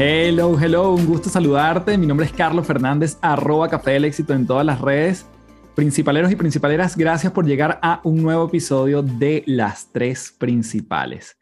Hello, 0.00 0.56
hello, 0.56 0.94
un 0.94 1.06
gusto 1.06 1.28
saludarte. 1.28 1.98
Mi 1.98 2.06
nombre 2.06 2.24
es 2.24 2.32
Carlos 2.32 2.64
Fernández, 2.64 3.18
arroba 3.20 3.68
Café 3.68 3.90
del 3.94 4.04
Éxito 4.04 4.32
en 4.32 4.46
todas 4.46 4.64
las 4.64 4.80
redes. 4.80 5.26
Principaleros 5.74 6.30
y 6.30 6.36
principaleras, 6.36 6.96
gracias 6.96 7.32
por 7.32 7.44
llegar 7.44 7.80
a 7.82 8.00
un 8.04 8.22
nuevo 8.22 8.46
episodio 8.46 9.02
de 9.02 9.42
Las 9.44 9.90
Tres 9.90 10.32
Principales. 10.38 11.36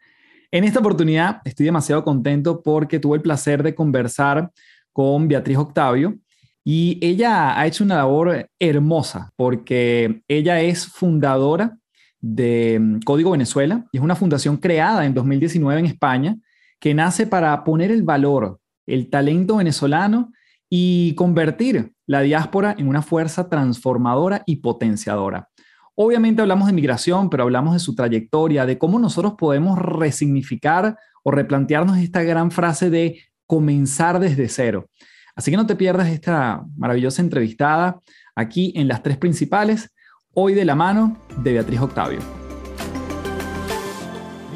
En 0.49 0.63
esta 0.63 0.79
oportunidad 0.79 1.39
estoy 1.45 1.67
demasiado 1.67 2.03
contento 2.03 2.63
porque 2.63 2.97
tuve 2.99 3.17
el 3.17 3.21
placer 3.21 3.61
de 3.61 3.75
conversar 3.75 4.49
con 4.91 5.27
Beatriz 5.27 5.59
Octavio 5.59 6.17
y 6.63 6.97
ella 6.99 7.59
ha 7.59 7.67
hecho 7.67 7.83
una 7.83 7.97
labor 7.97 8.49
hermosa 8.57 9.29
porque 9.35 10.23
ella 10.27 10.61
es 10.61 10.87
fundadora 10.87 11.77
de 12.19 12.97
Código 13.05 13.29
Venezuela 13.29 13.85
y 13.91 13.97
es 13.97 14.03
una 14.03 14.15
fundación 14.15 14.57
creada 14.57 15.05
en 15.05 15.13
2019 15.13 15.79
en 15.79 15.85
España 15.85 16.37
que 16.79 16.93
nace 16.93 17.27
para 17.27 17.63
poner 17.63 17.91
el 17.91 18.03
valor, 18.03 18.59
el 18.85 19.09
talento 19.09 19.57
venezolano 19.57 20.31
y 20.69 21.15
convertir 21.15 21.93
la 22.05 22.21
diáspora 22.21 22.75
en 22.77 22.87
una 22.87 23.01
fuerza 23.01 23.49
transformadora 23.49 24.43
y 24.45 24.57
potenciadora. 24.57 25.49
Obviamente 25.95 26.41
hablamos 26.41 26.67
de 26.67 26.73
migración, 26.73 27.29
pero 27.29 27.43
hablamos 27.43 27.73
de 27.73 27.79
su 27.79 27.95
trayectoria, 27.95 28.65
de 28.65 28.77
cómo 28.77 28.99
nosotros 28.99 29.33
podemos 29.37 29.79
resignificar 29.79 30.97
o 31.23 31.31
replantearnos 31.31 31.97
esta 31.97 32.21
gran 32.23 32.51
frase 32.51 32.89
de 32.89 33.19
comenzar 33.47 34.19
desde 34.19 34.47
cero. 34.47 34.89
Así 35.35 35.51
que 35.51 35.57
no 35.57 35.65
te 35.65 35.75
pierdas 35.75 36.09
esta 36.09 36.63
maravillosa 36.75 37.21
entrevistada 37.21 37.99
aquí 38.35 38.73
en 38.75 38.87
las 38.87 39.01
tres 39.01 39.17
principales, 39.17 39.91
hoy 40.33 40.53
de 40.53 40.65
la 40.65 40.75
mano 40.75 41.17
de 41.37 41.53
Beatriz 41.53 41.79
Octavio. 41.79 42.46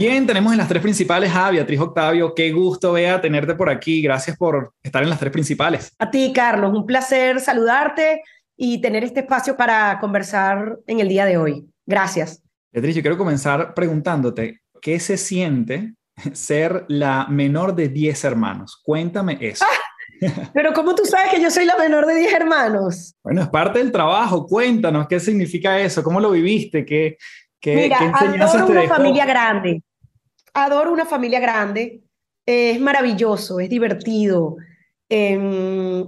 Bien, 0.01 0.25
tenemos 0.25 0.51
en 0.51 0.57
las 0.57 0.67
tres 0.67 0.81
principales 0.81 1.31
a 1.31 1.51
Beatriz 1.51 1.79
Octavio. 1.79 2.33
Qué 2.33 2.51
gusto, 2.51 2.93
Bea, 2.93 3.21
tenerte 3.21 3.53
por 3.53 3.69
aquí. 3.69 4.01
Gracias 4.01 4.35
por 4.35 4.73
estar 4.81 5.03
en 5.03 5.09
las 5.11 5.19
tres 5.19 5.31
principales. 5.31 5.93
A 5.99 6.09
ti, 6.09 6.31
Carlos, 6.33 6.73
un 6.73 6.87
placer 6.87 7.39
saludarte 7.39 8.23
y 8.57 8.81
tener 8.81 9.03
este 9.03 9.19
espacio 9.19 9.55
para 9.55 9.99
conversar 9.99 10.79
en 10.87 11.01
el 11.01 11.07
día 11.07 11.25
de 11.25 11.37
hoy. 11.37 11.67
Gracias. 11.85 12.41
Beatriz, 12.71 12.95
yo 12.95 13.03
quiero 13.03 13.15
comenzar 13.15 13.75
preguntándote, 13.75 14.61
¿qué 14.81 14.99
se 14.99 15.17
siente 15.17 15.93
ser 16.33 16.83
la 16.87 17.27
menor 17.29 17.75
de 17.75 17.89
10 17.89 18.23
hermanos? 18.23 18.81
Cuéntame 18.83 19.37
eso. 19.39 19.63
Pero 20.51 20.73
¿cómo 20.73 20.95
tú 20.95 21.05
sabes 21.05 21.29
que 21.29 21.39
yo 21.39 21.51
soy 21.51 21.65
la 21.65 21.77
menor 21.77 22.07
de 22.07 22.15
10 22.15 22.33
hermanos? 22.33 23.13
Bueno, 23.23 23.43
es 23.43 23.49
parte 23.49 23.77
del 23.77 23.91
trabajo. 23.91 24.47
Cuéntanos, 24.47 25.07
¿qué 25.07 25.19
significa 25.19 25.79
eso? 25.79 26.01
¿Cómo 26.01 26.19
lo 26.19 26.31
viviste? 26.31 26.83
¿Qué, 26.83 27.17
qué, 27.59 27.75
Mira, 27.75 27.99
¿qué 27.99 28.41
adoro 28.41 28.65
una 28.65 28.87
familia 28.87 29.27
grande 29.27 29.83
adoro 30.53 30.91
una 30.91 31.05
familia 31.05 31.39
grande. 31.39 32.03
es 32.45 32.79
maravilloso, 32.79 33.59
es 33.59 33.69
divertido. 33.69 34.57
Em, 35.09 36.07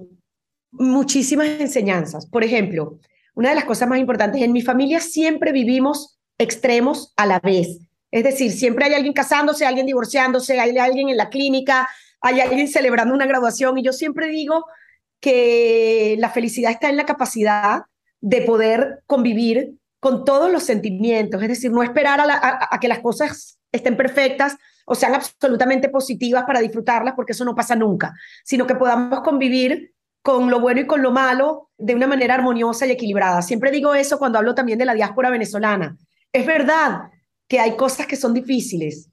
muchísimas 0.71 1.47
enseñanzas. 1.59 2.25
Por 2.25 2.43
ejemplo, 2.43 2.99
una 3.35 3.49
de 3.49 3.55
las 3.55 3.65
cosas 3.65 3.87
más 3.87 3.99
importantes, 3.99 4.41
en 4.41 4.51
mi 4.51 4.61
familia 4.61 4.99
siempre 4.99 5.51
vivimos 5.51 6.17
extremos 6.37 7.13
a 7.15 7.25
la 7.25 7.39
vez. 7.39 7.79
Es 8.11 8.23
decir, 8.23 8.51
siempre 8.51 8.85
hay 8.85 8.93
alguien 8.93 9.13
casándose, 9.13 9.65
alguien 9.65 9.85
divorciándose, 9.85 10.59
hay 10.59 10.77
alguien 10.77 11.09
en 11.09 11.17
la 11.17 11.29
clínica, 11.29 11.89
hay 12.21 12.41
alguien 12.41 12.67
celebrando 12.67 13.13
una 13.13 13.25
graduación. 13.25 13.77
Y 13.77 13.83
yo 13.83 13.93
siempre 13.93 14.27
digo 14.27 14.65
que 15.19 16.15
la 16.19 16.29
felicidad 16.29 16.71
está 16.71 16.89
en 16.89 16.97
la 16.97 17.05
capacidad 17.05 17.83
de 18.21 18.41
poder 18.41 19.03
convivir 19.07 19.75
con 19.99 20.25
todos 20.25 20.51
los 20.51 20.63
sentimientos, 20.63 21.41
es 21.41 21.47
decir, 21.47 21.71
no 21.71 21.81
esperar 21.81 22.19
a 22.21 22.79
que 22.79 22.89
las 22.89 22.99
cosas 22.99 23.57
estén 23.73 23.97
perfectas 23.97 24.55
o 24.85 24.95
sean 24.95 25.15
absolutamente 25.15 25.89
positivas 25.89 26.45
para 26.45 26.61
disfrutarlas, 26.61 27.15
porque 27.15 27.33
eso 27.33 27.43
no 27.43 27.55
pasa 27.55 27.75
nunca, 27.75 28.13
sino 28.45 28.65
que 28.65 28.75
podamos 28.75 29.21
convivir 29.21 29.93
con 30.21 30.49
lo 30.49 30.61
bueno 30.61 30.81
y 30.81 30.87
con 30.87 31.01
lo 31.01 31.11
malo 31.11 31.69
de 31.77 31.95
una 31.95 32.07
manera 32.07 32.35
armoniosa 32.35 32.85
y 32.87 32.91
equilibrada. 32.91 33.41
Siempre 33.41 33.71
digo 33.71 33.93
eso 33.93 34.17
cuando 34.17 34.39
hablo 34.39 34.55
también 34.55 34.79
de 34.79 34.85
la 34.85 34.93
diáspora 34.93 35.29
venezolana. 35.29 35.97
Es 36.31 36.45
verdad 36.45 37.09
que 37.47 37.59
hay 37.59 37.75
cosas 37.75 38.07
que 38.07 38.15
son 38.15 38.33
difíciles, 38.33 39.09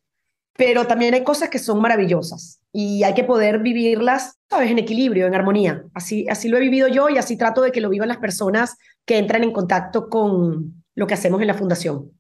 pero 0.57 0.87
también 0.87 1.15
hay 1.15 1.25
cosas 1.25 1.49
que 1.49 1.59
son 1.59 1.81
maravillosas 1.81 2.61
y 2.73 3.03
hay 3.03 3.15
que 3.15 3.25
poder 3.25 3.59
vivirlas, 3.59 4.39
¿sabes?, 4.49 4.71
en 4.71 4.79
equilibrio, 4.79 5.27
en 5.27 5.35
armonía. 5.35 5.85
Así, 5.95 6.27
así 6.29 6.49
lo 6.49 6.59
he 6.59 6.61
vivido 6.61 6.87
yo 6.87 7.09
y 7.09 7.19
así 7.19 7.37
trato 7.37 7.63
de 7.63 7.73
que 7.73 7.81
lo 7.81 7.89
vivan 7.89 8.09
las 8.09 8.19
personas 8.19 8.77
que 9.05 9.19
entran 9.19 9.43
en 9.43 9.53
contacto 9.53 10.09
con 10.09 10.85
lo 10.95 11.07
que 11.07 11.15
hacemos 11.15 11.41
en 11.41 11.49
la 11.49 11.55
fundación. 11.55 12.13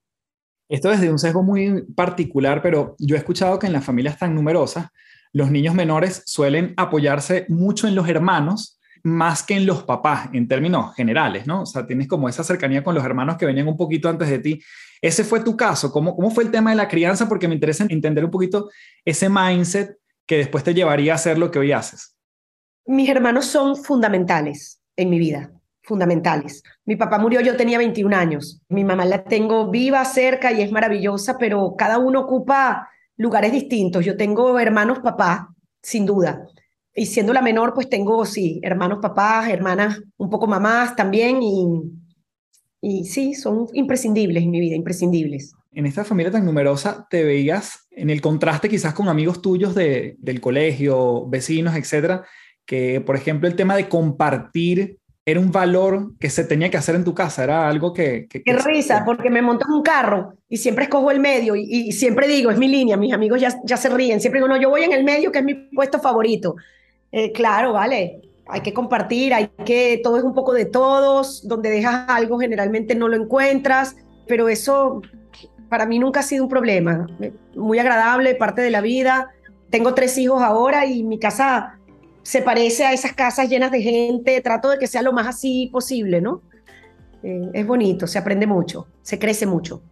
Esto 0.70 0.93
es 0.93 1.00
de 1.00 1.11
un 1.11 1.19
sesgo 1.19 1.43
muy 1.43 1.82
particular, 1.96 2.62
pero 2.62 2.94
yo 3.00 3.17
he 3.17 3.19
escuchado 3.19 3.58
que 3.58 3.67
en 3.67 3.72
las 3.72 3.84
familias 3.84 4.17
tan 4.17 4.37
numerosas, 4.37 4.87
los 5.32 5.50
niños 5.50 5.75
menores 5.75 6.22
suelen 6.26 6.75
apoyarse 6.76 7.44
mucho 7.49 7.88
en 7.88 7.96
los 7.96 8.08
hermanos 8.08 8.78
más 9.02 9.43
que 9.43 9.56
en 9.56 9.67
los 9.67 9.82
papás, 9.82 10.28
en 10.32 10.46
términos 10.46 10.94
generales, 10.94 11.44
¿no? 11.44 11.62
O 11.62 11.67
sea, 11.67 11.88
tienes 11.88 12.06
como 12.06 12.28
esa 12.28 12.44
cercanía 12.44 12.84
con 12.84 12.94
los 12.94 13.05
hermanos 13.05 13.37
que 13.37 13.46
venían 13.46 13.67
un 13.67 13.76
poquito 13.76 14.08
antes 14.08 14.31
de 14.31 14.38
ti. 14.38 14.62
Ese 15.02 15.25
fue 15.25 15.40
tu 15.40 15.56
caso. 15.56 15.90
¿Cómo, 15.90 16.14
cómo 16.14 16.31
fue 16.31 16.44
el 16.44 16.52
tema 16.52 16.70
de 16.70 16.76
la 16.76 16.87
crianza? 16.87 17.28
Porque 17.28 17.49
me 17.49 17.55
interesa 17.55 17.84
entender 17.88 18.25
un 18.25 18.31
poquito 18.31 18.70
ese 19.05 19.28
mindset 19.28 19.96
que 20.25 20.37
después 20.37 20.62
te 20.62 20.73
llevaría 20.73 21.12
a 21.12 21.16
hacer 21.16 21.37
lo 21.37 21.50
que 21.50 21.58
hoy 21.58 21.73
haces. 21.73 22.16
Mis 22.87 23.08
hermanos 23.08 23.46
son 23.46 23.75
fundamentales 23.75 24.81
en 24.94 25.11
mi 25.11 25.19
vida 25.19 25.50
fundamentales. 25.82 26.62
Mi 26.85 26.97
papá 26.97 27.19
murió, 27.19 27.41
yo 27.41 27.56
tenía 27.56 27.79
21 27.79 28.17
años. 28.17 28.62
Mi 28.69 28.85
mamá 28.85 29.05
la 29.05 29.25
tengo 29.25 29.71
viva, 29.71 30.05
cerca 30.05 30.53
y 30.53 30.62
es 30.62 30.73
maravillosa, 30.73 31.38
pero 31.38 31.75
cada 31.77 31.99
uno 31.99 32.21
ocupa 32.21 32.88
lugares 33.17 33.53
distintos. 33.53 34.05
Yo 34.05 34.17
tengo 34.17 34.59
hermanos 34.59 35.00
papá, 35.00 35.55
sin 35.82 36.06
duda. 36.06 36.47
Y 36.94 37.06
siendo 37.06 37.32
la 37.32 37.43
menor, 37.43 37.75
pues 37.75 37.88
tengo, 37.88 38.25
sí, 38.25 38.61
hermanos 38.62 38.99
papás, 39.00 39.49
hermanas 39.49 40.00
un 40.17 40.29
poco 40.29 40.47
mamás 40.47 40.97
también. 40.97 41.43
Y 41.43 41.67
y 42.81 43.05
sí, 43.05 43.35
son 43.35 43.67
imprescindibles 43.75 44.43
en 44.43 44.50
mi 44.50 44.61
vida, 44.61 44.75
imprescindibles. 44.75 45.53
En 45.73 45.87
esta 45.87 46.05
familia 46.05 46.33
tan 46.33 46.44
numerosa, 46.44 47.06
¿te 47.11 47.25
veías 47.25 47.87
en 47.91 48.11
el 48.11 48.21
contraste 48.21 48.69
quizás 48.69 48.94
con 48.94 49.09
amigos 49.09 49.43
tuyos 49.43 49.75
de, 49.75 50.17
del 50.19 50.41
colegio, 50.41 51.29
vecinos, 51.29 51.76
etcétera? 51.76 52.25
Que, 52.65 53.00
por 53.00 53.17
ejemplo, 53.17 53.49
el 53.49 53.55
tema 53.55 53.76
de 53.76 53.88
compartir 53.88 54.99
era 55.25 55.38
un 55.38 55.52
valor 55.52 56.12
que 56.19 56.31
se 56.31 56.44
tenía 56.44 56.70
que 56.70 56.76
hacer 56.76 56.94
en 56.94 57.05
tu 57.05 57.14
casa, 57.14 57.44
era 57.44 57.69
algo 57.69 57.93
que... 57.93 58.26
Qué 58.28 58.43
risa, 58.52 59.05
porque 59.05 59.31
me 59.31 59.43
monto 59.43 59.67
en 59.69 59.75
un 59.75 59.82
carro 59.82 60.34
y 60.49 60.56
siempre 60.56 60.84
escojo 60.84 61.11
el 61.11 61.20
medio 61.20 61.55
y, 61.56 61.93
siempre 61.93 62.26
digo, 62.26 62.50
es 62.50 62.58
mi 62.58 62.69
línea, 62.69 62.96
mis 62.96 63.12
amigos 63.12 63.40
ya, 63.40 63.55
ya 63.64 63.76
se 63.76 63.90
ríen, 63.90 64.20
siempre 64.20 64.40
digo, 64.40 64.49
no, 64.49 64.61
yo 64.61 64.70
voy 64.70 64.82
en 64.82 64.93
el 64.93 65.05
medio, 65.05 65.31
que 65.31 65.38
es 65.38 65.44
mi 65.44 65.55
puesto 65.55 65.99
favorito. 66.00 66.56
Eh, 67.12 67.32
claro, 67.32 67.72
vale, 67.72 68.20
hay 68.46 68.61
que 68.62 68.72
compartir, 68.72 69.34
hay 69.34 69.49
que, 69.64 70.00
todo 70.02 70.17
es 70.17 70.25
un 70.25 70.34
poco 70.34 70.52
de 70.52 70.64
todos, 70.64 71.46
donde 71.46 71.70
dejas 71.70 72.06
algo 72.08 72.38
generalmente 72.38 72.94
no 72.94 73.08
lo 73.08 73.16
encuentras, 73.16 73.96
pero 74.26 74.49
eso 74.49 75.02
para 75.69 75.87
mí 75.87 75.99
nunca 75.99 76.20
ha 76.20 76.25
sido 76.25 76.44
un 76.44 76.50
problema, 76.50 77.06
muy 77.55 77.78
agradable, 77.78 78.34
parte 78.34 78.62
de 78.62 78.70
la 78.70 78.81
vida. 78.81 79.28
Tengo 79.70 79.94
tres 79.94 80.19
hijos 80.19 80.43
ahora 80.43 80.84
y 80.84 81.05
mi 81.05 81.20
casa 81.20 81.78
se 82.31 82.43
parece 82.43 82.85
a 82.85 82.93
esas 82.93 83.12
casas 83.12 83.49
llenas 83.49 83.73
de 83.73 83.82
gente, 83.82 84.41
trato 84.41 84.71
de 84.71 84.79
que 84.79 84.87
sea 84.87 85.03
lo 85.03 85.12
más 85.12 85.27
así 85.27 85.69
posible, 85.73 86.21
¿no? 86.21 86.43
Eh, 87.25 87.50
es 87.53 87.67
bonito, 87.67 88.06
se 88.06 88.21
aprende 88.21 88.47
mucho, 88.47 88.87
se 89.03 89.19
crece 89.19 89.47
mucho. 89.47 89.82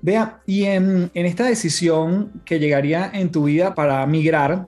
Vea, 0.00 0.40
y 0.46 0.64
en, 0.64 1.12
en, 1.14 1.26
esta 1.26 1.44
decisión 1.44 2.42
que 2.44 2.58
llegaría 2.58 3.08
en 3.14 3.30
tu 3.30 3.44
vida 3.44 3.76
para 3.76 4.04
migrar, 4.04 4.66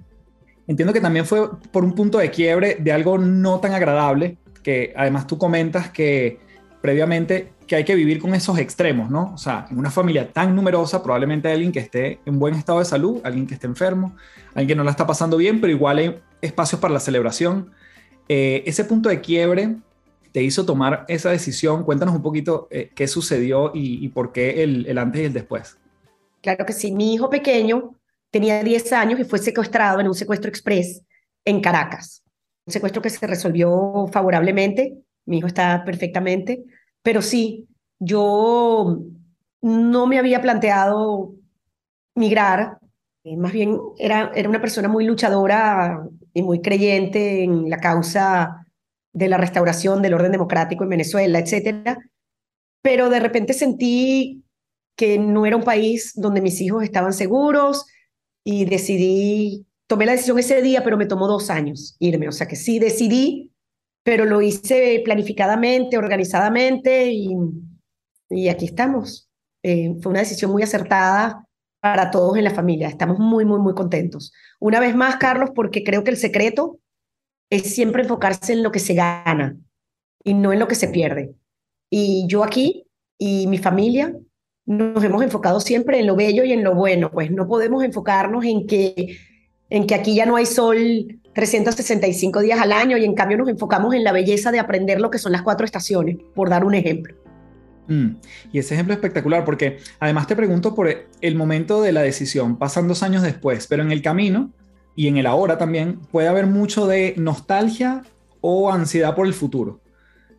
entiendo 0.68 0.92
que 0.92 1.00
también 1.00 1.26
fue 1.26 1.50
por 1.72 1.82
un 1.82 1.92
punto 1.92 2.18
de 2.18 2.30
quiebre 2.30 2.76
de 2.78 2.92
algo 2.92 3.18
no 3.18 3.58
tan 3.58 3.72
agradable, 3.72 4.38
que 4.62 4.92
además 4.96 5.26
tú 5.26 5.38
comentas 5.38 5.90
que 5.90 6.38
previamente 6.80 7.50
que 7.68 7.76
hay 7.76 7.84
que 7.84 7.94
vivir 7.94 8.18
con 8.18 8.34
esos 8.34 8.58
extremos, 8.58 9.10
¿no? 9.10 9.32
O 9.34 9.38
sea, 9.38 9.66
en 9.70 9.78
una 9.78 9.90
familia 9.90 10.32
tan 10.32 10.56
numerosa, 10.56 11.02
probablemente 11.02 11.48
hay 11.48 11.54
alguien 11.54 11.70
que 11.70 11.78
esté 11.78 12.18
en 12.24 12.38
buen 12.38 12.54
estado 12.54 12.78
de 12.78 12.86
salud, 12.86 13.20
alguien 13.22 13.46
que 13.46 13.54
esté 13.54 13.66
enfermo, 13.66 14.16
alguien 14.54 14.68
que 14.68 14.74
no 14.74 14.84
la 14.84 14.90
está 14.90 15.06
pasando 15.06 15.36
bien, 15.36 15.60
pero 15.60 15.70
igual 15.70 15.98
hay 15.98 16.18
espacios 16.40 16.80
para 16.80 16.94
la 16.94 17.00
celebración. 17.00 17.70
Eh, 18.28 18.62
ese 18.66 18.84
punto 18.84 19.10
de 19.10 19.20
quiebre 19.20 19.76
te 20.32 20.42
hizo 20.42 20.64
tomar 20.64 21.04
esa 21.08 21.30
decisión. 21.30 21.84
Cuéntanos 21.84 22.14
un 22.14 22.22
poquito 22.22 22.68
eh, 22.70 22.90
qué 22.94 23.06
sucedió 23.06 23.70
y, 23.74 24.04
y 24.04 24.08
por 24.08 24.32
qué 24.32 24.62
el, 24.62 24.86
el, 24.86 24.98
antes 24.98 25.20
y 25.20 25.24
el 25.26 25.32
después. 25.34 25.76
Claro 26.40 26.64
que 26.64 26.72
sí. 26.72 26.90
Mi 26.90 27.14
hijo 27.14 27.28
pequeño 27.28 27.94
tenía 28.30 28.64
10 28.64 28.92
años 28.94 29.20
y 29.20 29.24
fue 29.24 29.38
secuestrado 29.38 30.00
en 30.00 30.08
un 30.08 30.14
secuestro 30.14 30.48
express 30.48 31.02
en 31.44 31.60
Caracas. 31.60 32.22
Un 32.66 32.72
secuestro 32.72 33.02
que 33.02 33.10
se 33.10 33.26
resolvió 33.26 34.06
favorablemente. 34.10 34.94
Mi 35.26 35.38
hijo 35.38 35.46
está 35.46 35.84
perfectamente. 35.84 36.64
Pero 37.02 37.22
sí, 37.22 37.68
yo 37.98 38.98
no 39.62 40.06
me 40.06 40.18
había 40.18 40.40
planteado 40.40 41.34
migrar. 42.14 42.78
Eh, 43.24 43.36
más 43.36 43.52
bien 43.52 43.78
era, 43.98 44.32
era 44.34 44.48
una 44.48 44.60
persona 44.60 44.88
muy 44.88 45.04
luchadora 45.04 46.06
y 46.34 46.42
muy 46.42 46.60
creyente 46.60 47.42
en 47.44 47.70
la 47.70 47.78
causa 47.78 48.66
de 49.12 49.28
la 49.28 49.36
restauración 49.36 50.02
del 50.02 50.14
orden 50.14 50.32
democrático 50.32 50.84
en 50.84 50.90
Venezuela, 50.90 51.38
etcétera. 51.38 51.98
Pero 52.82 53.10
de 53.10 53.20
repente 53.20 53.52
sentí 53.52 54.44
que 54.96 55.18
no 55.18 55.46
era 55.46 55.56
un 55.56 55.64
país 55.64 56.12
donde 56.14 56.40
mis 56.40 56.60
hijos 56.60 56.82
estaban 56.82 57.12
seguros 57.12 57.86
y 58.44 58.64
decidí, 58.64 59.66
tomé 59.86 60.06
la 60.06 60.12
decisión 60.12 60.38
ese 60.38 60.62
día, 60.62 60.82
pero 60.82 60.96
me 60.96 61.06
tomó 61.06 61.28
dos 61.28 61.50
años 61.50 61.96
irme. 61.98 62.28
O 62.28 62.32
sea 62.32 62.48
que 62.48 62.56
sí 62.56 62.78
decidí, 62.78 63.52
pero 64.02 64.24
lo 64.24 64.40
hice 64.40 65.00
planificadamente, 65.04 65.98
organizadamente 65.98 67.10
y, 67.12 67.36
y 68.30 68.48
aquí 68.48 68.66
estamos. 68.66 69.28
Eh, 69.62 69.96
fue 70.00 70.10
una 70.10 70.20
decisión 70.20 70.50
muy 70.50 70.62
acertada 70.62 71.44
para 71.80 72.10
todos 72.10 72.36
en 72.36 72.44
la 72.44 72.54
familia. 72.54 72.88
Estamos 72.88 73.18
muy, 73.18 73.44
muy, 73.44 73.58
muy 73.60 73.74
contentos. 73.74 74.32
Una 74.60 74.80
vez 74.80 74.94
más, 74.94 75.16
Carlos, 75.16 75.50
porque 75.54 75.84
creo 75.84 76.04
que 76.04 76.10
el 76.10 76.16
secreto 76.16 76.78
es 77.50 77.74
siempre 77.74 78.02
enfocarse 78.02 78.52
en 78.52 78.62
lo 78.62 78.72
que 78.72 78.78
se 78.78 78.94
gana 78.94 79.56
y 80.24 80.34
no 80.34 80.52
en 80.52 80.58
lo 80.58 80.68
que 80.68 80.74
se 80.74 80.88
pierde. 80.88 81.34
Y 81.90 82.26
yo 82.28 82.44
aquí 82.44 82.86
y 83.18 83.46
mi 83.46 83.58
familia 83.58 84.14
nos 84.66 85.02
hemos 85.02 85.22
enfocado 85.22 85.60
siempre 85.60 85.98
en 85.98 86.06
lo 86.06 86.14
bello 86.14 86.44
y 86.44 86.52
en 86.52 86.62
lo 86.62 86.74
bueno, 86.74 87.10
pues 87.10 87.30
no 87.30 87.48
podemos 87.48 87.82
enfocarnos 87.82 88.44
en 88.44 88.66
que, 88.66 89.16
en 89.70 89.86
que 89.86 89.94
aquí 89.94 90.14
ya 90.14 90.26
no 90.26 90.36
hay 90.36 90.44
sol 90.44 91.17
365 91.38 92.40
días 92.40 92.58
al 92.60 92.72
año 92.72 92.96
y 92.98 93.04
en 93.04 93.14
cambio 93.14 93.38
nos 93.38 93.48
enfocamos 93.48 93.94
en 93.94 94.02
la 94.02 94.10
belleza 94.10 94.50
de 94.50 94.58
aprender 94.58 95.00
lo 95.00 95.08
que 95.08 95.18
son 95.18 95.30
las 95.30 95.42
cuatro 95.42 95.64
estaciones, 95.64 96.16
por 96.34 96.50
dar 96.50 96.64
un 96.64 96.74
ejemplo. 96.74 97.14
Mm, 97.86 98.16
y 98.52 98.58
ese 98.58 98.74
ejemplo 98.74 98.92
es 98.92 98.96
espectacular 98.96 99.44
porque 99.44 99.78
además 100.00 100.26
te 100.26 100.34
pregunto 100.34 100.74
por 100.74 100.88
el 100.88 101.36
momento 101.36 101.80
de 101.80 101.92
la 101.92 102.02
decisión, 102.02 102.58
pasan 102.58 102.88
dos 102.88 103.04
años 103.04 103.22
después, 103.22 103.68
pero 103.68 103.84
en 103.84 103.92
el 103.92 104.02
camino 104.02 104.50
y 104.96 105.06
en 105.06 105.16
el 105.16 105.26
ahora 105.26 105.58
también 105.58 106.00
puede 106.10 106.26
haber 106.26 106.48
mucho 106.48 106.88
de 106.88 107.14
nostalgia 107.16 108.02
o 108.40 108.72
ansiedad 108.72 109.14
por 109.14 109.28
el 109.28 109.32
futuro. 109.32 109.80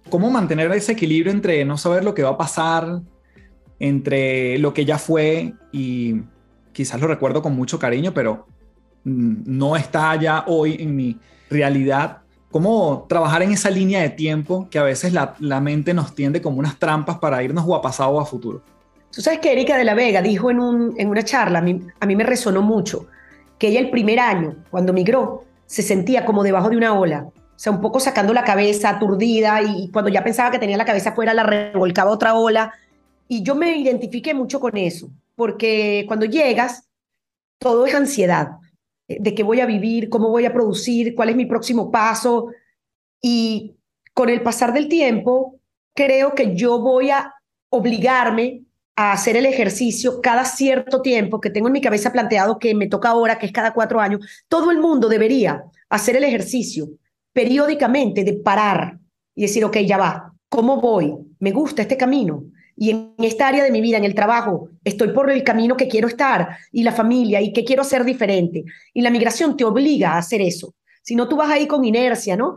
¿Cómo 0.10 0.30
mantener 0.30 0.70
ese 0.74 0.92
equilibrio 0.92 1.32
entre 1.32 1.64
no 1.64 1.78
saber 1.78 2.04
lo 2.04 2.14
que 2.14 2.24
va 2.24 2.32
a 2.32 2.38
pasar, 2.38 3.00
entre 3.80 4.58
lo 4.58 4.74
que 4.74 4.84
ya 4.84 4.98
fue 4.98 5.54
y 5.72 6.24
quizás 6.74 7.00
lo 7.00 7.08
recuerdo 7.08 7.42
con 7.42 7.56
mucho 7.56 7.80
cariño, 7.80 8.14
pero 8.14 8.48
no 9.04 9.76
está 9.76 10.16
ya 10.16 10.44
hoy 10.48 10.78
en 10.80 10.96
mi 10.96 11.18
realidad 11.50 12.20
cómo 12.52 13.06
trabajar 13.08 13.44
en 13.44 13.52
esa 13.52 13.70
línea 13.70 14.02
de 14.02 14.10
tiempo 14.10 14.68
que 14.70 14.80
a 14.80 14.84
veces 14.84 15.14
la, 15.14 15.62
mente 15.62 15.94
nos 15.94 16.16
tiende 16.16 16.42
como 16.42 16.60
unas 16.60 16.78
trampas 16.80 17.20
para 17.20 17.44
irnos 17.44 17.66
o 17.68 17.76
a 17.76 17.82
pasado 17.82 18.12
o 18.12 18.20
a 18.20 18.26
futuro. 18.26 18.62
Tú 19.12 19.22
sabes 19.22 19.40
que 19.40 19.52
Erika 19.52 19.78
de 19.78 19.84
la 19.84 19.96
Vega 19.96 20.22
dijo 20.22 20.52
en, 20.52 20.60
un, 20.60 20.94
en 20.98 21.10
una 21.10 21.24
charla, 21.24 21.60
a 21.60 21.62
mí, 21.62 21.82
a 22.00 22.06
mí 22.06 22.16
me 22.16 22.24
resonó 22.24 22.62
mucho, 22.62 23.08
que 23.58 23.68
ella 23.68 23.80
el 23.80 23.90
primer 23.90 24.20
año, 24.20 24.56
cuando 24.70 24.94
migró, 24.94 25.46
se 25.66 25.82
sentía 25.82 26.26
como 26.26 26.44
debajo 26.44 26.70
de 26.70 26.78
una 26.78 26.94
ola, 26.94 27.28
o 27.28 27.62
sea, 27.62 27.72
un 27.72 27.82
poco 27.82 28.00
sacando 28.00 28.34
la 28.34 28.44
cabeza, 28.44 28.90
aturdida, 28.90 29.62
y 29.62 29.90
cuando 29.92 30.10
ya 30.10 30.24
pensaba 30.24 30.52
que 30.52 30.60
tenía 30.60 30.78
la 30.78 30.86
cabeza 30.86 31.12
fuera, 31.12 31.34
la 31.34 31.44
revolcaba 31.44 32.12
otra 32.12 32.36
ola. 32.36 32.74
Y 33.28 33.44
yo 33.44 33.54
me 33.54 33.76
identifiqué 33.76 34.34
mucho 34.34 34.60
con 34.60 34.78
eso, 34.78 35.10
porque 35.36 36.06
cuando 36.08 36.26
llegas, 36.26 36.88
todo 37.60 37.86
es 37.86 37.94
ansiedad 37.94 38.52
de 39.10 39.34
qué 39.34 39.44
voy 39.44 39.60
a 39.60 39.66
vivir, 39.66 40.10
cómo 40.10 40.30
voy 40.30 40.46
a 40.46 40.54
producir, 40.54 41.16
cuál 41.16 41.30
es 41.30 41.36
mi 41.36 41.46
próximo 41.46 41.92
paso. 41.92 42.50
Y 43.22 43.76
con 44.14 44.30
el 44.30 44.42
pasar 44.42 44.72
del 44.72 44.88
tiempo, 44.88 45.60
creo 45.96 46.36
que 46.36 46.56
yo 46.56 46.80
voy 46.80 47.10
a 47.10 47.34
obligarme 47.70 48.64
a 48.96 49.14
hacer 49.14 49.36
el 49.36 49.46
ejercicio 49.46 50.22
cada 50.22 50.46
cierto 50.46 51.02
tiempo 51.02 51.42
que 51.42 51.50
tengo 51.50 51.68
en 51.68 51.74
mi 51.74 51.82
cabeza 51.82 52.12
planteado 52.12 52.60
que 52.60 52.76
me 52.76 52.88
toca 52.88 53.10
ahora, 53.10 53.40
que 53.40 53.48
es 53.48 53.52
cada 53.52 53.74
cuatro 53.74 54.00
años. 54.00 54.26
Todo 54.48 54.72
el 54.72 54.80
mundo 54.80 55.10
debería 55.10 55.64
hacer 55.90 56.16
el 56.16 56.24
ejercicio 56.24 56.90
periódicamente 57.34 58.24
de 58.24 58.34
parar 58.34 59.00
y 59.34 59.44
decir, 59.44 59.64
ok, 59.64 59.78
ya 59.78 59.98
va, 59.98 60.34
¿cómo 60.50 60.82
voy? 60.82 61.16
¿Me 61.40 61.52
gusta 61.52 61.82
este 61.82 61.98
camino? 61.98 62.44
Y 62.82 62.92
en 62.92 63.14
esta 63.18 63.50
área 63.50 63.66
de 63.66 63.72
mi 63.72 63.82
vida, 63.82 63.98
en 63.98 64.06
el 64.06 64.16
trabajo, 64.16 64.70
estoy 64.86 65.10
por 65.10 65.30
el 65.30 65.44
camino 65.44 65.76
que 65.76 65.90
quiero 65.90 66.08
estar 66.08 66.60
y 66.72 66.84
la 66.84 66.94
familia 66.94 67.42
y 67.42 67.52
que 67.52 67.66
quiero 67.66 67.84
ser 67.84 68.06
diferente. 68.06 68.64
Y 68.94 69.02
la 69.02 69.10
migración 69.10 69.58
te 69.58 69.66
obliga 69.66 70.14
a 70.14 70.20
hacer 70.20 70.42
eso. 70.42 70.76
Si 71.02 71.14
no, 71.14 71.28
tú 71.28 71.36
vas 71.36 71.50
ahí 71.50 71.68
con 71.68 71.84
inercia, 71.84 72.38
¿no? 72.38 72.56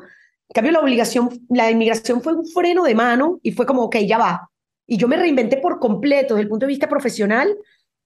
En 0.49 0.55
cambio, 0.55 0.71
la 0.71 0.79
obligación, 0.79 1.29
la 1.49 1.73
inmigración 1.73 2.23
fue 2.23 2.35
un 2.35 2.47
freno 2.47 2.85
de 2.85 2.95
mano 2.95 3.41
y 3.43 3.51
fue 3.51 3.67
como, 3.67 3.83
ok, 3.83 3.97
ya 4.07 4.17
va. 4.17 4.49
Y 4.87 4.97
yo 4.97 5.09
me 5.09 5.17
reinventé 5.17 5.57
por 5.57 5.81
completo 5.81 6.35
desde 6.35 6.45
el 6.45 6.49
punto 6.49 6.67
de 6.67 6.73
vista 6.73 6.89
profesional 6.89 7.57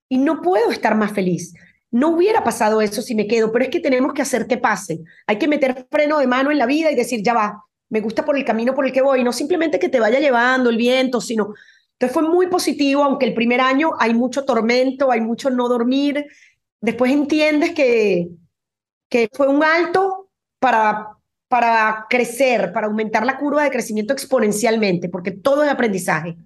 y 0.08 0.16
no 0.16 0.40
puedo 0.40 0.70
estar 0.70 0.94
más 0.94 1.12
feliz. 1.12 1.52
No 1.90 2.08
hubiera 2.08 2.42
pasado 2.42 2.80
eso 2.80 3.02
si 3.02 3.14
me 3.14 3.26
quedo, 3.26 3.52
pero 3.52 3.66
es 3.66 3.70
que 3.70 3.80
tenemos 3.80 4.14
que 4.14 4.22
hacer 4.22 4.46
que 4.46 4.56
pase. 4.56 5.00
Hay 5.26 5.36
que 5.36 5.48
meter 5.48 5.86
freno 5.90 6.18
de 6.18 6.26
mano 6.26 6.50
en 6.50 6.56
la 6.56 6.64
vida 6.64 6.90
y 6.90 6.94
decir, 6.94 7.22
ya 7.22 7.34
va, 7.34 7.62
me 7.90 8.00
gusta 8.00 8.24
por 8.24 8.38
el 8.38 8.44
camino 8.46 8.74
por 8.74 8.86
el 8.86 8.92
que 8.92 9.02
voy, 9.02 9.22
no 9.22 9.34
simplemente 9.34 9.78
que 9.78 9.90
te 9.90 10.00
vaya 10.00 10.18
llevando 10.18 10.70
el 10.70 10.78
viento, 10.78 11.20
sino 11.20 11.52
entonces 11.98 12.12
fue 12.12 12.28
muy 12.28 12.48
positivo, 12.48 13.02
aunque 13.02 13.24
el 13.24 13.32
primer 13.32 13.60
año 13.62 13.92
hay 13.98 14.12
mucho 14.12 14.44
tormento, 14.44 15.10
hay 15.10 15.22
mucho 15.22 15.48
no 15.48 15.66
dormir. 15.66 16.26
Después 16.78 17.10
entiendes 17.10 17.72
que, 17.72 18.28
que 19.08 19.30
fue 19.32 19.48
un 19.48 19.64
alto 19.64 20.28
para, 20.58 21.16
para 21.48 22.06
crecer, 22.10 22.70
para 22.74 22.86
aumentar 22.86 23.24
la 23.24 23.38
curva 23.38 23.64
de 23.64 23.70
crecimiento 23.70 24.12
exponencialmente, 24.12 25.08
porque 25.08 25.30
todo 25.30 25.64
es 25.64 25.70
aprendizaje. 25.70 26.36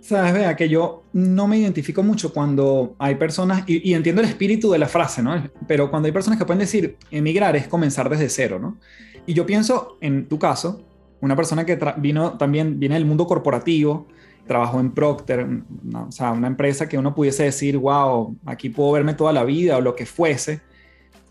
Sabes, 0.00 0.32
vea, 0.32 0.56
que 0.56 0.68
yo 0.68 1.02
no 1.12 1.46
me 1.46 1.58
identifico 1.58 2.02
mucho 2.02 2.32
cuando 2.32 2.96
hay 2.98 3.16
personas, 3.16 3.64
y, 3.66 3.92
entiendo 3.92 4.22
el 4.22 4.28
espíritu 4.28 4.70
de 4.70 4.78
la 4.78 4.88
frase, 4.88 5.22
¿no? 5.22 5.50
Pero 5.66 5.90
cuando 5.90 6.06
hay 6.06 6.12
personas 6.12 6.38
que 6.38 6.46
pueden 6.46 6.60
decir, 6.60 6.96
emigrar 7.10 7.54
es 7.56 7.68
comenzar 7.68 8.08
desde 8.08 8.30
cero, 8.30 8.58
¿no? 8.58 8.78
Y 9.26 9.34
yo 9.34 9.44
pienso, 9.44 9.98
en 10.00 10.26
tu 10.26 10.38
caso, 10.38 10.86
una 11.20 11.36
persona 11.36 11.66
que 11.66 11.78
vino 11.98 12.38
también, 12.38 12.78
viene 12.78 12.94
del 12.94 13.04
mundo 13.04 13.26
corporativo, 13.26 14.06
trabajó 14.46 14.80
en 14.80 14.92
Procter, 14.92 15.46
o 15.94 16.12
sea, 16.12 16.32
una 16.32 16.46
empresa 16.46 16.88
que 16.88 16.98
uno 16.98 17.14
pudiese 17.14 17.44
decir, 17.44 17.76
wow, 17.78 18.36
aquí 18.46 18.70
puedo 18.70 18.92
verme 18.92 19.14
toda 19.14 19.32
la 19.32 19.44
vida 19.44 19.76
o 19.76 19.80
lo 19.80 19.94
que 19.94 20.06
fuese. 20.06 20.60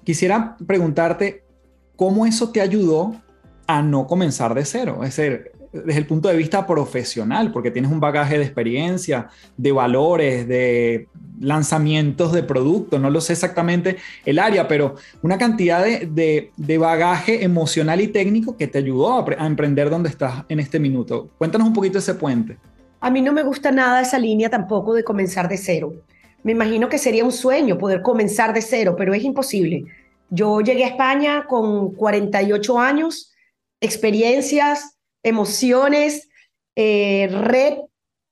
Quisiera 0.03 0.57
preguntarte 0.65 1.43
cómo 1.95 2.25
eso 2.25 2.51
te 2.51 2.61
ayudó 2.61 3.15
a 3.67 3.81
no 3.81 4.05
comenzar 4.07 4.53
de 4.53 4.65
cero. 4.65 4.99
Es 5.03 5.15
decir, 5.15 5.51
desde 5.83 5.99
el 5.99 6.05
punto 6.05 6.29
de 6.29 6.37
vista 6.37 6.65
profesional, 6.65 7.51
porque 7.51 7.71
tienes 7.71 7.91
un 7.91 7.99
bagaje 7.99 8.37
de 8.37 8.43
experiencia, 8.43 9.29
de 9.57 9.71
valores, 9.71 10.47
de 10.47 11.07
lanzamientos 11.39 12.31
de 12.31 12.43
productos, 12.43 13.01
no 13.01 13.09
lo 13.09 13.19
sé 13.19 13.33
exactamente 13.33 13.97
el 14.25 14.39
área, 14.39 14.67
pero 14.67 14.95
una 15.21 15.37
cantidad 15.37 15.83
de, 15.83 16.51
bagaje 16.79 17.43
emocional 17.43 17.99
y 17.99 18.07
técnico 18.07 18.55
que 18.55 18.67
te 18.67 18.77
ayudó 18.77 19.13
a, 19.13 19.25
a 19.37 19.47
emprender 19.47 19.89
donde 19.89 20.09
estás 20.09 20.45
en 20.47 20.59
este 20.59 20.79
minuto. 20.79 21.29
Cuéntanos 21.37 21.67
un 21.67 21.73
poquito 21.73 21.99
ese 21.99 22.13
puente. 22.15 22.57
A 23.05 23.11
mí 23.11 23.21
no 23.21 23.33
me 23.33 23.43
gusta 23.43 23.71
nada 23.71 24.01
esa 24.01 24.17
línea 24.17 24.49
tampoco 24.49 24.95
de 24.95 25.03
comenzar 25.03 25.47
de 25.47 25.57
cero. 25.57 25.93
Me 26.41 26.53
imagino 26.53 26.89
que 26.89 26.97
sería 26.97 27.23
un 27.23 27.31
sueño 27.31 27.77
poder 27.77 28.01
comenzar 28.01 28.51
de 28.51 28.63
cero, 28.63 28.95
pero 28.97 29.13
es 29.13 29.23
imposible. 29.23 29.85
Yo 30.31 30.59
llegué 30.59 30.85
a 30.85 30.87
España 30.87 31.45
con 31.45 31.93
48 31.93 32.79
años, 32.79 33.31
experiencias, 33.79 34.97
emociones, 35.21 36.29
eh, 36.75 37.29
red 37.31 37.75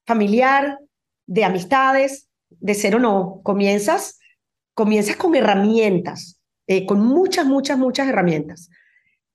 familiar, 0.08 0.80
de 1.28 1.46
amistades, 1.46 2.28
de 2.50 2.74
cero 2.74 2.98
no. 2.98 3.42
Comienzas, 3.44 4.18
comienzas 4.74 5.18
con 5.18 5.36
herramientas, 5.36 6.42
eh, 6.66 6.88
con 6.88 7.00
muchas, 7.00 7.46
muchas, 7.46 7.78
muchas 7.78 8.08
herramientas. 8.08 8.72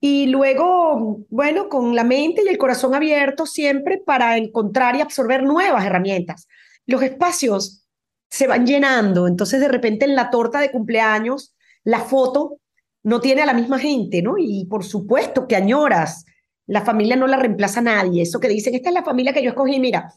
Y 0.01 0.27
luego, 0.27 1.25
bueno, 1.29 1.69
con 1.69 1.95
la 1.95 2.05
mente 2.05 2.43
y 2.45 2.49
el 2.49 2.59
corazón 2.59 2.95
abierto 2.95 3.47
siempre 3.47 3.99
para 3.99 4.37
encontrar 4.37 4.95
y 4.97 5.01
absorber 5.01 5.43
nuevas 5.43 5.85
herramientas. 5.85 6.47
Los 6.87 7.03
espacios 7.03 7.85
se 8.31 8.47
van 8.47 8.67
llenando, 8.67 9.27
entonces 9.27 9.61
de 9.61 9.69
repente 9.69 10.05
en 10.05 10.15
la 10.15 10.31
torta 10.31 10.61
de 10.61 10.71
cumpleaños, 10.71 11.55
la 11.83 12.01
foto 12.01 12.59
no 13.03 13.21
tiene 13.21 13.43
a 13.43 13.47
la 13.47 13.55
misma 13.55 13.79
gente, 13.79 14.23
¿no? 14.23 14.35
Y 14.39 14.67
por 14.67 14.85
supuesto 14.85 15.49
que 15.49 15.57
añoras, 15.57 16.25
la 16.67 16.83
familia 16.83 17.17
no 17.17 17.27
la 17.27 17.39
reemplaza 17.39 17.81
a 17.81 17.85
nadie, 17.85 18.23
eso 18.23 18.39
que 18.39 18.49
dicen, 18.49 18.75
esta 18.75 18.91
es 18.91 18.95
la 18.95 19.05
familia 19.05 19.33
que 19.33 19.43
yo 19.43 19.51
escogí, 19.51 19.81
mira, 19.81 20.13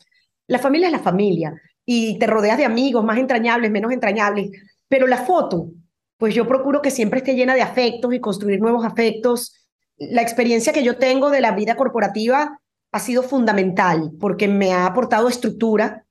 la 0.48 0.60
familia 0.60 0.88
es 0.88 0.92
la 0.92 1.00
familia 1.00 1.54
y 1.86 2.20
te 2.20 2.28
rodeas 2.28 2.58
de 2.58 2.66
amigos 2.66 3.04
más 3.04 3.18
entrañables, 3.18 3.72
menos 3.72 3.92
entrañables, 3.92 4.52
pero 4.88 5.08
la 5.08 5.18
foto, 5.18 5.70
pues 6.18 6.36
yo 6.36 6.48
procuro 6.48 6.82
que 6.82 6.92
siempre 6.92 7.20
esté 7.20 7.34
llena 7.36 7.56
de 7.56 7.62
afectos 7.62 8.14
y 8.14 8.20
construir 8.20 8.60
nuevos 8.60 8.86
afectos 8.86 9.61
la 10.10 10.24
experiencia 10.24 10.74
que 10.74 10.84
yo 10.84 10.98
tengo 10.98 11.30
de 11.30 11.42
la 11.42 11.52
vida 11.52 11.76
corporativa 11.76 12.60
ha 12.92 13.00
sido 13.00 13.22
fundamental 13.22 14.12
porque 14.20 14.48
me 14.48 14.74
ha 14.74 14.88
aportado 14.88 15.28
estructura, 15.30 16.06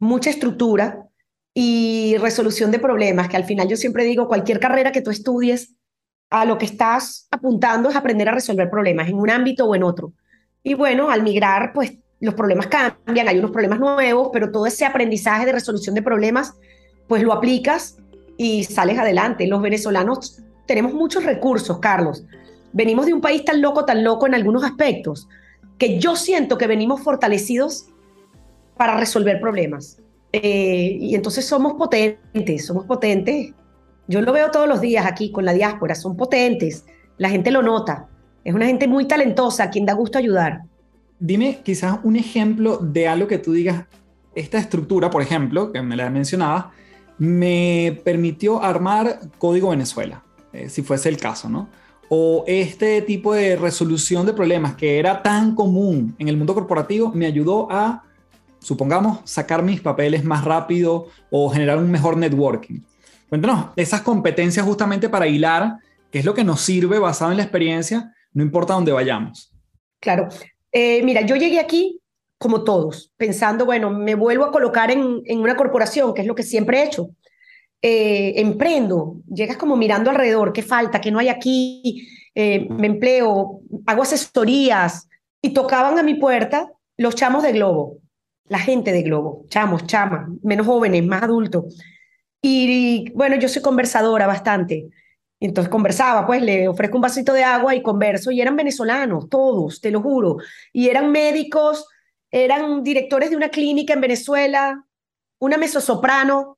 mucha 0.00 0.30
estructura 0.30 1.06
y 1.54 2.16
resolución 2.18 2.72
de 2.72 2.80
problemas, 2.80 3.28
que 3.28 3.36
al 3.36 3.44
final 3.44 3.68
yo 3.68 3.76
siempre 3.76 4.04
digo, 4.04 4.26
cualquier 4.26 4.58
carrera 4.58 4.90
que 4.90 5.00
tú 5.00 5.10
estudies, 5.10 5.74
a 6.28 6.44
lo 6.44 6.58
que 6.58 6.64
estás 6.64 7.28
apuntando 7.30 7.88
es 7.88 7.94
aprender 7.94 8.28
a 8.28 8.32
resolver 8.32 8.68
problemas 8.68 9.08
en 9.08 9.14
un 9.14 9.30
ámbito 9.30 9.64
o 9.64 9.76
en 9.76 9.84
otro. 9.84 10.12
Y 10.64 10.74
bueno, 10.74 11.08
al 11.08 11.22
migrar, 11.22 11.72
pues 11.72 11.92
los 12.18 12.34
problemas 12.34 12.66
cambian, 12.66 13.28
hay 13.28 13.38
unos 13.38 13.52
problemas 13.52 13.78
nuevos, 13.78 14.30
pero 14.32 14.50
todo 14.50 14.66
ese 14.66 14.84
aprendizaje 14.84 15.46
de 15.46 15.52
resolución 15.52 15.94
de 15.94 16.02
problemas, 16.02 16.54
pues 17.06 17.22
lo 17.22 17.32
aplicas 17.32 17.98
y 18.36 18.64
sales 18.64 18.98
adelante. 18.98 19.46
Los 19.46 19.62
venezolanos 19.62 20.42
tenemos 20.66 20.92
muchos 20.94 21.24
recursos, 21.24 21.78
Carlos 21.78 22.24
venimos 22.72 23.06
de 23.06 23.14
un 23.14 23.20
país 23.20 23.44
tan 23.44 23.60
loco, 23.60 23.84
tan 23.84 24.04
loco 24.04 24.26
en 24.26 24.34
algunos 24.34 24.64
aspectos, 24.64 25.28
que 25.78 25.98
yo 25.98 26.16
siento 26.16 26.58
que 26.58 26.66
venimos 26.66 27.02
fortalecidos 27.02 27.86
para 28.76 28.96
resolver 28.96 29.40
problemas. 29.40 29.98
Eh, 30.32 30.98
y 31.00 31.14
entonces 31.14 31.44
somos 31.46 31.74
potentes, 31.74 32.66
somos 32.66 32.84
potentes. 32.84 33.52
Yo 34.08 34.20
lo 34.20 34.32
veo 34.32 34.50
todos 34.50 34.68
los 34.68 34.80
días 34.80 35.06
aquí 35.06 35.32
con 35.32 35.44
la 35.44 35.52
diáspora, 35.52 35.94
son 35.94 36.16
potentes, 36.16 36.84
la 37.18 37.28
gente 37.28 37.50
lo 37.50 37.62
nota, 37.62 38.08
es 38.44 38.54
una 38.54 38.66
gente 38.66 38.86
muy 38.86 39.06
talentosa, 39.06 39.64
a 39.64 39.70
quien 39.70 39.86
da 39.86 39.94
gusto 39.94 40.18
ayudar. 40.18 40.62
Dime 41.18 41.60
quizás 41.64 41.98
un 42.04 42.14
ejemplo 42.14 42.76
de 42.76 43.08
algo 43.08 43.26
que 43.26 43.38
tú 43.38 43.52
digas, 43.52 43.86
esta 44.36 44.58
estructura, 44.58 45.10
por 45.10 45.22
ejemplo, 45.22 45.72
que 45.72 45.82
me 45.82 45.96
la 45.96 46.10
mencionaba, 46.10 46.70
me 47.18 48.00
permitió 48.04 48.62
armar 48.62 49.18
Código 49.38 49.70
Venezuela, 49.70 50.22
eh, 50.52 50.68
si 50.68 50.82
fuese 50.82 51.08
el 51.08 51.16
caso, 51.16 51.48
¿no? 51.48 51.68
O 52.08 52.44
este 52.46 53.02
tipo 53.02 53.34
de 53.34 53.56
resolución 53.56 54.26
de 54.26 54.32
problemas 54.32 54.74
que 54.76 54.98
era 54.98 55.22
tan 55.22 55.54
común 55.54 56.14
en 56.18 56.28
el 56.28 56.36
mundo 56.36 56.54
corporativo 56.54 57.12
me 57.14 57.26
ayudó 57.26 57.68
a, 57.70 58.04
supongamos, 58.60 59.20
sacar 59.24 59.62
mis 59.62 59.80
papeles 59.80 60.24
más 60.24 60.44
rápido 60.44 61.08
o 61.30 61.50
generar 61.50 61.78
un 61.78 61.90
mejor 61.90 62.16
networking. 62.16 62.80
Cuéntanos, 63.28 63.66
esas 63.76 64.02
competencias 64.02 64.64
justamente 64.64 65.08
para 65.08 65.26
hilar, 65.26 65.78
que 66.10 66.20
es 66.20 66.24
lo 66.24 66.34
que 66.34 66.44
nos 66.44 66.60
sirve 66.60 66.98
basado 66.98 67.32
en 67.32 67.38
la 67.38 67.42
experiencia, 67.42 68.12
no 68.32 68.42
importa 68.42 68.74
dónde 68.74 68.92
vayamos. 68.92 69.52
Claro. 70.00 70.28
Eh, 70.70 71.02
mira, 71.02 71.22
yo 71.22 71.34
llegué 71.36 71.58
aquí 71.58 72.00
como 72.38 72.64
todos, 72.64 73.12
pensando, 73.16 73.64
bueno, 73.64 73.90
me 73.90 74.14
vuelvo 74.14 74.44
a 74.44 74.52
colocar 74.52 74.90
en, 74.90 75.22
en 75.24 75.40
una 75.40 75.56
corporación, 75.56 76.12
que 76.12 76.20
es 76.20 76.26
lo 76.26 76.34
que 76.34 76.42
siempre 76.42 76.78
he 76.78 76.84
hecho. 76.84 77.08
Eh, 77.88 78.40
emprendo, 78.40 79.18
llegas 79.32 79.56
como 79.56 79.76
mirando 79.76 80.10
alrededor, 80.10 80.52
qué 80.52 80.62
falta, 80.62 81.00
qué 81.00 81.12
no 81.12 81.20
hay 81.20 81.28
aquí, 81.28 82.08
eh, 82.34 82.66
me 82.68 82.88
empleo, 82.88 83.60
hago 83.86 84.02
asesorías 84.02 85.08
y 85.40 85.50
tocaban 85.50 85.96
a 85.96 86.02
mi 86.02 86.14
puerta 86.14 86.68
los 86.96 87.14
chamos 87.14 87.44
de 87.44 87.52
Globo, 87.52 87.98
la 88.48 88.58
gente 88.58 88.90
de 88.90 89.02
Globo, 89.02 89.44
chamos, 89.50 89.86
chamas, 89.86 90.28
menos 90.42 90.66
jóvenes, 90.66 91.06
más 91.06 91.22
adultos. 91.22 91.80
Y, 92.42 93.12
bueno, 93.12 93.36
yo 93.36 93.48
soy 93.48 93.62
conversadora 93.62 94.26
bastante. 94.26 94.88
Entonces 95.38 95.70
conversaba, 95.70 96.26
pues 96.26 96.42
le 96.42 96.66
ofrezco 96.66 96.96
un 96.96 97.02
vasito 97.02 97.34
de 97.34 97.44
agua 97.44 97.76
y 97.76 97.82
converso. 97.82 98.32
Y 98.32 98.40
eran 98.40 98.56
venezolanos, 98.56 99.28
todos, 99.28 99.80
te 99.80 99.92
lo 99.92 100.02
juro. 100.02 100.38
Y 100.72 100.88
eran 100.88 101.12
médicos, 101.12 101.86
eran 102.32 102.82
directores 102.82 103.30
de 103.30 103.36
una 103.36 103.50
clínica 103.50 103.94
en 103.94 104.00
Venezuela, 104.00 104.84
una 105.38 105.56
mesosoprano, 105.56 106.56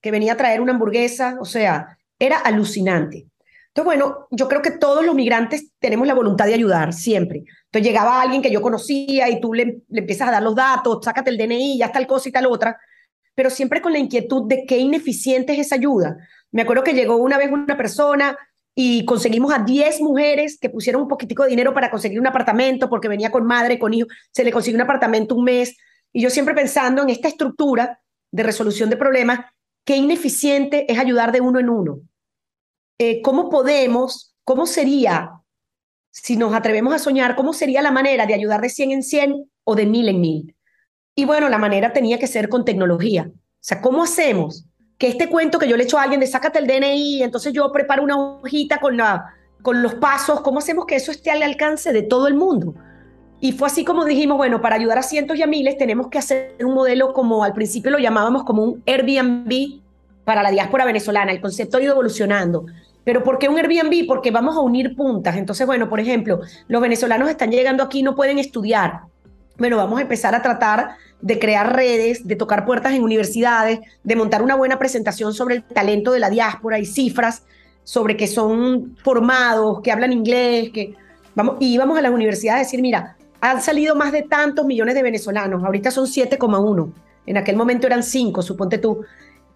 que 0.00 0.10
venía 0.10 0.34
a 0.34 0.36
traer 0.36 0.60
una 0.60 0.72
hamburguesa, 0.72 1.36
o 1.40 1.44
sea, 1.44 1.98
era 2.18 2.38
alucinante. 2.38 3.26
Entonces, 3.68 3.84
bueno, 3.84 4.26
yo 4.30 4.48
creo 4.48 4.62
que 4.62 4.72
todos 4.72 5.06
los 5.06 5.14
migrantes 5.14 5.70
tenemos 5.78 6.06
la 6.06 6.14
voluntad 6.14 6.46
de 6.46 6.54
ayudar, 6.54 6.92
siempre. 6.92 7.44
Entonces 7.66 7.86
llegaba 7.86 8.20
alguien 8.20 8.42
que 8.42 8.50
yo 8.50 8.60
conocía 8.60 9.28
y 9.28 9.40
tú 9.40 9.54
le, 9.54 9.82
empiezas 9.90 10.28
a 10.28 10.32
dar 10.32 10.42
los 10.42 10.56
datos, 10.56 11.04
sácate 11.04 11.30
el 11.30 11.38
DNI, 11.38 11.78
ya 11.78 11.92
tal 11.92 12.06
cosa 12.08 12.28
y 12.28 12.32
tal 12.32 12.46
otra, 12.46 12.76
pero 13.34 13.48
siempre 13.48 13.80
con 13.80 13.92
la 13.92 14.00
inquietud 14.00 14.48
de 14.48 14.64
qué 14.66 14.78
ineficiente 14.78 15.52
es 15.52 15.60
esa 15.60 15.76
ayuda. 15.76 16.16
Me 16.50 16.62
acuerdo 16.62 16.82
que 16.82 16.94
llegó 16.94 17.16
una 17.16 17.38
vez 17.38 17.52
una 17.52 17.76
persona 17.76 18.36
y 18.74 19.04
conseguimos 19.04 19.52
a 19.52 19.60
10 19.60 20.00
mujeres 20.00 20.58
que 20.60 20.68
pusieron 20.68 21.02
un 21.02 21.08
poquitico 21.08 21.44
de 21.44 21.50
dinero 21.50 21.72
para 21.72 21.90
conseguir 21.90 22.18
un 22.18 22.26
apartamento 22.26 22.88
porque 22.88 23.08
venía 23.08 23.30
con 23.30 23.46
madre, 23.46 23.78
con 23.78 23.94
hijo, 23.94 24.08
se 24.32 24.42
le 24.42 24.50
consiguió 24.50 24.78
un 24.78 24.82
apartamento 24.82 25.36
un 25.36 25.44
mes. 25.44 25.76
Y 26.12 26.22
yo 26.22 26.30
siempre 26.30 26.54
pensando 26.54 27.02
en 27.02 27.10
esta 27.10 27.28
estructura 27.28 28.00
de 28.32 28.42
resolución 28.42 28.90
de 28.90 28.96
problemas 28.96 29.40
qué 29.90 29.96
ineficiente 29.96 30.86
es 30.86 31.00
ayudar 31.00 31.32
de 31.32 31.40
uno 31.40 31.58
en 31.58 31.68
uno. 31.68 32.00
Eh, 32.96 33.20
¿Cómo 33.22 33.50
podemos, 33.50 34.36
cómo 34.44 34.64
sería, 34.64 35.32
si 36.12 36.36
nos 36.36 36.54
atrevemos 36.54 36.94
a 36.94 37.00
soñar, 37.00 37.34
cómo 37.34 37.52
sería 37.52 37.82
la 37.82 37.90
manera 37.90 38.24
de 38.24 38.34
ayudar 38.34 38.60
de 38.60 38.68
100 38.68 38.92
en 38.92 39.02
100 39.02 39.50
o 39.64 39.74
de 39.74 39.86
mil 39.86 40.08
en 40.08 40.20
mil? 40.20 40.56
Y 41.16 41.24
bueno, 41.24 41.48
la 41.48 41.58
manera 41.58 41.92
tenía 41.92 42.20
que 42.20 42.28
ser 42.28 42.48
con 42.48 42.64
tecnología. 42.64 43.32
O 43.34 43.58
sea, 43.58 43.80
¿cómo 43.80 44.04
hacemos 44.04 44.64
que 44.96 45.08
este 45.08 45.28
cuento 45.28 45.58
que 45.58 45.66
yo 45.66 45.76
le 45.76 45.82
echo 45.82 45.98
a 45.98 46.04
alguien 46.04 46.20
de 46.20 46.28
sácate 46.28 46.60
el 46.60 46.68
DNI, 46.68 47.24
entonces 47.24 47.52
yo 47.52 47.72
preparo 47.72 48.04
una 48.04 48.16
hojita 48.16 48.78
con, 48.78 48.96
la, 48.96 49.34
con 49.60 49.82
los 49.82 49.96
pasos, 49.96 50.40
¿cómo 50.42 50.60
hacemos 50.60 50.86
que 50.86 50.94
eso 50.94 51.10
esté 51.10 51.32
al 51.32 51.42
alcance 51.42 51.92
de 51.92 52.02
todo 52.02 52.28
el 52.28 52.34
mundo? 52.34 52.76
Y 53.40 53.52
fue 53.52 53.68
así 53.68 53.84
como 53.84 54.04
dijimos, 54.04 54.36
bueno, 54.36 54.60
para 54.60 54.76
ayudar 54.76 54.98
a 54.98 55.02
cientos 55.02 55.36
y 55.38 55.42
a 55.42 55.46
miles 55.46 55.78
tenemos 55.78 56.08
que 56.08 56.18
hacer 56.18 56.56
un 56.60 56.74
modelo 56.74 57.14
como 57.14 57.42
al 57.42 57.54
principio 57.54 57.90
lo 57.90 57.98
llamábamos 57.98 58.44
como 58.44 58.62
un 58.62 58.82
Airbnb 58.86 59.80
para 60.24 60.42
la 60.42 60.50
diáspora 60.50 60.84
venezolana. 60.84 61.32
El 61.32 61.40
concepto 61.40 61.78
ha 61.78 61.82
ido 61.82 61.92
evolucionando. 61.92 62.66
Pero 63.02 63.24
¿por 63.24 63.38
qué 63.38 63.48
un 63.48 63.56
Airbnb? 63.58 64.06
Porque 64.06 64.30
vamos 64.30 64.56
a 64.56 64.60
unir 64.60 64.94
puntas. 64.94 65.36
Entonces, 65.36 65.66
bueno, 65.66 65.88
por 65.88 66.00
ejemplo, 66.00 66.40
los 66.68 66.82
venezolanos 66.82 67.30
están 67.30 67.50
llegando 67.50 67.82
aquí, 67.82 68.02
no 68.02 68.14
pueden 68.14 68.38
estudiar. 68.38 69.00
Bueno, 69.56 69.78
vamos 69.78 69.98
a 69.98 70.02
empezar 70.02 70.34
a 70.34 70.42
tratar 70.42 70.96
de 71.20 71.38
crear 71.38 71.74
redes, 71.74 72.26
de 72.26 72.36
tocar 72.36 72.66
puertas 72.66 72.92
en 72.92 73.02
universidades, 73.02 73.80
de 74.02 74.16
montar 74.16 74.42
una 74.42 74.54
buena 74.54 74.78
presentación 74.78 75.32
sobre 75.32 75.56
el 75.56 75.62
talento 75.64 76.12
de 76.12 76.18
la 76.18 76.30
diáspora 76.30 76.78
y 76.78 76.84
cifras 76.84 77.42
sobre 77.84 78.16
que 78.16 78.26
son 78.26 78.96
formados, 79.02 79.80
que 79.82 79.90
hablan 79.90 80.12
inglés, 80.12 80.70
que 80.72 80.94
vamos 81.34 81.56
y 81.60 81.76
vamos 81.78 81.98
a 81.98 82.02
las 82.02 82.12
universidades 82.12 82.60
a 82.60 82.64
decir, 82.64 82.80
mira, 82.82 83.16
han 83.40 83.62
salido 83.62 83.94
más 83.94 84.12
de 84.12 84.22
tantos 84.22 84.66
millones 84.66 84.94
de 84.94 85.02
venezolanos, 85.02 85.62
ahorita 85.64 85.90
son 85.90 86.06
7,1, 86.06 86.92
en 87.26 87.36
aquel 87.36 87.56
momento 87.56 87.86
eran 87.86 88.02
5, 88.02 88.42
suponte 88.42 88.78
tú, 88.78 89.04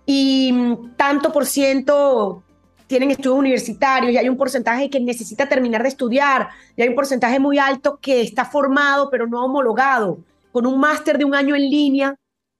y 0.06 0.52
mm, 0.52 0.96
tanto 0.96 1.32
por 1.32 1.46
ciento 1.46 2.42
tienen 2.86 3.10
estudios 3.10 3.38
universitarios 3.38 4.12
y 4.12 4.18
hay 4.18 4.28
un 4.28 4.36
porcentaje 4.36 4.90
que 4.90 5.00
necesita 5.00 5.48
terminar 5.48 5.82
de 5.82 5.88
estudiar 5.88 6.48
y 6.76 6.82
hay 6.82 6.88
un 6.88 6.94
porcentaje 6.94 7.38
muy 7.40 7.58
alto 7.58 7.98
que 8.00 8.20
está 8.20 8.44
formado 8.44 9.08
pero 9.10 9.26
no 9.26 9.44
homologado, 9.44 10.18
con 10.52 10.66
un 10.66 10.78
máster 10.78 11.18
de 11.18 11.24
un 11.24 11.34
año 11.34 11.56
en 11.56 11.62
línea, 11.62 12.14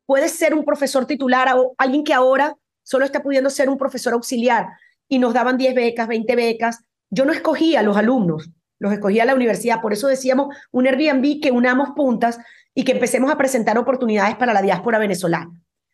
puede 0.07 0.29
ser 0.29 0.55
un 0.55 0.65
profesor 0.65 1.07
titular 1.07 1.49
o 1.57 1.75
alguien 1.79 2.05
que 2.05 2.15
ahora 2.15 2.57
solo 2.83 3.05
está 3.05 3.23
pudiendo 3.23 3.51
ser 3.51 3.69
un 3.69 3.79
profesor 3.79 4.15
auxiliar. 4.15 4.67
Y 5.09 5.19
nos 5.19 5.35
daban 5.35 5.57
10 5.57 5.75
becas, 5.75 6.09
20 6.09 6.37
becas. 6.37 6.81
Yo 7.11 7.25
no 7.25 7.33
escogía 7.33 7.81
a 7.81 7.83
los 7.83 7.97
alumnos, 7.97 8.51
los 8.79 8.93
escogía 8.93 9.25
la 9.25 9.35
universidad. 9.35 9.81
Por 9.81 9.93
eso 9.93 10.09
decíamos 10.09 10.55
un 10.71 10.87
Airbnb 10.87 11.41
que 11.41 11.51
unamos 11.51 11.91
puntas 11.97 12.39
y 12.75 12.85
que 12.85 12.93
empecemos 12.93 13.31
a 13.31 13.39
presentar 13.39 13.79
oportunidades 13.79 14.37
para 14.37 14.53
la 14.53 14.63
diáspora 14.63 14.99
venezolana. 14.99 15.51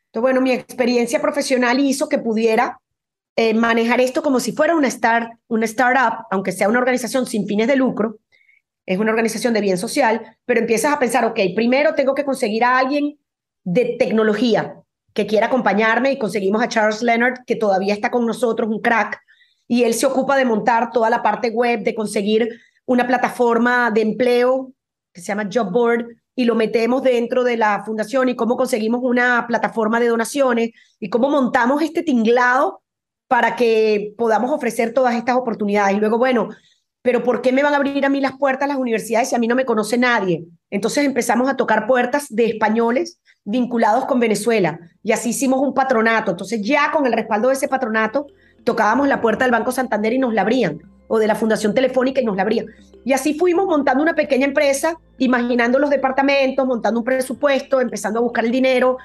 Entonces, 0.07 0.23
bueno, 0.23 0.41
mi 0.41 0.53
experiencia 0.53 1.21
profesional 1.21 1.79
hizo 1.79 2.09
que 2.09 2.19
pudiera 2.19 2.81
eh, 3.37 3.55
manejar 3.55 4.01
esto 4.01 4.23
como 4.23 4.41
si 4.41 4.53
fuera 4.53 4.75
una, 4.75 4.91
start, 4.91 5.33
una 5.49 5.67
startup, 5.67 6.27
aunque 6.31 6.53
sea 6.53 6.69
una 6.69 6.79
organización 6.79 7.27
sin 7.27 7.47
fines 7.47 7.69
de 7.69 7.77
lucro, 7.77 8.19
es 8.87 8.99
una 8.99 9.11
organización 9.11 9.55
de 9.55 9.61
bien 9.61 9.79
social, 9.79 10.37
pero 10.45 10.61
empiezas 10.61 10.93
a 10.93 10.99
pensar, 10.99 11.25
ok, 11.25 11.39
primero 11.55 11.95
tengo 11.95 12.15
que 12.15 12.25
conseguir 12.25 12.65
a 12.65 12.77
alguien 12.77 13.19
de 13.63 13.97
tecnología 13.99 14.75
que 15.13 15.27
quiera 15.27 15.47
acompañarme 15.47 16.13
y 16.13 16.19
conseguimos 16.19 16.63
a 16.63 16.69
Charles 16.69 17.03
Leonard, 17.03 17.45
que 17.47 17.57
todavía 17.57 17.95
está 17.95 18.11
con 18.11 18.27
nosotros, 18.27 18.69
un 18.69 18.81
crack, 18.81 19.21
y 19.69 19.85
él 19.85 19.95
se 19.95 20.07
ocupa 20.07 20.37
de 20.37 20.45
montar 20.45 20.91
toda 20.91 21.09
la 21.09 21.23
parte 21.23 21.51
web, 21.51 21.85
de 21.85 21.95
conseguir 21.95 22.49
una 22.91 23.07
plataforma 23.07 23.93
de 23.93 24.01
empleo 24.01 24.73
que 25.13 25.21
se 25.21 25.29
llama 25.29 25.49
Job 25.53 25.71
Board 25.71 26.07
y 26.35 26.45
lo 26.45 26.57
metemos 26.57 27.05
dentro 27.05 27.45
de 27.45 27.57
la 27.57 27.85
fundación 27.85 28.29
y 28.29 28.35
cómo 28.35 28.57
conseguimos 28.57 29.01
una 29.05 29.47
plataforma 29.47 30.01
de 30.01 30.09
donaciones 30.09 30.71
y 30.99 31.09
cómo 31.09 31.31
montamos 31.31 31.83
este 31.83 32.03
tinglado 32.03 32.83
para 33.29 33.55
que 33.55 34.13
podamos 34.19 34.51
ofrecer 34.51 34.93
todas 34.93 35.15
estas 35.15 35.37
oportunidades. 35.37 35.97
Y 35.97 36.01
luego, 36.01 36.19
bueno, 36.19 36.49
pero 37.01 37.23
¿por 37.23 37.43
qué 37.43 37.53
me 37.53 37.63
van 37.63 37.75
a 37.75 37.77
abrir 37.77 38.05
a 38.05 38.09
mí 38.09 38.21
las 38.21 38.37
puertas 38.37 38.67
las 38.67 38.77
universidades 38.77 39.29
si 39.29 39.37
a 39.37 39.39
mí 39.39 39.47
no 39.47 39.55
me 39.55 39.65
conoce 39.65 39.97
nadie? 39.97 40.47
Entonces 40.69 41.05
empezamos 41.05 41.49
a 41.49 41.57
tocar 41.57 41.87
puertas 41.87 42.27
de 42.29 42.47
españoles 42.47 43.21
vinculados 43.45 44.05
con 44.07 44.19
Venezuela 44.19 44.81
y 45.05 45.13
así 45.13 45.29
hicimos 45.29 45.61
un 45.61 45.75
patronato. 45.75 46.33
Entonces 46.33 46.61
ya 46.61 46.91
con 46.91 47.07
el 47.07 47.13
respaldo 47.13 47.51
de 47.51 47.55
ese 47.55 47.69
patronato 47.69 48.27
tocábamos 48.65 49.07
la 49.07 49.21
puerta 49.21 49.45
del 49.45 49.53
Banco 49.53 49.71
Santander 49.71 50.13
y 50.13 50.19
nos 50.19 50.35
la 50.35 50.43
abrían 50.43 50.90
o 51.13 51.19
de 51.19 51.27
la 51.27 51.35
Fundación 51.35 51.75
Telefónica 51.75 52.21
y 52.21 52.25
nos 52.25 52.37
la 52.37 52.43
abrían. 52.43 52.67
Y 53.05 53.13
así 53.13 53.35
fuimos 53.35 53.67
montando 53.67 54.01
una 54.01 54.15
pequeña 54.15 54.47
empresa, 54.47 54.97
imaginando 55.19 55.81
los 55.81 55.91
departamentos, 55.91 56.65
montando 56.65 57.01
un 57.01 57.05
presupuesto, 57.05 57.81
empezando 57.81 58.21
a 58.21 58.23
buscar 58.23 58.45
el 58.45 58.53
dinero. 58.53 58.97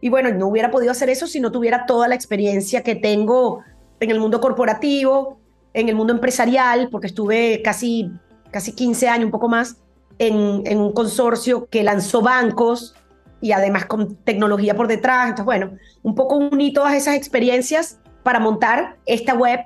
Y 0.00 0.08
bueno, 0.08 0.32
no 0.32 0.48
hubiera 0.48 0.72
podido 0.72 0.90
hacer 0.90 1.08
eso 1.08 1.28
si 1.28 1.38
no 1.38 1.52
tuviera 1.52 1.86
toda 1.86 2.08
la 2.08 2.16
experiencia 2.16 2.82
que 2.82 2.96
tengo 2.96 3.62
en 4.00 4.10
el 4.10 4.18
mundo 4.18 4.40
corporativo, 4.40 5.38
en 5.72 5.88
el 5.88 5.94
mundo 5.94 6.12
empresarial, 6.12 6.88
porque 6.90 7.06
estuve 7.06 7.62
casi, 7.62 8.10
casi 8.50 8.72
15 8.72 9.08
años, 9.08 9.26
un 9.26 9.30
poco 9.30 9.48
más, 9.48 9.76
en, 10.18 10.62
en 10.66 10.80
un 10.80 10.92
consorcio 10.92 11.68
que 11.70 11.84
lanzó 11.84 12.22
bancos 12.22 12.96
y 13.40 13.52
además 13.52 13.86
con 13.86 14.16
tecnología 14.16 14.74
por 14.74 14.88
detrás. 14.88 15.28
Entonces, 15.28 15.44
bueno, 15.44 15.78
un 16.02 16.16
poco 16.16 16.38
uní 16.38 16.72
todas 16.72 16.94
esas 16.94 17.14
experiencias 17.14 18.00
para 18.24 18.40
montar 18.40 18.96
esta 19.06 19.34
web 19.34 19.60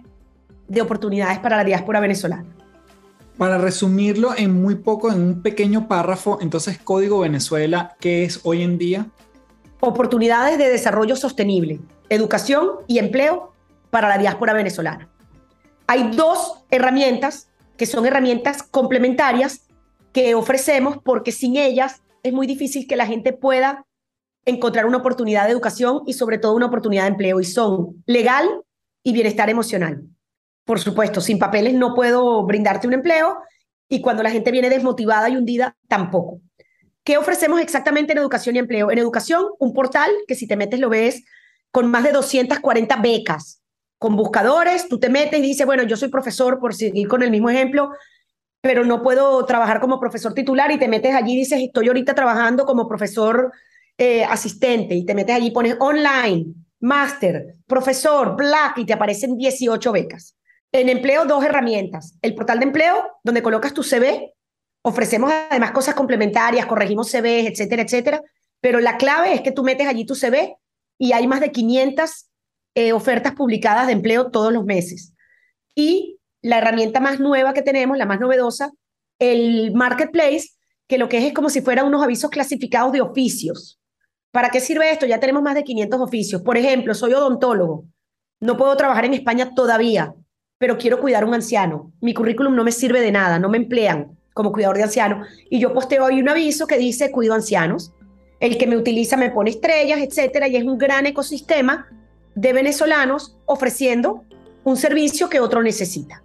de 0.69 0.81
oportunidades 0.81 1.39
para 1.39 1.57
la 1.57 1.65
diáspora 1.65 2.01
venezolana. 2.01 2.47
Para 3.39 3.59
resumirlo 3.59 4.31
en 4.37 4.63
muy 4.63 4.77
poco, 4.77 5.13
en 5.13 5.21
un 5.21 5.43
pequeño 5.43 5.89
párrafo, 5.89 6.39
entonces 6.41 6.79
Código 6.79 7.21
Venezuela, 7.21 7.97
¿qué 8.01 8.25
es 8.25 8.41
hoy 8.45 8.63
en 8.63 8.79
día? 8.79 9.07
Oportunidades 9.81 10.57
de 10.57 10.69
desarrollo 10.69 11.17
sostenible, 11.17 11.81
educación 12.09 12.71
y 12.87 12.99
empleo 12.99 13.53
para 13.91 14.09
la 14.09 14.17
diáspora 14.17 14.55
venezolana. 14.55 15.09
Hay 15.87 16.11
dos 16.17 16.65
herramientas 16.71 17.49
que 17.77 17.87
son 17.87 18.07
herramientas 18.07 18.63
complementarias 18.63 19.67
que 20.13 20.35
ofrecemos 20.35 20.97
porque 21.05 21.31
sin 21.31 21.57
ellas 21.57 22.03
es 22.23 22.33
muy 22.33 22.47
difícil 22.47 22.87
que 22.89 22.97
la 22.97 23.07
gente 23.07 23.35
pueda 23.35 23.87
encontrar 24.47 24.87
una 24.87 24.97
oportunidad 24.97 25.45
de 25.45 25.53
educación 25.53 26.03
y 26.07 26.15
sobre 26.15 26.39
todo 26.39 26.55
una 26.55 26.67
oportunidad 26.67 27.03
de 27.03 27.11
empleo 27.11 27.41
y 27.41 27.45
son 27.45 28.03
legal 28.07 28.49
y 29.03 29.13
bienestar 29.13 29.51
emocional. 29.51 30.05
Por 30.67 30.81
supuesto, 30.81 31.21
sin 31.21 31.39
papeles 31.39 31.75
no 31.75 31.95
puedo 31.95 32.45
brindarte 32.45 32.89
un 32.89 32.93
empleo 32.93 33.39
y 33.89 34.01
cuando 34.01 34.25
la 34.25 34.31
gente 34.31 34.51
viene 34.51 34.69
desmotivada 34.69 35.29
y 35.31 35.37
hundida, 35.37 35.77
tampoco. 35.89 36.41
¿Qué 37.05 37.17
ofrecemos 37.17 37.61
exactamente 37.61 38.13
en 38.13 38.19
educación 38.19 38.57
y 38.57 38.59
empleo? 38.59 38.91
En 38.91 38.99
educación, 38.99 39.45
un 39.61 39.73
portal 39.73 40.11
que 40.27 40.35
si 40.35 40.49
te 40.49 40.57
metes 40.57 40.81
lo 40.81 40.89
ves 40.89 41.23
con 41.71 41.89
más 41.89 42.03
de 42.03 42.11
240 42.11 42.97
becas, 42.97 43.63
con 43.97 44.17
buscadores, 44.17 44.89
tú 44.89 44.99
te 44.99 45.09
metes 45.09 45.39
y 45.39 45.43
dices, 45.43 45.65
bueno, 45.67 45.85
yo 45.85 45.97
soy 45.97 46.09
profesor, 46.09 46.59
por 46.59 46.75
seguir 46.75 47.07
con 47.07 47.23
el 47.23 47.31
mismo 47.31 47.49
ejemplo, 47.49 47.93
pero 48.61 48.85
no 48.85 49.05
puedo 49.05 49.45
trabajar 49.47 49.81
como 49.81 50.01
profesor 50.01 50.35
titular 50.35 50.73
y 50.73 50.79
te 50.79 50.89
metes 50.89 51.15
allí 51.15 51.35
y 51.35 51.39
dices, 51.39 51.61
estoy 51.63 51.87
ahorita 51.87 52.13
trabajando 52.13 52.67
como 52.67 52.89
profesor 52.89 53.53
eh, 53.97 54.25
asistente 54.25 54.97
y 54.97 55.07
te 55.07 55.15
metes 55.15 55.37
allí, 55.37 55.53
pones 55.53 55.77
online, 55.79 56.47
máster, 56.81 57.55
profesor, 57.69 58.35
black 58.37 58.79
y 58.79 58.85
te 58.85 58.95
aparecen 58.95 59.37
18 59.37 59.93
becas. 59.93 60.37
En 60.77 60.91
empleo, 60.91 61.25
dos 61.25 61.43
herramientas. 61.43 62.19
El 62.21 62.35
portal 62.35 62.59
de 62.59 62.67
empleo, 62.67 63.19
donde 63.25 63.43
colocas 63.43 63.73
tu 63.73 63.83
CV. 63.83 64.35
Ofrecemos 64.83 65.33
además 65.51 65.71
cosas 65.71 65.95
complementarias, 65.95 66.67
corregimos 66.67 67.11
CVs, 67.11 67.47
etcétera, 67.47 67.81
etcétera. 67.81 68.23
Pero 68.61 68.81
la 68.81 68.99
clave 68.99 69.33
es 69.33 69.41
que 69.41 69.53
tú 69.53 69.65
metes 69.65 69.87
allí 69.87 70.05
tu 70.05 70.15
CV 70.15 70.55
y 70.99 71.13
hay 71.13 71.27
más 71.27 71.41
de 71.41 71.51
500 71.51 72.27
eh, 72.75 72.93
ofertas 72.93 73.33
publicadas 73.35 73.87
de 73.87 73.95
empleo 73.95 74.31
todos 74.31 74.53
los 74.53 74.67
meses. 74.67 75.15
Y 75.75 76.19
la 76.43 76.59
herramienta 76.59 77.01
más 77.01 77.21
nueva 77.21 77.55
que 77.55 77.63
tenemos, 77.63 77.97
la 77.97 78.05
más 78.05 78.21
novedosa, 78.21 78.71
el 79.19 79.73
Marketplace, 79.73 80.51
que 80.87 80.99
lo 80.99 81.09
que 81.09 81.17
es 81.17 81.25
es 81.25 81.33
como 81.33 81.49
si 81.49 81.63
fueran 81.63 81.87
unos 81.87 82.03
avisos 82.03 82.31
clasificados 82.31 82.93
de 82.93 83.01
oficios. 83.01 83.81
¿Para 84.31 84.51
qué 84.51 84.61
sirve 84.61 84.91
esto? 84.91 85.07
Ya 85.07 85.21
tenemos 85.21 85.43
más 85.43 85.55
de 85.55 85.65
500 85.65 86.03
oficios. 86.03 86.43
Por 86.43 86.59
ejemplo, 86.59 86.93
soy 86.93 87.15
odontólogo. 87.15 87.87
No 88.41 88.59
puedo 88.59 88.77
trabajar 88.77 89.07
en 89.07 89.15
España 89.15 89.55
todavía, 89.55 90.15
pero 90.59 90.79
quiero 90.79 91.01
cuidar 91.01 91.23
a 91.23 91.27
un 91.27 91.35
anciano. 91.35 91.93
Mi 92.01 92.15
currículum 92.15 92.55
no 92.55 92.65
me 92.65 92.73
sirve 92.73 93.01
de 93.01 93.13
nada, 93.13 93.39
no 93.39 93.49
me 93.49 93.59
emplean 93.59 94.17
como 94.35 94.53
cuidador 94.53 94.77
de 94.77 94.85
ancianos. 94.85 95.27
Y 95.51 95.61
yo 95.61 95.73
posteo 95.73 96.05
hoy 96.05 96.21
un 96.21 96.29
aviso 96.29 96.67
que 96.67 96.79
dice 96.79 97.11
cuido 97.11 97.35
ancianos. 97.35 97.93
El 98.39 98.59
que 98.59 98.67
me 98.67 98.77
utiliza 98.77 99.17
me 99.17 99.31
pone 99.31 99.51
estrellas, 99.51 99.99
etcétera, 100.01 100.47
y 100.49 100.57
es 100.57 100.65
un 100.65 100.77
gran 100.77 101.07
ecosistema 101.07 101.87
de 102.35 102.53
venezolanos 102.53 103.37
ofreciendo 103.47 104.25
un 104.65 104.77
servicio 104.77 105.31
que 105.31 105.41
otro 105.41 105.63
necesita. 105.63 106.23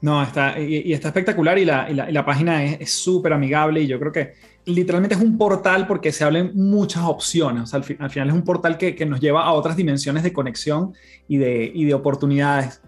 No, 0.00 0.22
está, 0.22 0.58
y, 0.58 0.92
está 0.92 1.08
espectacular 1.08 1.58
y 1.58 1.64
la, 1.64 2.24
página 2.24 2.64
es 2.64 2.92
súper 2.92 3.32
amigable 3.32 3.82
y 3.82 3.88
yo 3.88 3.98
creo 3.98 4.12
que 4.12 4.34
literalmente 4.64 5.16
es 5.16 5.20
un 5.20 5.36
portal 5.36 5.86
porque 5.86 6.12
se 6.12 6.24
hablan 6.24 6.52
muchas 6.54 7.02
opciones. 7.02 7.74
Al, 7.74 7.82
final 7.82 8.28
es 8.28 8.34
un 8.34 8.44
portal 8.44 8.78
que, 8.78 9.04
nos 9.04 9.20
lleva 9.20 9.44
a 9.44 9.52
otras 9.52 9.76
dimensiones 9.76 10.22
de 10.22 10.32
conexión 10.32 10.94
y 11.26 11.36
de 11.36 11.94
oportunidades. 11.94 12.80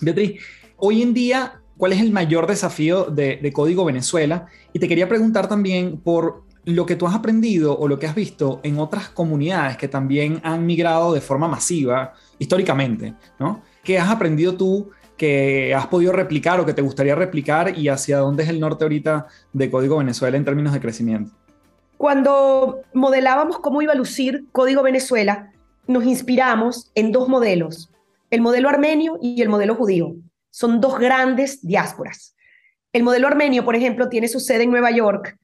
Beatriz, 0.00 0.40
hoy 0.76 1.02
en 1.02 1.12
día, 1.12 1.60
¿cuál 1.76 1.92
es 1.92 2.00
el 2.00 2.12
mayor 2.12 2.46
desafío 2.46 3.04
de, 3.04 3.50
Código 3.52 3.84
Venezuela? 3.84 4.46
Y 4.72 4.78
te 4.78 4.88
quería 4.88 5.08
preguntar 5.08 5.48
también 5.48 5.98
por 5.98 6.44
lo 6.64 6.86
que 6.86 6.96
tú 6.96 7.06
has 7.06 7.14
aprendido 7.14 7.76
o 7.78 7.88
lo 7.88 7.98
que 7.98 8.06
has 8.06 8.14
visto 8.14 8.60
en 8.62 8.78
otras 8.78 9.08
comunidades 9.08 9.76
que 9.76 9.88
también 9.88 10.40
han 10.44 10.66
migrado 10.66 11.14
de 11.14 11.20
forma 11.20 11.48
masiva 11.48 12.12
históricamente, 12.38 13.14
¿no? 13.38 13.62
¿Qué 13.82 13.98
has 13.98 14.10
aprendido 14.10 14.54
tú 14.54 14.90
que 15.16 15.74
has 15.74 15.86
podido 15.86 16.12
replicar 16.12 16.60
o 16.60 16.66
que 16.66 16.74
te 16.74 16.82
gustaría 16.82 17.14
replicar 17.14 17.76
y 17.76 17.88
hacia 17.88 18.18
dónde 18.18 18.42
es 18.42 18.50
el 18.50 18.60
norte 18.60 18.84
ahorita 18.84 19.26
de 19.52 19.70
Código 19.70 19.98
Venezuela 19.98 20.36
en 20.36 20.44
términos 20.44 20.72
de 20.74 20.80
crecimiento? 20.80 21.32
Cuando 21.96 22.82
modelábamos 22.92 23.58
cómo 23.58 23.82
iba 23.82 23.92
a 23.92 23.96
lucir 23.96 24.44
Código 24.52 24.82
Venezuela, 24.82 25.50
nos 25.88 26.04
inspiramos 26.04 26.92
en 26.94 27.10
dos 27.10 27.28
modelos, 27.28 27.90
el 28.30 28.40
modelo 28.40 28.68
armenio 28.68 29.18
y 29.22 29.40
el 29.42 29.48
modelo 29.48 29.74
judío. 29.74 30.14
Son 30.50 30.80
dos 30.80 30.98
grandes 30.98 31.64
diásporas. 31.64 32.34
El 32.92 33.02
modelo 33.02 33.26
armenio, 33.26 33.64
por 33.64 33.76
ejemplo, 33.76 34.08
tiene 34.08 34.28
su 34.28 34.40
sede 34.40 34.64
en 34.64 34.70
Nueva 34.70 34.90
York 34.90 35.36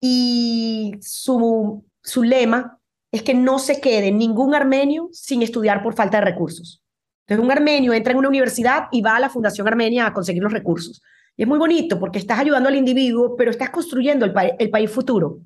y 0.00 0.92
su, 1.00 1.84
su 2.02 2.22
lema 2.22 2.78
es 3.12 3.22
que 3.22 3.34
no 3.34 3.58
se 3.58 3.80
quede 3.80 4.12
ningún 4.12 4.54
armenio 4.54 5.08
sin 5.12 5.42
estudiar 5.42 5.82
por 5.82 5.94
falta 5.94 6.18
de 6.18 6.26
recursos. 6.26 6.82
Entonces, 7.26 7.44
un 7.44 7.52
armenio 7.52 7.92
entra 7.92 8.12
en 8.12 8.18
una 8.18 8.28
universidad 8.28 8.84
y 8.92 9.02
va 9.02 9.16
a 9.16 9.20
la 9.20 9.30
Fundación 9.30 9.66
Armenia 9.66 10.06
a 10.06 10.12
conseguir 10.12 10.42
los 10.42 10.52
recursos. 10.52 11.02
Y 11.36 11.42
es 11.42 11.48
muy 11.48 11.58
bonito 11.58 11.98
porque 11.98 12.18
estás 12.18 12.38
ayudando 12.38 12.68
al 12.68 12.76
individuo, 12.76 13.36
pero 13.36 13.50
estás 13.50 13.70
construyendo 13.70 14.26
el, 14.26 14.34
el 14.58 14.70
país 14.70 14.90
futuro. 14.90 15.38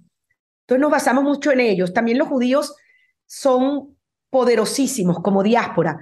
Entonces, 0.63 0.81
nos 0.81 0.91
basamos 0.91 1.25
mucho 1.25 1.53
en 1.53 1.61
ellos. 1.61 1.93
También 1.93 2.19
los 2.19 2.29
judíos 2.29 2.75
son 3.27 3.97
poderosísimos 4.31 5.21
como 5.21 5.43
diáspora. 5.43 6.01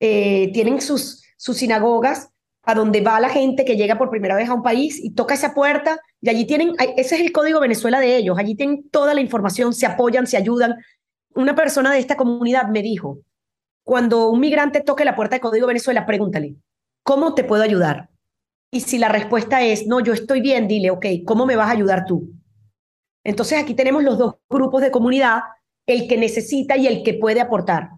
Eh, 0.00 0.50
tienen 0.52 0.80
sus, 0.80 1.22
sus 1.36 1.58
sinagogas 1.58 2.30
a 2.62 2.74
donde 2.74 3.00
va 3.00 3.20
la 3.20 3.28
gente 3.28 3.64
que 3.64 3.76
llega 3.76 3.98
por 3.98 4.10
primera 4.10 4.36
vez 4.36 4.48
a 4.48 4.54
un 4.54 4.62
país 4.62 4.98
y 5.02 5.10
toca 5.12 5.34
esa 5.34 5.54
puerta 5.54 6.00
y 6.20 6.28
allí 6.28 6.46
tienen, 6.46 6.72
ese 6.96 7.16
es 7.16 7.20
el 7.20 7.32
código 7.32 7.60
Venezuela 7.60 8.00
de 8.00 8.16
ellos, 8.16 8.38
allí 8.38 8.54
tienen 8.54 8.88
toda 8.90 9.14
la 9.14 9.20
información, 9.20 9.72
se 9.72 9.86
apoyan, 9.86 10.26
se 10.26 10.36
ayudan. 10.36 10.76
Una 11.34 11.54
persona 11.54 11.92
de 11.92 11.98
esta 11.98 12.16
comunidad 12.16 12.68
me 12.68 12.82
dijo, 12.82 13.20
cuando 13.82 14.28
un 14.28 14.40
migrante 14.40 14.80
toque 14.82 15.04
la 15.04 15.16
puerta 15.16 15.36
de 15.36 15.40
Código 15.40 15.66
Venezuela, 15.66 16.06
pregúntale, 16.06 16.56
¿cómo 17.02 17.34
te 17.34 17.44
puedo 17.44 17.62
ayudar? 17.62 18.10
Y 18.70 18.80
si 18.80 18.98
la 18.98 19.08
respuesta 19.08 19.62
es, 19.62 19.86
no, 19.86 20.00
yo 20.00 20.12
estoy 20.12 20.40
bien, 20.40 20.68
dile, 20.68 20.90
ok, 20.90 21.06
¿cómo 21.26 21.46
me 21.46 21.56
vas 21.56 21.68
a 21.68 21.72
ayudar 21.72 22.04
tú? 22.04 22.30
Entonces 23.24 23.58
aquí 23.58 23.74
tenemos 23.74 24.04
los 24.04 24.18
dos 24.18 24.36
grupos 24.48 24.82
de 24.82 24.90
comunidad, 24.90 25.40
el 25.86 26.06
que 26.08 26.16
necesita 26.16 26.76
y 26.76 26.86
el 26.86 27.02
que 27.02 27.14
puede 27.14 27.40
aportar. 27.40 27.90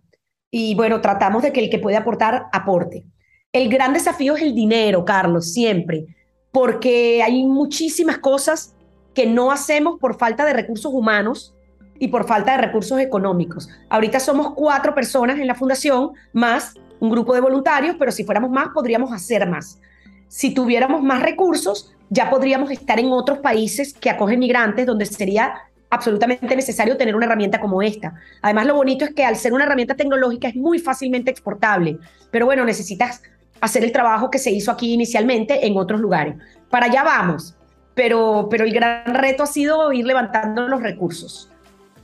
Y 0.54 0.74
bueno, 0.74 1.00
tratamos 1.00 1.42
de 1.42 1.50
que 1.50 1.60
el 1.60 1.70
que 1.70 1.78
puede 1.78 1.96
aportar, 1.96 2.44
aporte. 2.52 3.06
El 3.52 3.70
gran 3.70 3.94
desafío 3.94 4.36
es 4.36 4.42
el 4.42 4.54
dinero, 4.54 5.04
Carlos, 5.04 5.52
siempre. 5.52 6.06
porque 6.52 7.22
hay 7.22 7.44
muchísimas 7.44 8.18
cosas 8.18 8.76
que 9.14 9.26
no 9.26 9.50
hacemos 9.50 9.98
por 9.98 10.18
falta 10.18 10.44
de 10.44 10.52
recursos 10.52 10.92
humanos 10.92 11.54
y 11.98 12.08
por 12.08 12.26
falta 12.26 12.52
de 12.52 12.58
recursos 12.58 13.00
económicos. 13.00 13.70
Ahorita 13.88 14.20
somos 14.20 14.52
cuatro 14.54 14.94
personas 14.94 15.38
en 15.38 15.46
la 15.46 15.54
fundación, 15.54 16.10
más 16.34 16.74
un 17.00 17.10
grupo 17.10 17.32
de 17.32 17.40
voluntarios, 17.40 17.96
pero 17.98 18.12
si 18.12 18.22
fuéramos 18.22 18.50
más, 18.50 18.68
podríamos 18.74 19.10
hacer 19.12 19.48
más. 19.48 19.80
Si 20.28 20.52
tuviéramos 20.52 21.02
más 21.02 21.22
recursos, 21.22 21.94
ya 22.10 22.28
podríamos 22.28 22.70
estar 22.70 23.00
en 23.00 23.10
otros 23.10 23.38
países 23.38 23.94
que 23.94 24.10
acogen 24.10 24.38
migrantes, 24.38 24.84
donde 24.84 25.06
sería 25.06 25.54
absolutamente 25.92 26.56
necesario 26.56 26.96
tener 26.96 27.14
una 27.14 27.26
herramienta 27.26 27.60
como 27.60 27.82
esta. 27.82 28.14
Además, 28.40 28.66
lo 28.66 28.74
bonito 28.74 29.04
es 29.04 29.12
que 29.12 29.26
al 29.26 29.36
ser 29.36 29.52
una 29.52 29.64
herramienta 29.64 29.94
tecnológica 29.94 30.48
es 30.48 30.56
muy 30.56 30.78
fácilmente 30.78 31.30
exportable, 31.30 31.98
pero 32.30 32.46
bueno, 32.46 32.64
necesitas 32.64 33.22
hacer 33.60 33.84
el 33.84 33.92
trabajo 33.92 34.30
que 34.30 34.38
se 34.38 34.50
hizo 34.50 34.70
aquí 34.70 34.94
inicialmente 34.94 35.66
en 35.66 35.76
otros 35.76 36.00
lugares. 36.00 36.36
Para 36.70 36.86
allá 36.86 37.04
vamos, 37.04 37.54
pero, 37.94 38.48
pero 38.50 38.64
el 38.64 38.72
gran 38.72 39.14
reto 39.14 39.42
ha 39.42 39.46
sido 39.46 39.92
ir 39.92 40.06
levantando 40.06 40.66
los 40.66 40.82
recursos. 40.82 41.50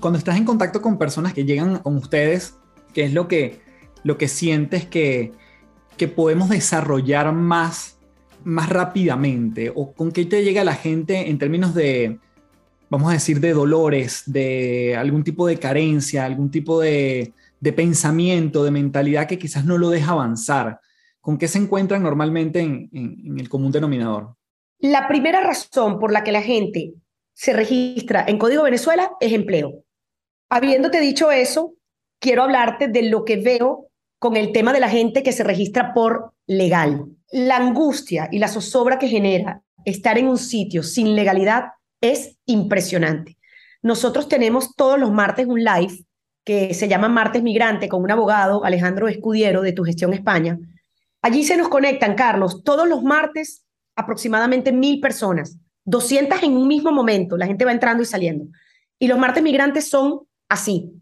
Cuando 0.00 0.18
estás 0.18 0.36
en 0.36 0.44
contacto 0.44 0.82
con 0.82 0.98
personas 0.98 1.32
que 1.32 1.46
llegan 1.46 1.78
con 1.78 1.96
ustedes, 1.96 2.58
¿qué 2.92 3.04
es 3.04 3.14
lo 3.14 3.26
que, 3.26 3.62
lo 4.04 4.18
que 4.18 4.28
sientes 4.28 4.84
que, 4.84 5.32
que 5.96 6.08
podemos 6.08 6.50
desarrollar 6.50 7.32
más, 7.32 7.98
más 8.44 8.68
rápidamente? 8.68 9.72
¿O 9.74 9.94
con 9.94 10.12
qué 10.12 10.26
te 10.26 10.44
llega 10.44 10.62
la 10.62 10.74
gente 10.74 11.30
en 11.30 11.38
términos 11.38 11.74
de, 11.74 12.20
vamos 12.90 13.10
a 13.10 13.14
decir, 13.14 13.40
de 13.40 13.52
dolores, 13.52 14.22
de 14.26 14.96
algún 14.96 15.24
tipo 15.24 15.46
de 15.46 15.58
carencia, 15.58 16.24
algún 16.24 16.50
tipo 16.50 16.80
de, 16.80 17.32
pensamiento, 17.76 18.64
de 18.64 18.70
mentalidad 18.70 19.26
que 19.26 19.38
quizás 19.38 19.64
no 19.64 19.78
lo 19.78 19.90
deja 19.90 20.12
avanzar? 20.12 20.80
¿Con 21.20 21.38
qué 21.38 21.48
se 21.48 21.58
encuentran 21.58 22.02
normalmente 22.02 22.60
en, 22.60 23.36
el 23.38 23.48
común 23.48 23.72
denominador? 23.72 24.34
La 24.78 25.08
primera 25.08 25.40
razón 25.40 25.98
por 25.98 26.12
la 26.12 26.24
que 26.24 26.32
la 26.32 26.42
gente 26.42 26.94
se 27.34 27.52
registra 27.52 28.24
en 28.26 28.38
Código 28.38 28.62
Venezuela 28.62 29.12
es 29.20 29.32
empleo. 29.32 29.84
Habiéndote 30.48 31.00
dicho 31.00 31.30
eso, 31.30 31.74
quiero 32.20 32.42
hablarte 32.42 32.88
de 32.88 33.02
lo 33.02 33.24
que 33.24 33.36
veo 33.36 33.90
con 34.18 34.36
el 34.36 34.52
tema 34.52 34.72
de 34.72 34.80
la 34.80 34.88
gente 34.88 35.22
que 35.22 35.32
se 35.32 35.44
registra 35.44 35.92
por 35.92 36.32
legal. 36.46 37.04
La 37.30 37.56
angustia 37.56 38.28
y 38.32 38.38
la 38.38 38.48
zozobra 38.48 38.98
que 38.98 39.08
genera 39.08 39.62
estar 39.84 40.18
en 40.18 40.28
un 40.28 40.38
sitio 40.38 40.82
sin 40.82 41.14
legalidad 41.14 41.64
es 42.00 42.36
impresionante. 42.46 43.36
Nosotros 43.82 44.28
tenemos 44.28 44.74
todos 44.74 44.98
los 44.98 45.12
martes 45.12 45.46
un 45.46 45.62
live 45.62 46.04
que 46.44 46.72
se 46.74 46.88
llama 46.88 47.08
Martes 47.08 47.42
Migrante 47.42 47.88
con 47.88 48.02
un 48.02 48.10
abogado, 48.10 48.64
Alejandro 48.64 49.08
Escudiero, 49.08 49.62
de 49.62 49.72
Tu 49.72 49.84
Gestión 49.84 50.14
España. 50.14 50.58
Allí 51.20 51.44
se 51.44 51.56
nos 51.56 51.68
conectan, 51.68 52.14
Carlos, 52.14 52.62
todos 52.64 52.88
los 52.88 53.02
martes 53.02 53.64
aproximadamente 53.96 54.72
mil 54.72 55.00
personas, 55.00 55.58
200 55.84 56.42
en 56.42 56.56
un 56.56 56.68
mismo 56.68 56.92
momento, 56.92 57.36
la 57.36 57.46
gente 57.46 57.64
va 57.64 57.72
entrando 57.72 58.02
y 58.02 58.06
saliendo. 58.06 58.46
Y 58.98 59.08
los 59.08 59.18
martes 59.18 59.42
migrantes 59.42 59.88
son 59.90 60.20
así. 60.48 60.92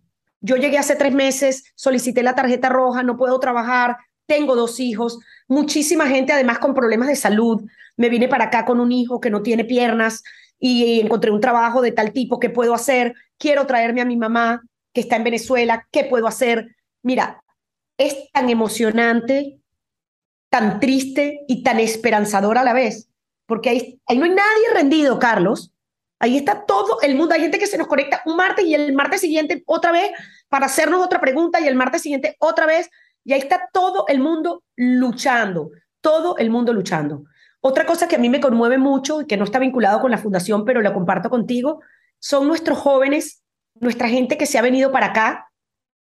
Yo 0.40 0.56
llegué 0.56 0.78
hace 0.78 0.96
tres 0.96 1.12
meses, 1.12 1.64
solicité 1.74 2.22
la 2.22 2.34
tarjeta 2.34 2.68
roja, 2.68 3.02
no 3.02 3.16
puedo 3.16 3.38
trabajar, 3.38 3.96
tengo 4.26 4.56
dos 4.56 4.80
hijos, 4.80 5.18
muchísima 5.48 6.06
gente 6.08 6.32
además 6.32 6.58
con 6.58 6.74
problemas 6.74 7.08
de 7.08 7.16
salud. 7.16 7.62
Me 7.96 8.08
vine 8.08 8.28
para 8.28 8.44
acá 8.44 8.64
con 8.64 8.80
un 8.80 8.92
hijo 8.92 9.20
que 9.20 9.30
no 9.30 9.42
tiene 9.42 9.64
piernas, 9.64 10.22
y 10.58 11.00
encontré 11.00 11.30
un 11.30 11.40
trabajo 11.40 11.82
de 11.82 11.92
tal 11.92 12.12
tipo, 12.12 12.40
¿qué 12.40 12.50
puedo 12.50 12.74
hacer? 12.74 13.14
Quiero 13.38 13.66
traerme 13.66 14.00
a 14.00 14.06
mi 14.06 14.16
mamá 14.16 14.62
que 14.92 15.02
está 15.02 15.16
en 15.16 15.24
Venezuela, 15.24 15.86
¿qué 15.92 16.04
puedo 16.04 16.26
hacer? 16.26 16.76
Mira, 17.02 17.42
es 17.98 18.30
tan 18.32 18.48
emocionante, 18.50 19.60
tan 20.50 20.80
triste 20.80 21.40
y 21.48 21.62
tan 21.62 21.80
esperanzador 21.80 22.58
a 22.58 22.64
la 22.64 22.72
vez, 22.72 23.10
porque 23.46 23.70
ahí, 23.70 24.00
ahí 24.06 24.18
no 24.18 24.24
hay 24.24 24.30
nadie 24.30 24.74
rendido, 24.74 25.18
Carlos. 25.18 25.72
Ahí 26.18 26.38
está 26.38 26.64
todo 26.64 27.00
el 27.02 27.14
mundo. 27.14 27.34
Hay 27.34 27.42
gente 27.42 27.58
que 27.58 27.66
se 27.66 27.76
nos 27.76 27.86
conecta 27.86 28.22
un 28.24 28.36
martes 28.36 28.64
y 28.64 28.74
el 28.74 28.94
martes 28.94 29.20
siguiente 29.20 29.62
otra 29.66 29.92
vez 29.92 30.10
para 30.48 30.66
hacernos 30.66 31.04
otra 31.04 31.20
pregunta 31.20 31.60
y 31.60 31.68
el 31.68 31.74
martes 31.74 32.02
siguiente 32.02 32.36
otra 32.38 32.66
vez. 32.66 32.88
Y 33.22 33.32
ahí 33.32 33.40
está 33.40 33.68
todo 33.72 34.06
el 34.08 34.20
mundo 34.20 34.62
luchando, 34.76 35.70
todo 36.00 36.38
el 36.38 36.48
mundo 36.48 36.72
luchando. 36.72 37.24
Otra 37.60 37.86
cosa 37.86 38.06
que 38.08 38.16
a 38.16 38.18
mí 38.18 38.28
me 38.28 38.40
conmueve 38.40 38.78
mucho 38.78 39.22
y 39.22 39.26
que 39.26 39.36
no 39.36 39.44
está 39.44 39.58
vinculado 39.58 40.00
con 40.00 40.10
la 40.10 40.18
fundación, 40.18 40.64
pero 40.64 40.82
la 40.82 40.94
comparto 40.94 41.30
contigo, 41.30 41.80
son 42.18 42.46
nuestros 42.46 42.78
jóvenes, 42.78 43.42
nuestra 43.74 44.08
gente 44.08 44.36
que 44.36 44.46
se 44.46 44.58
ha 44.58 44.62
venido 44.62 44.92
para 44.92 45.06
acá, 45.06 45.48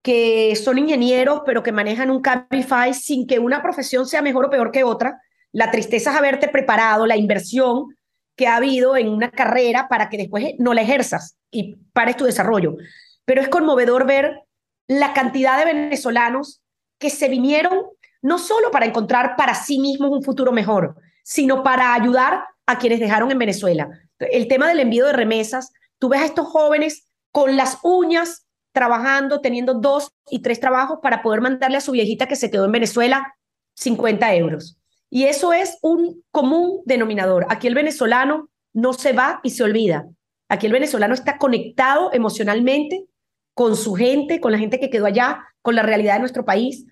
que 0.02 0.54
son 0.56 0.78
ingenieros, 0.78 1.42
pero 1.44 1.62
que 1.62 1.72
manejan 1.72 2.10
un 2.10 2.22
Cabify 2.22 2.94
sin 2.94 3.26
que 3.26 3.38
una 3.38 3.62
profesión 3.62 4.06
sea 4.06 4.22
mejor 4.22 4.46
o 4.46 4.50
peor 4.50 4.70
que 4.70 4.84
otra. 4.84 5.20
La 5.52 5.70
tristeza 5.70 6.12
es 6.12 6.16
haberte 6.16 6.48
preparado, 6.48 7.06
la 7.06 7.16
inversión 7.16 7.96
que 8.36 8.46
ha 8.46 8.56
habido 8.56 8.96
en 8.96 9.08
una 9.08 9.30
carrera 9.30 9.88
para 9.88 10.08
que 10.08 10.16
después 10.16 10.54
no 10.58 10.72
la 10.72 10.82
ejerzas 10.82 11.36
y 11.50 11.76
pares 11.92 12.16
tu 12.16 12.24
desarrollo. 12.24 12.76
Pero 13.24 13.42
es 13.42 13.48
conmovedor 13.48 14.06
ver 14.06 14.42
la 14.86 15.12
cantidad 15.12 15.58
de 15.58 15.64
venezolanos 15.64 16.62
que 16.98 17.10
se 17.10 17.28
vinieron 17.28 17.82
no 18.22 18.38
solo 18.38 18.70
para 18.70 18.86
encontrar 18.86 19.36
para 19.36 19.54
sí 19.54 19.78
mismos 19.78 20.10
un 20.10 20.22
futuro 20.22 20.52
mejor, 20.52 20.96
sino 21.28 21.62
para 21.62 21.92
ayudar 21.92 22.46
a 22.64 22.78
quienes 22.78 23.00
dejaron 23.00 23.30
en 23.30 23.38
Venezuela. 23.38 23.90
El 24.18 24.48
tema 24.48 24.66
del 24.66 24.80
envío 24.80 25.04
de 25.04 25.12
remesas, 25.12 25.74
tú 25.98 26.08
ves 26.08 26.22
a 26.22 26.24
estos 26.24 26.46
jóvenes 26.46 27.06
con 27.32 27.54
las 27.54 27.76
uñas 27.82 28.46
trabajando, 28.72 29.42
teniendo 29.42 29.74
dos 29.74 30.10
y 30.30 30.40
tres 30.40 30.58
trabajos 30.58 31.00
para 31.02 31.20
poder 31.20 31.42
mandarle 31.42 31.76
a 31.76 31.82
su 31.82 31.92
viejita 31.92 32.28
que 32.28 32.34
se 32.34 32.50
quedó 32.50 32.64
en 32.64 32.72
Venezuela 32.72 33.34
50 33.74 34.34
euros. 34.36 34.78
Y 35.10 35.24
eso 35.24 35.52
es 35.52 35.76
un 35.82 36.24
común 36.30 36.80
denominador. 36.86 37.44
Aquí 37.50 37.66
el 37.66 37.74
venezolano 37.74 38.48
no 38.72 38.94
se 38.94 39.12
va 39.12 39.40
y 39.42 39.50
se 39.50 39.62
olvida. 39.62 40.06
Aquí 40.48 40.64
el 40.64 40.72
venezolano 40.72 41.12
está 41.12 41.36
conectado 41.36 42.10
emocionalmente 42.14 43.04
con 43.52 43.76
su 43.76 43.92
gente, 43.92 44.40
con 44.40 44.52
la 44.52 44.58
gente 44.58 44.80
que 44.80 44.88
quedó 44.88 45.04
allá, 45.04 45.44
con 45.60 45.74
la 45.74 45.82
realidad 45.82 46.14
de 46.14 46.20
nuestro 46.20 46.46
país, 46.46 46.86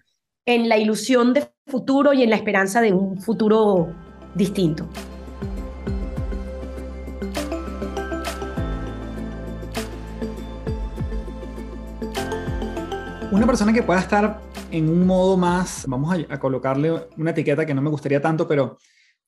en 0.44 0.68
la 0.68 0.76
ilusión 0.76 1.32
de 1.32 1.48
futuro 1.66 2.12
y 2.12 2.22
en 2.22 2.28
la 2.28 2.36
esperanza 2.36 2.82
de 2.82 2.92
un 2.92 3.18
futuro 3.22 3.94
distinto. 4.36 4.86
Una 13.32 13.46
persona 13.46 13.72
que 13.72 13.82
pueda 13.82 14.00
estar 14.00 14.40
en 14.70 14.88
un 14.88 15.06
modo 15.06 15.36
más, 15.36 15.84
vamos 15.88 16.16
a, 16.28 16.38
colocarle 16.38 16.92
una 17.16 17.30
etiqueta 17.30 17.64
que 17.64 17.74
no 17.74 17.82
me 17.82 17.90
gustaría 17.90 18.20
tanto, 18.20 18.46
pero 18.46 18.78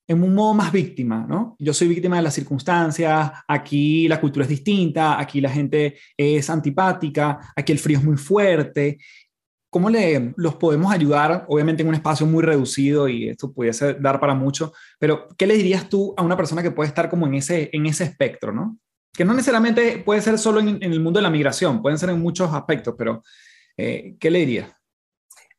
en 0.07 0.23
un 0.23 0.35
modo 0.35 0.55
más 0.55 0.73
víctima, 0.73 1.27
¿no? 1.29 1.57
Yo 1.59 1.75
soy 1.75 1.89
víctima 1.89 2.17
de 2.17 2.23
las 2.23 2.35
circunstancias, 2.35 3.31
aquí 3.47 4.09
la 4.09 4.21
cultura 4.21 4.45
es 4.45 4.51
distinta, 4.51 5.19
aquí 5.19 5.41
la 5.41 5.51
gente 5.51 5.97
es 6.17 6.49
antipática, 6.49 7.53
aquí 7.55 7.73
el 7.73 7.79
frío 7.79 7.99
es 7.99 8.05
muy 8.05 8.17
fuerte 8.17 8.99
¿Cómo 9.71 9.91
le, 9.91 10.33
los 10.37 10.55
podemos 10.55 10.93
ayudar? 10.93 11.45
Obviamente 11.49 11.83
en 11.83 11.89
un 11.89 11.95
espacio 11.95 12.25
muy 12.27 12.43
reducido 12.43 13.09
y 13.09 13.29
esto 13.29 13.53
pudiese 13.53 13.95
dar 13.95 14.19
para 14.19 14.35
mucho, 14.35 14.73
pero 14.99 15.29
¿qué 15.37 15.47
le 15.47 15.55
dirías 15.55 15.89
tú 15.89 16.15
a 16.17 16.23
una 16.23 16.37
persona 16.37 16.63
que 16.63 16.71
puede 16.71 16.89
estar 16.89 17.11
como 17.11 17.27
en 17.27 17.35
ese, 17.35 17.69
en 17.73 17.85
ese 17.87 18.05
espectro, 18.05 18.53
¿no? 18.53 18.79
Que 19.13 19.25
no 19.25 19.35
necesariamente 19.35 19.99
puede 19.99 20.23
ser 20.23 20.39
solo 20.39 20.61
en, 20.61 20.83
el 20.83 21.01
mundo 21.01 21.19
de 21.19 21.23
la 21.23 21.31
migración, 21.31 21.83
pueden 21.83 21.99
ser 21.99 22.11
en 22.11 22.21
muchos 22.21 22.53
aspectos, 22.55 22.95
pero 22.97 23.23
eh, 23.77 24.17
¿qué 24.19 24.31
le 24.31 24.39
dirías? 24.41 24.71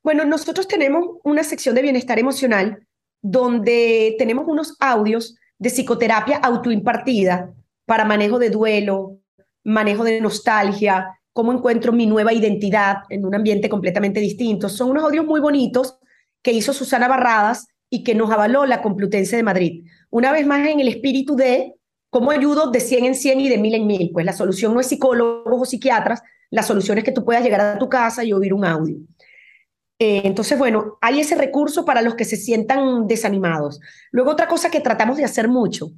Bueno, 0.01 0.25
nosotros 0.25 0.67
tenemos 0.67 1.17
una 1.23 1.43
sección 1.43 1.75
de 1.75 1.81
bienestar 1.81 2.17
emocional 2.17 2.87
donde 3.21 4.15
tenemos 4.17 4.45
unos 4.47 4.75
audios 4.79 5.35
de 5.59 5.69
psicoterapia 5.69 6.37
autoimpartida 6.37 7.53
para 7.85 8.05
manejo 8.05 8.39
de 8.39 8.49
duelo, 8.49 9.19
manejo 9.63 10.03
de 10.03 10.21
nostalgia, 10.21 11.18
cómo 11.39 11.53
encuentro 11.53 11.93
mi 11.93 12.05
nueva 12.05 12.33
identidad 12.33 13.03
en 13.07 13.25
un 13.25 13.33
ambiente 13.33 13.69
completamente 13.69 14.19
distinto. 14.19 14.67
Son 14.67 14.89
unos 14.89 15.05
audios 15.05 15.25
muy 15.25 15.39
bonitos 15.39 15.97
que 16.41 16.51
hizo 16.51 16.73
Susana 16.73 17.07
Barradas 17.07 17.69
y 17.89 18.03
que 18.03 18.13
nos 18.13 18.29
avaló 18.29 18.65
la 18.65 18.81
Complutense 18.81 19.37
de 19.37 19.43
Madrid. 19.43 19.85
Una 20.09 20.33
vez 20.33 20.45
más 20.45 20.67
en 20.67 20.81
el 20.81 20.89
espíritu 20.89 21.37
de 21.37 21.75
cómo 22.09 22.31
ayudo 22.31 22.71
de 22.71 22.81
100 22.81 23.05
en 23.05 23.15
100 23.15 23.39
y 23.39 23.47
de 23.47 23.57
mil 23.57 23.73
en 23.73 23.87
mil. 23.87 24.11
Pues 24.11 24.25
la 24.25 24.33
solución 24.33 24.73
no 24.73 24.81
es 24.81 24.87
psicólogos 24.87 25.61
o 25.61 25.63
psiquiatras, 25.63 26.21
la 26.49 26.61
solución 26.61 26.97
es 26.97 27.05
que 27.05 27.13
tú 27.13 27.23
puedas 27.23 27.41
llegar 27.41 27.61
a 27.61 27.79
tu 27.79 27.87
casa 27.87 28.25
y 28.25 28.33
oír 28.33 28.53
un 28.53 28.65
audio. 28.65 28.97
Eh, 29.97 30.23
entonces, 30.25 30.59
bueno, 30.59 30.97
hay 30.99 31.21
ese 31.21 31.35
recurso 31.35 31.85
para 31.85 32.01
los 32.01 32.15
que 32.15 32.25
se 32.25 32.35
sientan 32.35 33.07
desanimados. 33.07 33.79
Luego, 34.11 34.31
otra 34.31 34.49
cosa 34.49 34.69
que 34.69 34.81
tratamos 34.81 35.15
de 35.15 35.23
hacer 35.23 35.47
mucho 35.47 35.91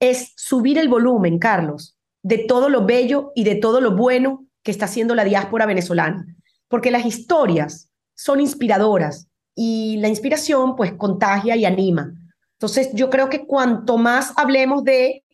es 0.00 0.32
subir 0.34 0.78
el 0.78 0.88
volumen, 0.88 1.38
Carlos, 1.38 1.96
de 2.24 2.38
todo 2.38 2.68
lo 2.68 2.86
bello 2.86 3.30
y 3.36 3.44
de 3.44 3.54
todo 3.54 3.80
lo 3.80 3.94
bueno 3.94 4.48
que 4.62 4.70
está 4.70 4.86
haciendo 4.86 5.14
la 5.14 5.24
diáspora 5.24 5.66
venezolana, 5.66 6.26
porque 6.68 6.90
las 6.90 7.06
historias 7.06 7.90
son 8.14 8.40
inspiradoras 8.40 9.28
y 9.54 9.96
la 9.98 10.08
inspiración 10.08 10.76
pues 10.76 10.92
contagia 10.92 11.56
y 11.56 11.64
anima. 11.64 12.12
Entonces 12.52 12.90
yo 12.92 13.08
creo 13.10 13.28
que 13.28 13.46
cuanto 13.46 13.96
más 13.96 14.32
hablemos 14.36 14.84
de 14.84 15.24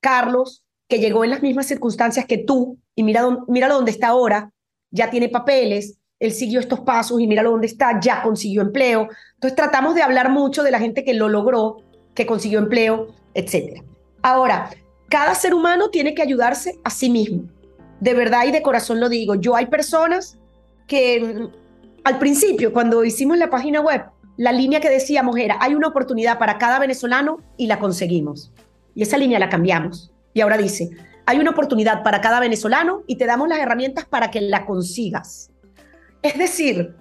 Carlos, 0.00 0.64
que 0.88 1.00
llegó 1.00 1.24
en 1.24 1.30
las 1.30 1.42
mismas 1.42 1.66
circunstancias 1.66 2.26
que 2.26 2.38
tú, 2.38 2.78
y 2.94 3.02
mira, 3.02 3.26
mira 3.48 3.68
dónde 3.68 3.90
está 3.90 4.08
ahora, 4.08 4.52
ya 4.90 5.10
tiene 5.10 5.28
papeles, 5.28 5.98
él 6.18 6.32
siguió 6.32 6.60
estos 6.60 6.80
pasos 6.80 7.20
y 7.20 7.26
míralo 7.26 7.50
dónde 7.50 7.66
está, 7.66 8.00
ya 8.00 8.22
consiguió 8.22 8.62
empleo. 8.62 9.08
Entonces 9.34 9.56
tratamos 9.56 9.94
de 9.94 10.02
hablar 10.02 10.30
mucho 10.30 10.62
de 10.62 10.70
la 10.70 10.80
gente 10.80 11.04
que 11.04 11.14
lo 11.14 11.28
logró, 11.28 11.82
que 12.14 12.26
consiguió 12.26 12.58
empleo, 12.58 13.14
etc. 13.34 13.82
Ahora, 14.22 14.70
cada 15.08 15.34
ser 15.34 15.54
humano 15.54 15.90
tiene 15.90 16.14
que 16.14 16.22
ayudarse 16.22 16.78
a 16.84 16.90
sí 16.90 17.10
mismo. 17.10 17.48
De 18.00 18.14
verdad 18.14 18.44
y 18.46 18.52
de 18.52 18.62
corazón 18.62 19.00
lo 19.00 19.08
digo. 19.08 19.34
Yo 19.34 19.56
hay 19.56 19.66
personas 19.66 20.38
que 20.86 21.20
mm, 21.20 21.48
al 22.04 22.18
principio, 22.18 22.72
cuando 22.72 23.04
hicimos 23.04 23.38
la 23.38 23.50
página 23.50 23.80
web, 23.80 24.04
la 24.36 24.52
línea 24.52 24.80
que 24.80 24.88
decíamos 24.88 25.36
era, 25.36 25.58
hay 25.60 25.74
una 25.74 25.88
oportunidad 25.88 26.38
para 26.38 26.58
cada 26.58 26.78
venezolano 26.78 27.38
y 27.56 27.66
la 27.66 27.78
conseguimos. 27.78 28.52
Y 28.94 29.02
esa 29.02 29.18
línea 29.18 29.38
la 29.38 29.48
cambiamos. 29.48 30.12
Y 30.32 30.40
ahora 30.40 30.56
dice, 30.56 30.90
hay 31.26 31.38
una 31.38 31.50
oportunidad 31.50 32.02
para 32.02 32.20
cada 32.20 32.40
venezolano 32.40 33.02
y 33.06 33.16
te 33.16 33.26
damos 33.26 33.48
las 33.48 33.58
herramientas 33.58 34.06
para 34.06 34.30
que 34.30 34.40
la 34.40 34.64
consigas. 34.64 35.50
Es 36.22 36.38
decir, 36.38 36.94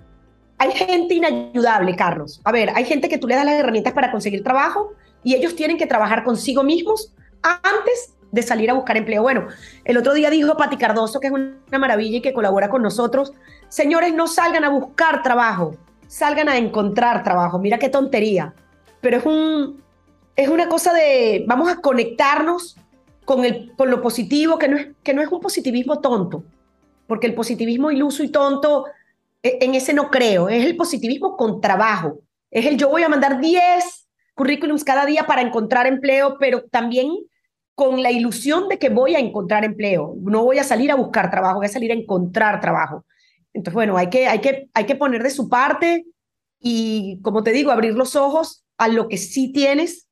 hay 0.58 0.72
gente 0.72 1.14
inayudable, 1.14 1.96
Carlos. 1.96 2.42
A 2.44 2.52
ver, 2.52 2.72
hay 2.76 2.86
gente 2.86 3.08
que 3.08 3.18
tú 3.18 3.28
le 3.28 3.36
das 3.36 3.46
las 3.46 3.56
herramientas 3.56 3.94
para 3.94 4.12
conseguir 4.12 4.44
trabajo 4.44 4.94
y 5.24 5.36
ellos 5.36 5.56
tienen 5.56 5.78
que 5.78 5.86
trabajar 5.86 6.24
consigo 6.24 6.64
mismos 6.64 7.14
antes 7.42 8.17
de 8.32 8.42
salir 8.42 8.70
a 8.70 8.74
buscar 8.74 8.98
empleo. 8.98 9.22
Bueno, 9.22 9.48
el 9.86 9.98
otro 9.98 10.14
día 10.14 10.30
dijo 10.30 10.58
Pati 10.58 10.78
Cardoso, 10.78 11.20
que 11.20 11.28
es 11.28 11.34
una 11.34 11.80
maravilla 11.80 12.18
y 12.18 12.22
que 12.22 12.34
colabora 12.34 12.70
con 12.70 12.82
nosotros, 12.82 13.34
señores, 13.70 14.14
no 14.14 14.28
salgan 14.28 14.64
a 14.64 14.70
buscar 14.70 15.24
trabajo, 15.24 15.76
salgan 16.08 16.50
a 16.50 16.58
encontrar 16.58 17.24
trabajo. 17.24 17.60
Mira 17.60 17.78
qué 17.80 17.90
tontería. 17.90 18.54
Pero 19.02 19.18
es, 19.18 19.26
un, 19.26 19.82
es 20.36 20.50
una 20.50 20.68
cosa 20.68 20.94
de, 20.94 21.46
vamos 21.48 21.70
a 21.70 21.78
conectarnos 21.78 22.78
con, 23.26 23.46
el, 23.46 23.74
con 23.76 23.90
lo 23.90 24.02
positivo, 24.02 24.58
que 24.58 24.68
no, 24.68 24.78
es, 24.78 24.88
que 25.04 25.14
no 25.14 25.22
es 25.22 25.30
un 25.30 25.40
positivismo 25.40 26.00
tonto, 26.00 26.44
porque 27.08 27.28
el 27.28 27.36
positivismo 27.36 27.92
iluso 27.92 28.24
y 28.24 28.30
tonto, 28.30 28.86
e, 29.44 29.60
en 29.62 29.76
ese 29.76 29.94
no 29.94 30.10
creo, 30.10 30.50
es 30.50 30.66
el 30.66 30.76
positivismo 30.76 31.38
con 31.38 31.62
trabajo. 31.62 32.20
Es 32.50 32.66
el 32.66 32.78
yo 32.78 32.90
voy 32.90 33.04
a 33.04 33.10
mandar 33.10 33.40
10 33.40 34.08
currículums 34.34 34.84
cada 34.84 35.06
día 35.06 35.26
para 35.26 35.42
encontrar 35.42 35.88
empleo, 35.88 36.38
pero 36.40 36.64
también 36.64 37.10
con 37.78 38.02
la 38.02 38.10
ilusión 38.10 38.68
de 38.70 38.80
que 38.80 38.90
voy 38.90 39.14
a 39.14 39.20
encontrar 39.20 39.64
empleo. 39.64 40.16
No 40.24 40.44
voy 40.44 40.58
a 40.58 40.64
salir 40.64 40.90
a 40.90 40.96
buscar 40.96 41.30
trabajo, 41.30 41.58
voy 41.58 41.68
a 41.68 41.70
salir 41.70 41.92
a 41.92 41.94
encontrar 41.94 42.60
trabajo. 42.60 43.06
Entonces, 43.54 43.76
bueno, 43.76 43.98
hay 43.98 44.10
que, 44.10 44.26
hay 44.26 44.40
que, 44.40 44.68
hay 44.74 44.86
que 44.86 44.96
poner 44.96 45.22
de 45.22 45.30
su 45.30 45.48
parte 45.48 46.08
y, 46.60 47.22
como 47.22 47.44
te 47.44 47.52
digo, 47.52 47.70
abrir 47.70 47.94
los 47.94 48.16
ojos 48.16 48.66
a 48.80 48.88
lo 48.88 49.08
que 49.08 49.18
sí 49.18 49.52
tienes, 49.52 50.10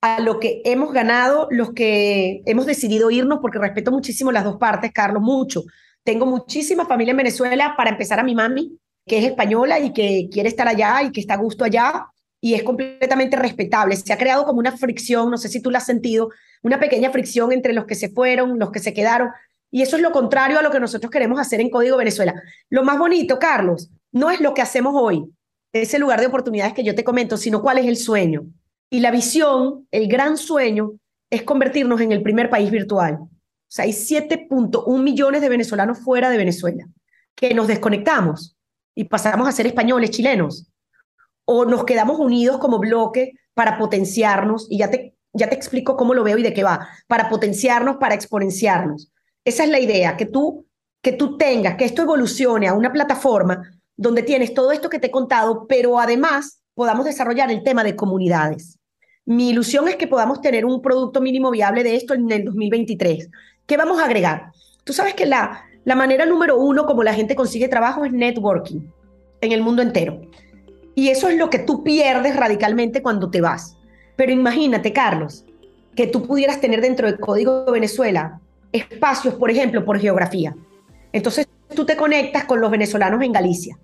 a 0.00 0.20
lo 0.20 0.38
que 0.38 0.62
hemos 0.64 0.92
ganado, 0.92 1.48
los 1.50 1.72
que 1.72 2.42
hemos 2.46 2.64
decidido 2.64 3.10
irnos, 3.10 3.40
porque 3.42 3.58
respeto 3.58 3.90
muchísimo 3.90 4.30
las 4.30 4.44
dos 4.44 4.58
partes, 4.58 4.92
Carlos, 4.92 5.20
mucho. 5.20 5.64
Tengo 6.04 6.26
muchísima 6.26 6.86
familia 6.86 7.10
en 7.10 7.16
Venezuela, 7.16 7.74
para 7.76 7.90
empezar 7.90 8.20
a 8.20 8.24
mi 8.24 8.36
mami, 8.36 8.78
que 9.04 9.18
es 9.18 9.24
española 9.24 9.80
y 9.80 9.92
que 9.92 10.28
quiere 10.30 10.48
estar 10.48 10.68
allá 10.68 11.02
y 11.02 11.10
que 11.10 11.20
está 11.20 11.34
a 11.34 11.38
gusto 11.38 11.64
allá 11.64 12.06
y 12.40 12.54
es 12.54 12.62
completamente 12.62 13.36
respetable. 13.36 13.96
Se 13.96 14.12
ha 14.12 14.18
creado 14.18 14.44
como 14.44 14.58
una 14.58 14.76
fricción, 14.76 15.30
no 15.30 15.36
sé 15.36 15.48
si 15.48 15.60
tú 15.60 15.70
la 15.70 15.78
has 15.78 15.86
sentido, 15.86 16.30
una 16.62 16.80
pequeña 16.80 17.10
fricción 17.10 17.52
entre 17.52 17.72
los 17.72 17.84
que 17.84 17.94
se 17.94 18.08
fueron, 18.08 18.58
los 18.58 18.70
que 18.70 18.78
se 18.78 18.94
quedaron, 18.94 19.30
y 19.70 19.82
eso 19.82 19.96
es 19.96 20.02
lo 20.02 20.10
contrario 20.10 20.58
a 20.58 20.62
lo 20.62 20.70
que 20.70 20.80
nosotros 20.80 21.10
queremos 21.10 21.38
hacer 21.38 21.60
en 21.60 21.70
Código 21.70 21.96
Venezuela. 21.96 22.34
Lo 22.70 22.82
más 22.82 22.98
bonito, 22.98 23.38
Carlos, 23.38 23.90
no 24.10 24.30
es 24.30 24.40
lo 24.40 24.52
que 24.54 24.62
hacemos 24.62 24.94
hoy, 24.96 25.24
ese 25.72 25.98
lugar 25.98 26.20
de 26.20 26.26
oportunidades 26.26 26.74
que 26.74 26.82
yo 26.82 26.94
te 26.94 27.04
comento, 27.04 27.36
sino 27.36 27.62
cuál 27.62 27.78
es 27.78 27.86
el 27.86 27.96
sueño. 27.96 28.46
Y 28.90 29.00
la 29.00 29.12
visión, 29.12 29.86
el 29.92 30.08
gran 30.08 30.36
sueño, 30.36 30.94
es 31.30 31.42
convertirnos 31.44 32.00
en 32.00 32.10
el 32.10 32.22
primer 32.22 32.50
país 32.50 32.72
virtual. 32.72 33.18
O 33.20 33.28
sea, 33.72 33.84
hay 33.84 33.92
7.1 33.92 35.00
millones 35.00 35.40
de 35.40 35.48
venezolanos 35.48 36.00
fuera 36.00 36.28
de 36.28 36.38
Venezuela, 36.38 36.84
que 37.36 37.54
nos 37.54 37.68
desconectamos 37.68 38.56
y 38.96 39.04
pasamos 39.04 39.46
a 39.46 39.52
ser 39.52 39.68
españoles, 39.68 40.10
chilenos 40.10 40.69
o 41.52 41.64
nos 41.64 41.82
quedamos 41.82 42.20
unidos 42.20 42.58
como 42.58 42.78
bloque 42.78 43.32
para 43.54 43.76
potenciarnos, 43.76 44.68
y 44.70 44.78
ya 44.78 44.88
te, 44.88 45.16
ya 45.32 45.48
te 45.48 45.56
explico 45.56 45.96
cómo 45.96 46.14
lo 46.14 46.22
veo 46.22 46.38
y 46.38 46.44
de 46.44 46.54
qué 46.54 46.62
va, 46.62 46.86
para 47.08 47.28
potenciarnos, 47.28 47.96
para 47.96 48.14
exponenciarnos. 48.14 49.10
Esa 49.44 49.64
es 49.64 49.70
la 49.70 49.80
idea, 49.80 50.16
que 50.16 50.26
tú, 50.26 50.68
que 51.02 51.10
tú 51.10 51.36
tengas, 51.36 51.74
que 51.74 51.86
esto 51.86 52.02
evolucione 52.02 52.68
a 52.68 52.74
una 52.74 52.92
plataforma 52.92 53.68
donde 53.96 54.22
tienes 54.22 54.54
todo 54.54 54.70
esto 54.70 54.88
que 54.88 55.00
te 55.00 55.08
he 55.08 55.10
contado, 55.10 55.66
pero 55.66 55.98
además 55.98 56.62
podamos 56.72 57.04
desarrollar 57.04 57.50
el 57.50 57.64
tema 57.64 57.82
de 57.82 57.96
comunidades. 57.96 58.78
Mi 59.24 59.48
ilusión 59.48 59.88
es 59.88 59.96
que 59.96 60.06
podamos 60.06 60.40
tener 60.40 60.64
un 60.64 60.80
producto 60.80 61.20
mínimo 61.20 61.50
viable 61.50 61.82
de 61.82 61.96
esto 61.96 62.14
en 62.14 62.30
el 62.30 62.44
2023. 62.44 63.28
¿Qué 63.66 63.76
vamos 63.76 64.00
a 64.00 64.04
agregar? 64.04 64.52
Tú 64.84 64.92
sabes 64.92 65.14
que 65.14 65.26
la, 65.26 65.64
la 65.84 65.96
manera 65.96 66.26
número 66.26 66.60
uno 66.60 66.86
como 66.86 67.02
la 67.02 67.12
gente 67.12 67.34
consigue 67.34 67.66
trabajo 67.66 68.04
es 68.04 68.12
networking 68.12 68.82
en 69.40 69.50
el 69.50 69.62
mundo 69.62 69.82
entero. 69.82 70.20
Y 70.94 71.08
eso 71.08 71.28
es 71.28 71.36
lo 71.36 71.50
que 71.50 71.58
tú 71.58 71.82
pierdes 71.82 72.36
radicalmente 72.36 73.02
cuando 73.02 73.30
te 73.30 73.40
vas. 73.40 73.76
Pero 74.16 74.32
imagínate, 74.32 74.92
Carlos, 74.92 75.44
que 75.94 76.06
tú 76.06 76.26
pudieras 76.26 76.60
tener 76.60 76.80
dentro 76.80 77.06
del 77.06 77.18
Código 77.18 77.64
de 77.64 77.72
Venezuela 77.72 78.40
espacios, 78.72 79.34
por 79.34 79.50
ejemplo, 79.50 79.84
por 79.84 79.98
geografía. 79.98 80.54
Entonces 81.12 81.48
tú 81.74 81.84
te 81.84 81.96
conectas 81.96 82.44
con 82.44 82.60
los 82.60 82.70
venezolanos 82.70 83.22
en 83.22 83.32
Galicia 83.32 83.78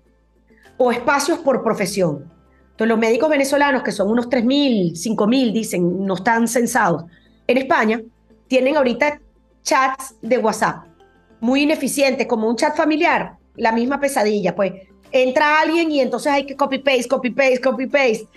o 0.77 0.91
espacios 0.91 1.39
por 1.39 1.63
profesión. 1.63 2.31
Entonces 2.71 2.89
los 2.89 2.99
médicos 2.99 3.29
venezolanos, 3.29 3.83
que 3.83 3.91
son 3.91 4.09
unos 4.09 4.29
3.000, 4.29 4.93
5.000, 4.93 5.51
dicen, 5.51 6.05
no 6.05 6.13
están 6.13 6.47
censados, 6.47 7.05
en 7.47 7.57
España 7.57 8.01
tienen 8.47 8.77
ahorita 8.77 9.19
chats 9.63 10.15
de 10.21 10.37
WhatsApp 10.37 10.85
muy 11.39 11.63
ineficientes, 11.63 12.27
como 12.27 12.47
un 12.47 12.55
chat 12.55 12.75
familiar, 12.75 13.37
la 13.55 13.71
misma 13.71 13.99
pesadilla, 13.99 14.55
pues 14.55 14.73
entra 15.11 15.59
alguien 15.59 15.91
y 15.91 16.01
entonces 16.01 16.31
hay 16.31 16.45
que 16.45 16.55
copy-paste, 16.55 17.07
copy-paste, 17.07 17.61
copy-paste. 17.61 18.27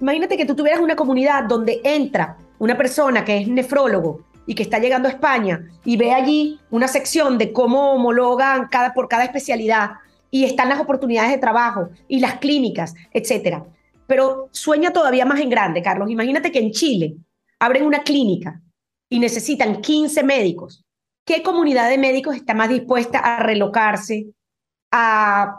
Imagínate 0.00 0.36
que 0.36 0.44
tú 0.44 0.54
tuvieras 0.54 0.80
una 0.80 0.96
comunidad 0.96 1.44
donde 1.44 1.80
entra 1.84 2.36
una 2.58 2.76
persona 2.76 3.24
que 3.24 3.38
es 3.38 3.48
nefrólogo 3.48 4.20
y 4.46 4.54
que 4.54 4.62
está 4.62 4.78
llegando 4.78 5.08
a 5.08 5.12
España 5.12 5.68
y 5.84 5.96
ve 5.96 6.12
allí 6.12 6.60
una 6.70 6.88
sección 6.88 7.38
de 7.38 7.52
cómo 7.52 7.92
homologan 7.92 8.68
cada, 8.68 8.94
por 8.94 9.08
cada 9.08 9.24
especialidad 9.24 9.92
y 10.30 10.44
están 10.44 10.68
las 10.68 10.80
oportunidades 10.80 11.32
de 11.32 11.38
trabajo 11.38 11.88
y 12.08 12.20
las 12.20 12.38
clínicas, 12.38 12.94
etcétera. 13.12 13.64
Pero 14.06 14.48
sueña 14.52 14.92
todavía 14.92 15.24
más 15.24 15.40
en 15.40 15.50
grande, 15.50 15.82
Carlos. 15.82 16.10
Imagínate 16.10 16.52
que 16.52 16.60
en 16.60 16.70
Chile 16.70 17.16
abren 17.58 17.84
una 17.84 18.02
clínica 18.02 18.60
y 19.08 19.18
necesitan 19.18 19.80
15 19.80 20.22
médicos. 20.22 20.84
¿Qué 21.24 21.42
comunidad 21.42 21.88
de 21.88 21.98
médicos 21.98 22.36
está 22.36 22.54
más 22.54 22.68
dispuesta 22.68 23.18
a 23.18 23.42
relocarse, 23.42 24.26
a 24.92 25.58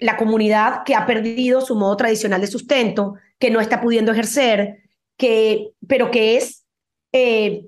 la 0.00 0.16
comunidad 0.16 0.82
que 0.84 0.94
ha 0.94 1.06
perdido 1.06 1.60
su 1.60 1.76
modo 1.76 1.96
tradicional 1.96 2.40
de 2.40 2.46
sustento, 2.46 3.14
que 3.38 3.50
no 3.50 3.60
está 3.60 3.80
pudiendo 3.80 4.12
ejercer, 4.12 4.82
que, 5.16 5.72
pero 5.86 6.10
que 6.10 6.36
es, 6.36 6.64
eh, 7.12 7.66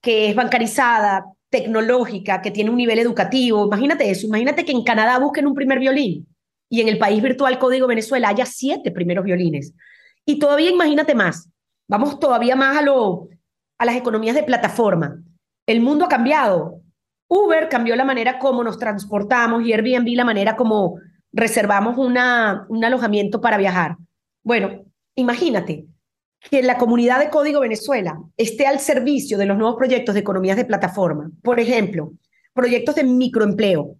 que 0.00 0.28
es 0.28 0.36
bancarizada, 0.36 1.24
tecnológica, 1.48 2.42
que 2.42 2.50
tiene 2.50 2.70
un 2.70 2.76
nivel 2.76 2.98
educativo. 2.98 3.66
Imagínate 3.66 4.10
eso, 4.10 4.26
imagínate 4.26 4.64
que 4.64 4.72
en 4.72 4.84
Canadá 4.84 5.18
busquen 5.18 5.46
un 5.46 5.54
primer 5.54 5.78
violín 5.78 6.26
y 6.68 6.80
en 6.80 6.88
el 6.88 6.98
país 6.98 7.22
virtual 7.22 7.58
Código 7.58 7.86
Venezuela 7.86 8.28
haya 8.28 8.46
siete 8.46 8.90
primeros 8.90 9.24
violines. 9.24 9.74
Y 10.24 10.38
todavía 10.38 10.70
imagínate 10.70 11.14
más, 11.14 11.50
vamos 11.88 12.18
todavía 12.18 12.56
más 12.56 12.78
a, 12.78 12.82
lo, 12.82 13.28
a 13.78 13.84
las 13.84 13.96
economías 13.96 14.34
de 14.34 14.42
plataforma. 14.42 15.22
El 15.66 15.80
mundo 15.80 16.04
ha 16.04 16.08
cambiado. 16.08 16.80
Uber 17.28 17.68
cambió 17.68 17.96
la 17.96 18.04
manera 18.04 18.38
como 18.38 18.62
nos 18.62 18.78
transportamos 18.78 19.62
y 19.64 19.72
Airbnb 19.72 20.14
la 20.14 20.24
manera 20.24 20.56
como 20.56 20.98
reservamos 21.32 21.96
una, 21.98 22.66
un 22.68 22.84
alojamiento 22.84 23.40
para 23.40 23.56
viajar. 23.56 23.96
Bueno, 24.42 24.84
imagínate 25.14 25.86
que 26.50 26.62
la 26.62 26.76
comunidad 26.76 27.20
de 27.20 27.30
Código 27.30 27.60
Venezuela 27.60 28.18
esté 28.36 28.66
al 28.66 28.80
servicio 28.80 29.38
de 29.38 29.46
los 29.46 29.56
nuevos 29.56 29.76
proyectos 29.76 30.14
de 30.14 30.20
economías 30.20 30.56
de 30.56 30.64
plataforma. 30.64 31.30
Por 31.42 31.60
ejemplo, 31.60 32.12
proyectos 32.52 32.96
de 32.96 33.04
microempleo, 33.04 33.96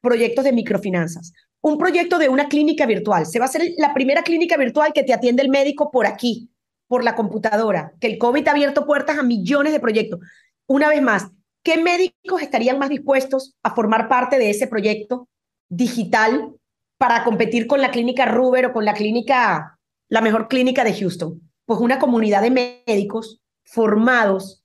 proyectos 0.00 0.44
de 0.44 0.52
microfinanzas, 0.52 1.32
un 1.60 1.78
proyecto 1.78 2.18
de 2.18 2.28
una 2.28 2.48
clínica 2.48 2.86
virtual. 2.86 3.26
Se 3.26 3.38
va 3.38 3.46
a 3.46 3.48
hacer 3.48 3.62
la 3.78 3.94
primera 3.94 4.22
clínica 4.22 4.56
virtual 4.56 4.92
que 4.92 5.02
te 5.02 5.14
atiende 5.14 5.42
el 5.42 5.48
médico 5.48 5.90
por 5.90 6.06
aquí, 6.06 6.50
por 6.86 7.02
la 7.02 7.16
computadora, 7.16 7.92
que 8.00 8.06
el 8.06 8.18
COVID 8.18 8.46
ha 8.46 8.52
abierto 8.52 8.86
puertas 8.86 9.18
a 9.18 9.22
millones 9.22 9.72
de 9.72 9.80
proyectos. 9.80 10.20
Una 10.66 10.88
vez 10.88 11.02
más, 11.02 11.28
¿qué 11.62 11.78
médicos 11.78 12.42
estarían 12.42 12.78
más 12.78 12.90
dispuestos 12.90 13.56
a 13.62 13.74
formar 13.74 14.08
parte 14.08 14.38
de 14.38 14.50
ese 14.50 14.68
proyecto 14.68 15.28
digital 15.68 16.52
para 16.98 17.24
competir 17.24 17.66
con 17.66 17.80
la 17.80 17.90
clínica 17.90 18.24
Ruber 18.26 18.66
o 18.66 18.72
con 18.72 18.84
la 18.84 18.94
clínica, 18.94 19.78
la 20.08 20.20
mejor 20.20 20.48
clínica 20.48 20.84
de 20.84 20.94
Houston? 20.94 21.40
Pues 21.64 21.80
una 21.80 21.98
comunidad 21.98 22.42
de 22.42 22.82
médicos 22.86 23.40
formados 23.64 24.64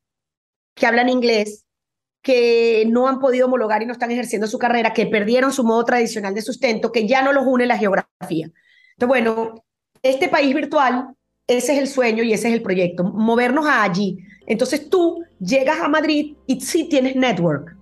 que 0.76 0.86
hablan 0.86 1.10
inglés, 1.10 1.65
que 2.22 2.86
no 2.88 3.08
han 3.08 3.20
podido 3.20 3.48
homologar 3.48 3.82
y 3.82 3.86
no 3.86 3.94
están 3.94 4.12
ejerciendo 4.12 4.48
su 4.48 4.60
carrera, 4.60 4.94
que 4.94 5.08
perdieron 5.08 5.52
su 5.52 5.63
modo 5.63 5.84
tradicional 5.84 6.34
de 6.34 6.41
sustento, 6.41 6.91
que 6.91 7.08
ya 7.08 7.22
no 7.22 7.34
los 7.34 7.46
une 7.46 7.65
la 7.65 7.78
geografía. 7.78 8.52
Entonces, 8.94 9.08
bueno, 9.08 9.65
este 10.04 10.30
país 10.30 10.54
virtual, 10.54 11.15
ese 11.48 11.74
es 11.74 11.80
el 11.80 11.88
sueño 11.88 12.24
y 12.24 12.34
ese 12.34 12.48
es 12.50 12.54
el 12.54 12.62
proyecto, 12.62 13.04
movernos 13.04 13.65
allí. 13.67 14.20
Entonces 14.46 14.89
tú 14.89 15.24
llegas 15.39 15.80
a 15.80 15.88
Madrid 15.88 16.36
y 16.46 16.62
sí 16.62 16.88
tienes 16.88 17.15
network. 17.15 17.76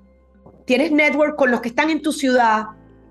Tienes 0.66 0.92
network 0.92 1.36
con 1.36 1.52
los 1.52 1.62
que 1.62 1.70
están 1.70 1.90
en 1.90 2.02
tu 2.02 2.12
ciudad, 2.12 2.66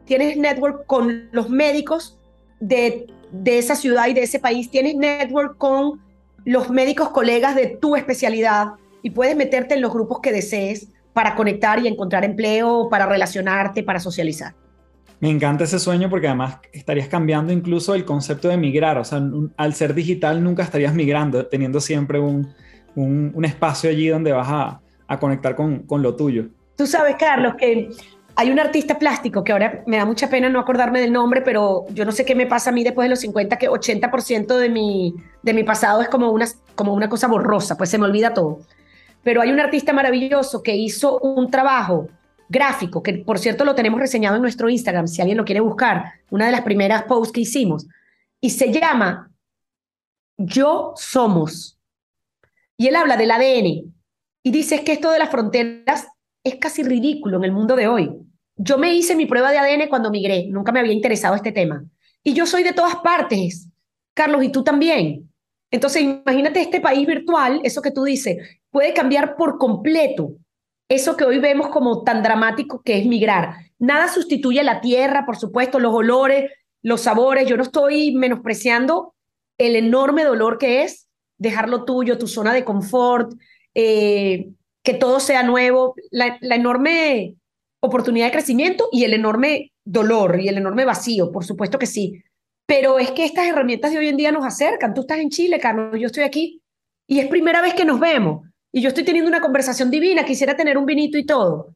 tienes 0.08 0.36
network 0.36 0.86
con 0.86 1.28
los 1.30 1.50
médicos 1.50 2.18
de, 2.58 3.06
de 3.30 3.58
esa 3.58 3.76
ciudad 3.76 4.08
y 4.08 4.14
de 4.14 4.22
ese 4.22 4.40
país, 4.40 4.70
tienes 4.70 4.96
network 4.96 5.56
con 5.58 6.00
los 6.44 6.70
médicos 6.70 7.10
colegas 7.10 7.54
de 7.54 7.66
tu 7.66 7.94
especialidad 7.94 8.72
y 9.02 9.10
puedes 9.10 9.36
meterte 9.36 9.74
en 9.74 9.82
los 9.82 9.92
grupos 9.92 10.20
que 10.20 10.32
desees 10.32 10.88
para 11.12 11.34
conectar 11.34 11.78
y 11.78 11.88
encontrar 11.88 12.24
empleo, 12.24 12.88
para 12.88 13.06
relacionarte, 13.06 13.82
para 13.82 14.00
socializar. 14.00 14.54
Me 15.20 15.28
encanta 15.30 15.64
ese 15.64 15.78
sueño 15.78 16.08
porque 16.08 16.28
además 16.28 16.58
estarías 16.72 17.08
cambiando 17.08 17.52
incluso 17.52 17.94
el 17.94 18.04
concepto 18.04 18.48
de 18.48 18.56
migrar. 18.56 18.98
O 18.98 19.04
sea, 19.04 19.20
al 19.56 19.74
ser 19.74 19.92
digital 19.92 20.42
nunca 20.42 20.62
estarías 20.62 20.94
migrando, 20.94 21.44
teniendo 21.46 21.80
siempre 21.80 22.20
un, 22.20 22.54
un, 22.94 23.44
espacio 23.44 23.90
allí 23.90 24.08
donde 24.08 24.32
vas 24.32 24.48
a, 24.48 24.80
a 25.08 25.18
conectar 25.18 25.56
con, 25.56 25.80
con, 25.80 26.02
lo 26.02 26.14
tuyo. 26.14 26.46
Tú 26.76 26.86
sabes, 26.86 27.16
Carlos, 27.18 27.54
que 27.56 27.90
hay 28.40 28.53
un 28.53 28.61
artista 28.61 29.01
plástico 29.01 29.42
que 29.42 29.51
ahora 29.51 29.83
me 29.88 29.96
da 29.96 30.05
mucha 30.05 30.31
pena 30.31 30.48
no 30.48 30.61
acordarme 30.61 31.01
del 31.01 31.12
nombre, 31.12 31.42
pero 31.42 31.87
yo 31.90 32.05
no 32.05 32.12
sé 32.12 32.24
qué 32.24 32.37
me 32.37 32.46
pasa 32.46 32.70
a 32.70 32.72
mí 32.72 32.85
después 32.85 33.07
de 33.07 33.09
los 33.09 33.18
50, 33.18 33.59
que 33.59 33.68
80% 33.68 34.57
de 34.57 34.68
mi, 34.68 35.16
de 35.42 35.55
mi 35.55 35.64
pasado 35.64 36.03
es 36.03 36.09
como 36.09 36.31
una, 36.31 36.46
como 36.77 36.94
una 36.94 37.09
cosa 37.09 37.27
borrosa, 37.27 37.77
pues 37.77 37.90
se 37.90 37.98
me 37.98 38.05
olvida 38.05 38.33
todo. 38.33 38.61
Pero 39.24 39.42
hay 39.42 39.51
un 39.51 39.59
artista 39.59 39.92
maravilloso 39.92 40.62
que 40.62 40.77
hizo 40.77 41.18
un 41.18 41.51
trabajo 41.51 42.11
gráfico, 42.48 43.03
que 43.03 43.14
por 43.14 43.40
cierto 43.40 43.64
lo 43.64 43.74
tenemos 43.74 43.98
reseñado 43.98 44.37
en 44.37 44.42
nuestro 44.42 44.68
Instagram, 44.68 45.09
si 45.09 45.20
alguien 45.20 45.37
lo 45.37 45.44
quiere 45.44 45.61
buscar, 45.61 46.05
una 46.31 46.46
de 46.46 46.53
las 46.53 46.62
primeras 46.62 47.03
posts 47.03 47.33
que 47.33 47.40
hicimos, 47.40 47.88
y 48.40 48.51
se 48.51 48.72
llama 48.72 49.33
Yo 50.37 50.92
Somos. 50.94 51.77
Y 52.77 52.87
él 52.87 52.94
habla 52.94 53.16
del 53.16 53.33
ADN 53.33 53.92
y 54.44 54.51
dice 54.53 54.85
que 54.85 54.92
esto 54.92 55.11
de 55.11 55.18
las 55.18 55.29
fronteras 55.29 56.07
es 56.44 56.55
casi 56.61 56.85
ridículo 56.85 57.38
en 57.38 57.44
el 57.44 57.51
mundo 57.51 57.74
de 57.74 57.88
hoy. 57.88 58.27
Yo 58.58 58.76
me 58.76 58.92
hice 58.94 59.16
mi 59.16 59.26
prueba 59.26 59.50
de 59.50 59.58
ADN 59.58 59.88
cuando 59.88 60.10
migré, 60.10 60.46
nunca 60.48 60.72
me 60.72 60.80
había 60.80 60.92
interesado 60.92 61.34
este 61.34 61.52
tema. 61.52 61.84
Y 62.22 62.34
yo 62.34 62.44
soy 62.44 62.62
de 62.62 62.72
todas 62.72 62.96
partes, 62.96 63.68
Carlos, 64.14 64.42
y 64.42 64.50
tú 64.50 64.62
también. 64.62 65.30
Entonces, 65.70 66.02
imagínate 66.02 66.60
este 66.60 66.80
país 66.80 67.06
virtual, 67.06 67.60
eso 67.64 67.80
que 67.80 67.90
tú 67.90 68.04
dices, 68.04 68.36
puede 68.70 68.92
cambiar 68.92 69.36
por 69.36 69.58
completo 69.58 70.34
eso 70.88 71.16
que 71.16 71.24
hoy 71.24 71.38
vemos 71.38 71.68
como 71.68 72.02
tan 72.02 72.22
dramático 72.22 72.82
que 72.82 72.98
es 72.98 73.06
migrar. 73.06 73.56
Nada 73.78 74.08
sustituye 74.08 74.62
la 74.62 74.80
tierra, 74.80 75.26
por 75.26 75.36
supuesto, 75.36 75.78
los 75.78 75.94
olores, 75.94 76.50
los 76.82 77.02
sabores. 77.02 77.46
Yo 77.46 77.56
no 77.56 77.62
estoy 77.62 78.14
menospreciando 78.14 79.14
el 79.58 79.76
enorme 79.76 80.24
dolor 80.24 80.58
que 80.58 80.82
es 80.82 81.08
dejarlo 81.36 81.84
tuyo, 81.84 82.18
tu 82.18 82.26
zona 82.26 82.54
de 82.54 82.64
confort, 82.64 83.32
eh, 83.74 84.48
que 84.82 84.94
todo 84.94 85.20
sea 85.20 85.42
nuevo, 85.42 85.94
la, 86.10 86.38
la 86.40 86.56
enorme 86.56 87.34
oportunidad 87.80 88.26
de 88.26 88.32
crecimiento 88.32 88.88
y 88.92 89.04
el 89.04 89.14
enorme 89.14 89.72
dolor 89.84 90.40
y 90.40 90.48
el 90.48 90.58
enorme 90.58 90.84
vacío, 90.84 91.30
por 91.30 91.44
supuesto 91.44 91.78
que 91.78 91.86
sí. 91.86 92.22
Pero 92.66 92.98
es 92.98 93.10
que 93.12 93.24
estas 93.24 93.46
herramientas 93.46 93.92
de 93.92 93.98
hoy 93.98 94.08
en 94.08 94.16
día 94.16 94.32
nos 94.32 94.44
acercan. 94.44 94.94
Tú 94.94 95.02
estás 95.02 95.18
en 95.18 95.30
Chile, 95.30 95.58
Carlos, 95.58 95.98
yo 95.98 96.06
estoy 96.06 96.24
aquí 96.24 96.62
y 97.06 97.20
es 97.20 97.28
primera 97.28 97.62
vez 97.62 97.74
que 97.74 97.84
nos 97.84 97.98
vemos 97.98 98.46
y 98.72 98.82
yo 98.82 98.88
estoy 98.88 99.04
teniendo 99.04 99.28
una 99.28 99.40
conversación 99.40 99.90
divina, 99.90 100.24
quisiera 100.24 100.56
tener 100.56 100.76
un 100.76 100.84
vinito 100.84 101.16
y 101.16 101.24
todo, 101.24 101.74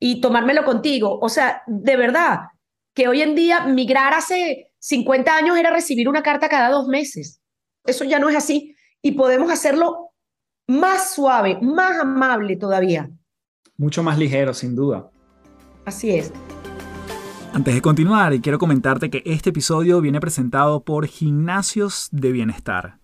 y 0.00 0.20
tomármelo 0.20 0.64
contigo. 0.64 1.18
O 1.20 1.28
sea, 1.28 1.62
de 1.66 1.96
verdad, 1.96 2.38
que 2.94 3.08
hoy 3.08 3.22
en 3.22 3.34
día 3.34 3.66
migrar 3.66 4.14
hace 4.14 4.72
50 4.78 5.36
años 5.36 5.56
era 5.56 5.70
recibir 5.70 6.08
una 6.08 6.22
carta 6.22 6.48
cada 6.48 6.70
dos 6.70 6.88
meses. 6.88 7.40
Eso 7.84 8.04
ya 8.04 8.18
no 8.18 8.28
es 8.28 8.36
así. 8.36 8.74
Y 9.02 9.12
podemos 9.12 9.52
hacerlo 9.52 10.10
más 10.66 11.14
suave, 11.14 11.58
más 11.60 11.98
amable 12.00 12.56
todavía. 12.56 13.10
Mucho 13.76 14.02
más 14.02 14.18
ligero, 14.18 14.54
sin 14.54 14.74
duda. 14.74 15.10
Así 15.84 16.10
es. 16.10 16.32
Antes 17.52 17.74
de 17.74 17.82
continuar, 17.82 18.40
quiero 18.40 18.58
comentarte 18.58 19.10
que 19.10 19.22
este 19.26 19.50
episodio 19.50 20.00
viene 20.00 20.20
presentado 20.20 20.82
por 20.82 21.06
Gimnasios 21.06 22.08
de 22.10 22.32
Bienestar. 22.32 22.98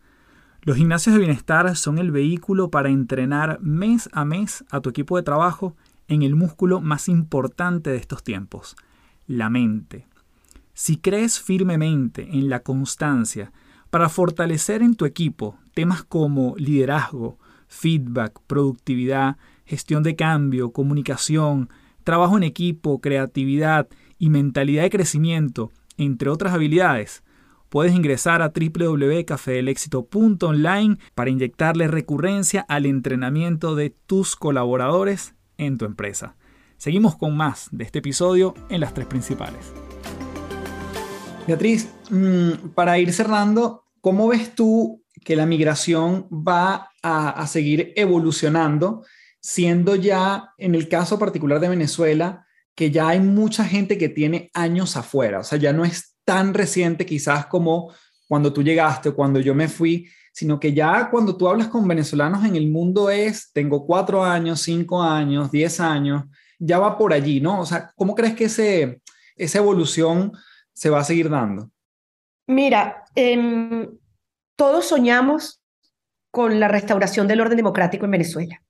Los 0.62 0.76
gimnasios 0.76 1.14
de 1.14 1.20
bienestar 1.20 1.74
son 1.76 1.98
el 1.98 2.10
vehículo 2.10 2.70
para 2.70 2.90
entrenar 2.90 3.60
mes 3.60 4.08
a 4.12 4.24
mes 4.24 4.64
a 4.70 4.80
tu 4.80 4.90
equipo 4.90 5.16
de 5.16 5.22
trabajo 5.22 5.76
en 6.08 6.22
el 6.22 6.34
músculo 6.34 6.80
más 6.80 7.08
importante 7.08 7.90
de 7.90 7.96
estos 7.96 8.22
tiempos, 8.22 8.76
la 9.26 9.48
mente. 9.48 10.06
Si 10.74 10.96
crees 10.96 11.40
firmemente 11.40 12.28
en 12.32 12.48
la 12.50 12.60
constancia 12.60 13.52
para 13.90 14.08
fortalecer 14.08 14.82
en 14.82 14.96
tu 14.96 15.04
equipo 15.04 15.56
temas 15.74 16.02
como 16.02 16.54
liderazgo, 16.56 17.38
feedback, 17.68 18.40
productividad, 18.46 19.36
gestión 19.64 20.02
de 20.02 20.16
cambio, 20.16 20.72
comunicación, 20.72 21.70
trabajo 22.04 22.36
en 22.36 22.42
equipo, 22.42 23.00
creatividad 23.00 23.88
y 24.18 24.30
mentalidad 24.30 24.82
de 24.82 24.90
crecimiento, 24.90 25.70
entre 25.96 26.30
otras 26.30 26.54
habilidades, 26.54 27.22
puedes 27.70 27.94
ingresar 27.94 28.42
a 28.42 28.52
www.cafedelexito.online 28.54 30.98
para 31.14 31.30
inyectarle 31.30 31.88
recurrencia 31.88 32.66
al 32.68 32.84
entrenamiento 32.84 33.74
de 33.76 33.88
tus 33.90 34.36
colaboradores 34.36 35.34
en 35.56 35.78
tu 35.78 35.86
empresa. 35.86 36.36
Seguimos 36.76 37.16
con 37.16 37.34
más 37.36 37.68
de 37.70 37.84
este 37.84 38.00
episodio 38.00 38.54
en 38.68 38.80
las 38.80 38.92
tres 38.92 39.06
principales. 39.06 39.72
Beatriz, 41.46 41.88
mm, 42.10 42.70
para 42.74 42.98
ir 42.98 43.12
cerrando, 43.12 43.84
¿cómo 44.00 44.26
ves 44.28 44.52
tú 44.54 45.04
que 45.24 45.36
la 45.36 45.46
migración 45.46 46.26
va 46.30 46.90
a, 47.02 47.30
a 47.30 47.46
seguir 47.46 47.92
evolucionando, 47.96 49.04
siendo 49.40 49.94
ya, 49.96 50.52
en 50.58 50.74
el 50.74 50.88
caso 50.88 51.18
particular 51.18 51.60
de 51.60 51.68
Venezuela, 51.68 52.46
que 52.74 52.90
ya 52.90 53.08
hay 53.08 53.20
mucha 53.20 53.64
gente 53.64 53.98
que 53.98 54.08
tiene 54.08 54.50
años 54.54 54.96
afuera, 54.96 55.40
o 55.40 55.44
sea, 55.44 55.58
ya 55.58 55.72
no 55.72 55.84
es 55.84 56.16
tan 56.24 56.54
reciente 56.54 57.04
quizás 57.04 57.46
como 57.46 57.92
cuando 58.28 58.52
tú 58.52 58.62
llegaste 58.62 59.08
o 59.08 59.16
cuando 59.16 59.40
yo 59.40 59.54
me 59.54 59.68
fui, 59.68 60.08
sino 60.32 60.60
que 60.60 60.72
ya 60.72 61.10
cuando 61.10 61.36
tú 61.36 61.48
hablas 61.48 61.68
con 61.68 61.86
venezolanos 61.88 62.44
en 62.44 62.54
el 62.54 62.70
mundo 62.70 63.10
es, 63.10 63.50
tengo 63.52 63.84
cuatro 63.84 64.24
años, 64.24 64.60
cinco 64.60 65.02
años, 65.02 65.50
diez 65.50 65.80
años, 65.80 66.24
ya 66.58 66.78
va 66.78 66.96
por 66.96 67.12
allí, 67.12 67.40
¿no? 67.40 67.60
O 67.60 67.66
sea, 67.66 67.90
¿cómo 67.96 68.14
crees 68.14 68.34
que 68.34 68.44
ese, 68.44 69.00
esa 69.36 69.58
evolución 69.58 70.32
se 70.72 70.90
va 70.90 71.00
a 71.00 71.04
seguir 71.04 71.28
dando? 71.28 71.70
Mira, 72.46 73.04
em, 73.14 73.88
todos 74.56 74.86
soñamos 74.86 75.60
con 76.30 76.60
la 76.60 76.68
restauración 76.68 77.26
del 77.26 77.40
orden 77.40 77.56
democrático 77.56 78.04
en 78.04 78.12
Venezuela. 78.12 78.62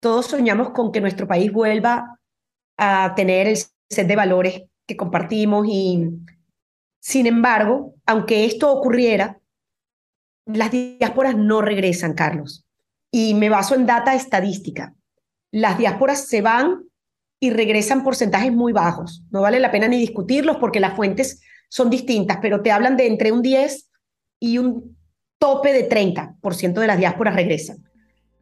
Todos 0.00 0.26
soñamos 0.26 0.70
con 0.70 0.92
que 0.92 1.00
nuestro 1.00 1.28
país 1.28 1.52
vuelva 1.52 2.18
a 2.76 3.14
tener 3.14 3.46
el 3.46 3.56
set 3.56 4.06
de 4.06 4.16
valores 4.16 4.62
que 4.86 4.96
compartimos 4.96 5.66
y 5.68 6.08
sin 7.00 7.26
embargo, 7.26 7.94
aunque 8.06 8.44
esto 8.44 8.72
ocurriera, 8.72 9.40
las 10.46 10.70
diásporas 10.70 11.36
no 11.36 11.62
regresan, 11.62 12.14
Carlos. 12.14 12.66
Y 13.10 13.34
me 13.34 13.48
baso 13.48 13.74
en 13.74 13.86
data 13.86 14.14
estadística. 14.14 14.94
Las 15.50 15.78
diásporas 15.78 16.28
se 16.28 16.42
van 16.42 16.84
y 17.40 17.50
regresan 17.50 18.04
porcentajes 18.04 18.52
muy 18.52 18.72
bajos. 18.72 19.24
No 19.30 19.40
vale 19.40 19.58
la 19.60 19.70
pena 19.70 19.88
ni 19.88 19.98
discutirlos 19.98 20.58
porque 20.58 20.80
las 20.80 20.94
fuentes 20.94 21.40
son 21.68 21.88
distintas, 21.88 22.38
pero 22.42 22.62
te 22.62 22.70
hablan 22.70 22.96
de 22.96 23.06
entre 23.06 23.32
un 23.32 23.42
10 23.42 23.90
y 24.40 24.58
un 24.58 24.96
tope 25.38 25.72
de 25.72 25.88
30% 25.88 26.80
de 26.80 26.86
las 26.86 26.98
diásporas 26.98 27.34
regresan. 27.34 27.78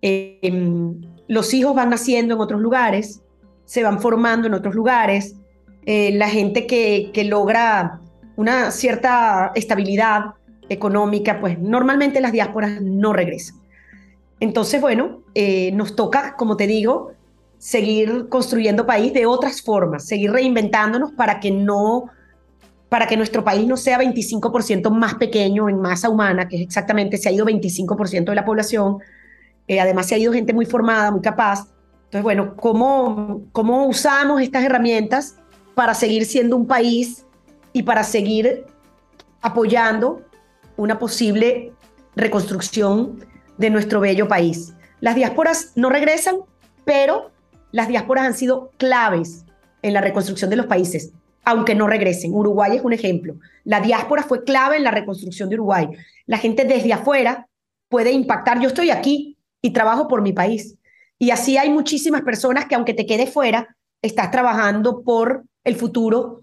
Em, 0.00 1.00
los 1.28 1.54
hijos 1.54 1.74
van 1.74 1.90
naciendo 1.90 2.34
en 2.34 2.40
otros 2.40 2.60
lugares, 2.60 3.22
se 3.64 3.82
van 3.82 4.00
formando 4.00 4.48
en 4.48 4.54
otros 4.54 4.74
lugares. 4.74 5.36
Eh, 5.84 6.12
la 6.12 6.28
gente 6.28 6.66
que, 6.66 7.12
logra 7.24 8.00
una 8.36 8.70
cierta 8.70 9.52
estabilidad 9.54 10.34
económica, 10.68 11.40
pues 11.40 11.58
normalmente 11.58 12.20
las 12.20 12.32
diásporas 12.32 12.80
no 12.80 13.12
regresan. 13.12 13.56
Entonces, 14.40 14.80
bueno, 14.80 15.22
eh, 15.34 15.72
nos 15.72 15.96
toca, 15.96 16.34
como 16.36 16.56
te 16.56 16.66
digo, 16.66 17.12
seguir 17.58 18.28
construyendo 18.28 18.86
país 18.86 19.12
de 19.12 19.26
otras 19.26 19.62
formas, 19.62 20.06
seguir 20.06 20.30
reinventándonos 20.32 21.12
para 21.12 21.40
que 21.40 21.50
no 21.50 22.06
para 22.88 23.06
que 23.06 23.18
nuestro 23.18 23.44
país 23.44 23.66
no 23.66 23.76
sea 23.76 23.98
25% 23.98 24.90
más 24.90 25.16
pequeño 25.16 25.68
en 25.68 25.78
masa 25.78 26.08
humana, 26.08 26.48
que 26.48 26.56
es 26.56 26.62
exactamente 26.62 27.18
se 27.18 27.28
ha 27.28 27.32
ido 27.32 27.44
25% 27.44 28.24
de 28.24 28.34
la 28.34 28.46
población, 28.46 28.98
eh, 29.68 29.80
además 29.80 30.06
se 30.06 30.14
ha 30.14 30.18
ido 30.18 30.32
gente 30.32 30.52
muy 30.52 30.66
formada, 30.66 31.10
muy 31.10 31.20
capaz. 31.20 31.68
Entonces, 32.04 32.22
bueno, 32.22 32.56
¿cómo, 32.56 33.42
¿cómo 33.52 33.86
usamos 33.86 34.40
estas 34.40 34.64
herramientas 34.64 35.36
para 35.74 35.94
seguir 35.94 36.24
siendo 36.24 36.56
un 36.56 36.66
país 36.66 37.24
y 37.72 37.84
para 37.84 38.02
seguir 38.02 38.64
apoyando 39.40 40.22
una 40.76 40.98
posible 40.98 41.72
reconstrucción 42.16 43.24
de 43.58 43.70
nuestro 43.70 44.00
bello 44.00 44.26
país. 44.28 44.74
Las 45.00 45.14
diásporas 45.14 45.72
no 45.76 45.90
regresan, 45.90 46.36
pero 46.84 47.30
las 47.70 47.88
diásporas 47.88 48.26
han 48.26 48.34
sido 48.34 48.72
claves 48.76 49.44
en 49.82 49.94
la 49.94 50.00
reconstrucción 50.00 50.50
de 50.50 50.56
los 50.56 50.66
países, 50.66 51.12
aunque 51.44 51.74
no 51.74 51.86
regresen. 51.86 52.34
Uruguay 52.34 52.76
es 52.76 52.82
un 52.82 52.92
ejemplo. 52.92 53.36
La 53.64 53.80
diáspora 53.80 54.22
fue 54.24 54.44
clave 54.44 54.76
en 54.76 54.84
la 54.84 54.90
reconstrucción 54.90 55.48
de 55.48 55.54
Uruguay. 55.54 55.88
La 56.26 56.38
gente 56.38 56.64
desde 56.64 56.92
afuera 56.92 57.46
puede 57.88 58.10
impactar. 58.10 58.60
Yo 58.60 58.68
estoy 58.68 58.90
aquí 58.90 59.37
y 59.62 59.72
trabajo 59.72 60.08
por 60.08 60.22
mi 60.22 60.32
país. 60.32 60.76
Y 61.18 61.30
así 61.30 61.56
hay 61.56 61.70
muchísimas 61.70 62.22
personas 62.22 62.66
que 62.66 62.74
aunque 62.74 62.94
te 62.94 63.06
quede 63.06 63.26
fuera, 63.26 63.76
estás 64.02 64.30
trabajando 64.30 65.02
por 65.02 65.44
el 65.64 65.74
futuro 65.74 66.42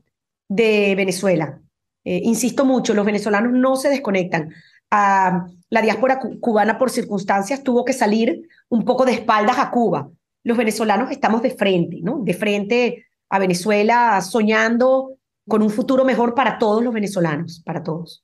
de 0.50 0.94
Venezuela. 0.96 1.62
Eh, 2.04 2.22
insisto 2.24 2.66
mucho, 2.66 2.94
los 2.94 3.06
venezolanos 3.06 3.54
no 3.54 3.76
se 3.76 3.90
desconectan. 3.90 4.54
A 4.92 5.48
la 5.70 5.82
diáspora 5.82 6.20
cubana 6.40 6.78
por 6.78 6.92
circunstancias 6.92 7.64
tuvo 7.64 7.84
que 7.84 7.94
salir 7.94 8.48
un 8.70 8.86
poco 8.86 9.06
de 9.06 9.14
espaldas 9.14 9.58
a 9.58 9.72
Cuba. 9.72 10.10
Los 10.44 10.58
venezolanos 10.58 11.10
estamos 11.10 11.42
de 11.42 11.52
frente, 11.52 12.00
¿no? 12.02 12.20
De 12.20 12.34
frente 12.34 13.06
a 13.30 13.40
Venezuela, 13.40 14.22
soñando 14.22 15.18
con 15.48 15.62
un 15.64 15.70
futuro 15.70 16.06
mejor 16.06 16.36
para 16.36 16.58
todos 16.60 16.84
los 16.84 16.94
venezolanos, 16.94 17.62
para 17.66 17.82
todos. 17.84 18.24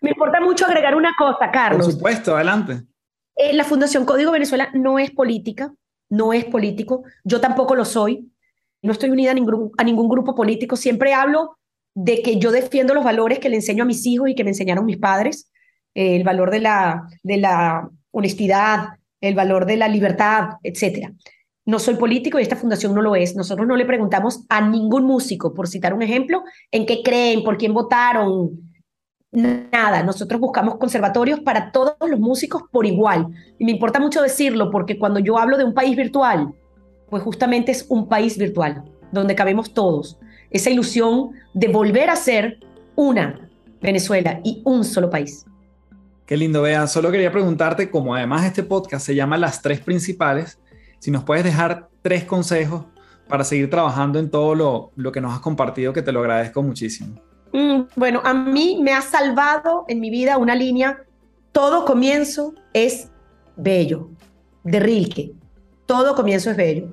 Me 0.00 0.10
importa 0.10 0.40
mucho 0.40 0.66
agregar 0.66 0.94
una 0.94 1.14
cosa, 1.18 1.50
Carlos. 1.50 1.86
Por 1.86 1.92
supuesto, 1.94 2.34
adelante. 2.34 2.82
Eh, 3.36 3.52
la 3.52 3.64
Fundación 3.64 4.04
Código 4.04 4.32
Venezuela 4.32 4.70
no 4.74 4.98
es 4.98 5.10
política, 5.10 5.72
no 6.10 6.32
es 6.32 6.44
político. 6.44 7.04
Yo 7.24 7.40
tampoco 7.40 7.74
lo 7.74 7.84
soy. 7.84 8.30
No 8.82 8.92
estoy 8.92 9.10
unida 9.10 9.30
a 9.30 9.34
ningún, 9.34 9.70
a 9.78 9.84
ningún 9.84 10.08
grupo 10.08 10.34
político. 10.34 10.76
Siempre 10.76 11.14
hablo 11.14 11.58
de 11.94 12.22
que 12.22 12.38
yo 12.38 12.52
defiendo 12.52 12.94
los 12.94 13.04
valores 13.04 13.38
que 13.38 13.48
le 13.48 13.56
enseño 13.56 13.82
a 13.82 13.86
mis 13.86 14.06
hijos 14.06 14.28
y 14.28 14.34
que 14.34 14.44
me 14.44 14.50
enseñaron 14.50 14.84
mis 14.84 14.98
padres. 14.98 15.50
Eh, 15.94 16.16
el 16.16 16.24
valor 16.24 16.50
de 16.50 16.60
la, 16.60 17.08
de 17.22 17.36
la 17.38 17.88
honestidad, 18.10 18.88
el 19.20 19.34
valor 19.34 19.66
de 19.66 19.76
la 19.76 19.88
libertad, 19.88 20.50
etc. 20.62 21.10
No 21.64 21.78
soy 21.78 21.96
político 21.96 22.38
y 22.38 22.42
esta 22.42 22.56
fundación 22.56 22.94
no 22.94 23.02
lo 23.02 23.16
es. 23.16 23.36
Nosotros 23.36 23.66
no 23.66 23.76
le 23.76 23.84
preguntamos 23.84 24.44
a 24.48 24.60
ningún 24.60 25.04
músico, 25.04 25.54
por 25.54 25.68
citar 25.68 25.94
un 25.94 26.02
ejemplo, 26.02 26.44
en 26.70 26.86
qué 26.86 27.02
creen, 27.02 27.44
por 27.44 27.56
quién 27.56 27.74
votaron, 27.74 28.67
nada. 29.32 30.02
Nosotros 30.02 30.40
buscamos 30.40 30.76
conservatorios 30.76 31.40
para 31.40 31.72
todos 31.72 31.96
los 32.08 32.18
músicos 32.18 32.62
por 32.70 32.86
igual. 32.86 33.28
Y 33.58 33.64
me 33.64 33.72
importa 33.72 34.00
mucho 34.00 34.22
decirlo 34.22 34.70
porque 34.70 34.98
cuando 34.98 35.20
yo 35.20 35.38
hablo 35.38 35.56
de 35.56 35.64
un 35.64 35.74
país 35.74 35.96
virtual, 35.96 36.54
pues 37.10 37.22
justamente 37.22 37.72
es 37.72 37.86
un 37.88 38.08
país 38.08 38.36
virtual, 38.38 38.84
donde 39.12 39.34
cabemos 39.34 39.72
todos. 39.72 40.18
Esa 40.50 40.70
ilusión 40.70 41.30
de 41.54 41.68
volver 41.68 42.10
a 42.10 42.16
ser 42.16 42.58
una 42.96 43.48
Venezuela 43.80 44.40
y 44.44 44.62
un 44.64 44.84
solo 44.84 45.10
país. 45.10 45.44
Qué 46.26 46.36
lindo, 46.36 46.62
Bea. 46.62 46.86
Solo 46.86 47.10
quería 47.10 47.32
preguntarte, 47.32 47.90
como 47.90 48.14
además 48.14 48.44
este 48.44 48.62
podcast 48.62 49.06
se 49.06 49.14
llama 49.14 49.38
Las 49.38 49.62
Tres 49.62 49.80
Principales, 49.80 50.58
si 50.98 51.10
nos 51.10 51.24
puedes 51.24 51.44
dejar 51.44 51.88
tres 52.02 52.24
consejos 52.24 52.84
para 53.28 53.44
seguir 53.44 53.70
trabajando 53.70 54.18
en 54.18 54.30
todo 54.30 54.54
lo, 54.54 54.90
lo 54.96 55.12
que 55.12 55.20
nos 55.20 55.32
has 55.32 55.40
compartido, 55.40 55.92
que 55.92 56.02
te 56.02 56.12
lo 56.12 56.20
agradezco 56.20 56.62
muchísimo. 56.62 57.27
Mm, 57.52 57.82
bueno, 57.96 58.20
a 58.24 58.34
mí 58.34 58.78
me 58.82 58.92
ha 58.92 59.02
salvado 59.02 59.84
en 59.88 60.00
mi 60.00 60.10
vida 60.10 60.38
una 60.38 60.54
línea, 60.54 61.02
todo 61.52 61.84
comienzo 61.84 62.54
es 62.72 63.10
bello, 63.56 64.10
de 64.64 64.80
Rilke. 64.80 65.32
Todo 65.86 66.14
comienzo 66.14 66.50
es 66.50 66.56
bello. 66.56 66.88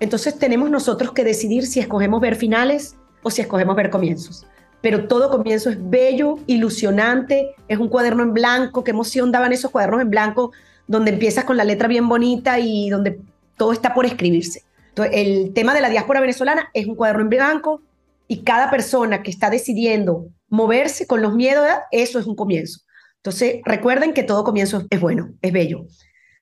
Entonces 0.00 0.38
tenemos 0.38 0.70
nosotros 0.70 1.12
que 1.12 1.24
decidir 1.24 1.66
si 1.66 1.80
escogemos 1.80 2.20
ver 2.20 2.36
finales 2.36 2.96
o 3.22 3.30
si 3.30 3.40
escogemos 3.40 3.74
ver 3.74 3.90
comienzos. 3.90 4.46
Pero 4.82 5.08
todo 5.08 5.30
comienzo 5.30 5.70
es 5.70 5.78
bello, 5.80 6.38
ilusionante, 6.46 7.54
es 7.68 7.78
un 7.78 7.88
cuaderno 7.88 8.22
en 8.22 8.34
blanco. 8.34 8.84
Qué 8.84 8.90
emoción 8.90 9.32
daban 9.32 9.52
esos 9.52 9.70
cuadernos 9.70 10.02
en 10.02 10.10
blanco 10.10 10.52
donde 10.86 11.12
empiezas 11.12 11.44
con 11.44 11.56
la 11.56 11.64
letra 11.64 11.88
bien 11.88 12.08
bonita 12.08 12.58
y 12.58 12.90
donde 12.90 13.18
todo 13.56 13.72
está 13.72 13.94
por 13.94 14.04
escribirse. 14.04 14.64
El 15.10 15.54
tema 15.54 15.74
de 15.74 15.80
la 15.80 15.88
diáspora 15.88 16.20
venezolana 16.20 16.68
es 16.74 16.86
un 16.86 16.94
cuaderno 16.94 17.22
en 17.22 17.30
blanco 17.30 17.80
y 18.28 18.42
cada 18.42 18.70
persona 18.70 19.22
que 19.22 19.30
está 19.30 19.50
decidiendo 19.50 20.28
moverse 20.48 21.06
con 21.06 21.22
los 21.22 21.34
miedos, 21.34 21.66
eso 21.90 22.18
es 22.18 22.26
un 22.26 22.36
comienzo. 22.36 22.80
Entonces, 23.16 23.60
recuerden 23.64 24.12
que 24.12 24.22
todo 24.22 24.44
comienzo 24.44 24.86
es 24.90 25.00
bueno, 25.00 25.34
es 25.42 25.52
bello. 25.52 25.86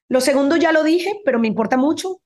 Lo 0.08 0.20
segundo 0.20 0.56
ya 0.56 0.72
lo 0.72 0.84
dije, 0.84 1.20
pero 1.24 1.38
me 1.38 1.48
importa 1.48 1.76
mucho 1.76 2.20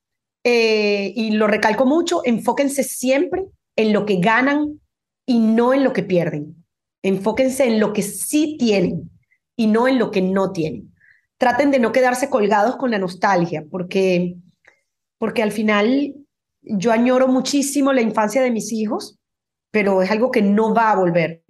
eh, 0.44 1.12
y 1.14 1.32
lo 1.32 1.46
recalco 1.46 1.86
mucho, 1.86 2.22
enfóquense 2.24 2.82
siempre 2.82 3.44
en 3.76 3.92
lo 3.92 4.06
que 4.06 4.16
ganan 4.16 4.80
y 5.26 5.38
no 5.38 5.74
en 5.74 5.84
lo 5.84 5.92
que 5.92 6.02
pierden. 6.02 6.64
Enfóquense 7.02 7.66
en 7.66 7.80
lo 7.80 7.92
que 7.92 8.02
sí 8.02 8.56
tienen 8.58 9.10
y 9.56 9.66
no 9.66 9.88
en 9.88 9.98
lo 9.98 10.10
que 10.10 10.22
no 10.22 10.52
tienen. 10.52 10.92
Traten 11.38 11.70
de 11.70 11.78
no 11.78 11.92
quedarse 11.92 12.30
colgados 12.30 12.76
con 12.76 12.90
la 12.90 12.98
nostalgia, 12.98 13.64
porque, 13.70 14.36
porque 15.18 15.42
al 15.42 15.52
final 15.52 16.14
yo 16.62 16.92
añoro 16.92 17.28
muchísimo 17.28 17.92
la 17.92 18.00
infancia 18.00 18.42
de 18.42 18.50
mis 18.50 18.72
hijos 18.72 19.18
pero 19.70 20.02
es 20.02 20.10
algo 20.10 20.30
que 20.30 20.42
no 20.42 20.74
va 20.74 20.90
a 20.90 20.96
volver. 20.96 21.42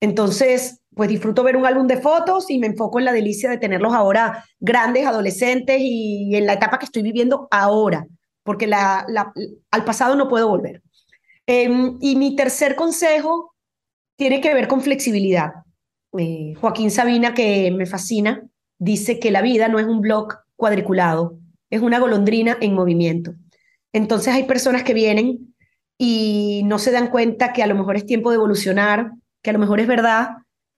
Entonces, 0.00 0.80
pues 0.94 1.08
disfruto 1.08 1.42
ver 1.42 1.56
un 1.56 1.66
álbum 1.66 1.86
de 1.86 2.00
fotos 2.00 2.50
y 2.50 2.58
me 2.58 2.66
enfoco 2.66 2.98
en 2.98 3.06
la 3.06 3.12
delicia 3.12 3.50
de 3.50 3.58
tenerlos 3.58 3.92
ahora 3.94 4.44
grandes, 4.60 5.06
adolescentes 5.06 5.78
y 5.80 6.34
en 6.36 6.46
la 6.46 6.54
etapa 6.54 6.78
que 6.78 6.84
estoy 6.84 7.02
viviendo 7.02 7.48
ahora, 7.50 8.06
porque 8.42 8.66
la, 8.66 9.06
al 9.70 9.84
pasado 9.84 10.14
no 10.14 10.28
puedo 10.28 10.48
volver. 10.48 10.82
Em, 11.46 11.98
y 12.00 12.16
mi 12.16 12.36
tercer 12.36 12.76
consejo 12.76 13.54
tiene 14.16 14.40
que 14.40 14.54
ver 14.54 14.68
con 14.68 14.80
flexibilidad. 14.80 15.52
Eh, 16.16 16.54
Joaquín 16.60 16.90
Sabina, 16.90 17.34
que 17.34 17.70
me 17.70 17.86
fascina, 17.86 18.46
dice 18.78 19.18
que 19.18 19.30
la 19.30 19.42
vida 19.42 19.68
no 19.68 19.78
es 19.78 19.86
un 19.86 20.00
blog 20.00 20.34
cuadriculado, 20.56 21.38
es 21.70 21.82
una 21.82 21.98
golondrina 21.98 22.56
en 22.60 22.74
movimiento. 22.74 23.34
Entonces 23.92 24.34
hay 24.34 24.44
personas 24.44 24.82
que 24.84 24.94
vienen 24.94 25.53
y 25.98 26.62
no 26.64 26.78
se 26.78 26.90
dan 26.90 27.08
cuenta 27.08 27.52
que 27.52 27.62
a 27.62 27.66
lo 27.66 27.74
mejor 27.74 27.96
es 27.96 28.06
tiempo 28.06 28.30
de 28.30 28.36
evolucionar, 28.36 29.12
que 29.42 29.50
a 29.50 29.52
lo 29.52 29.58
mejor 29.58 29.80
es 29.80 29.86
verdad, 29.86 30.28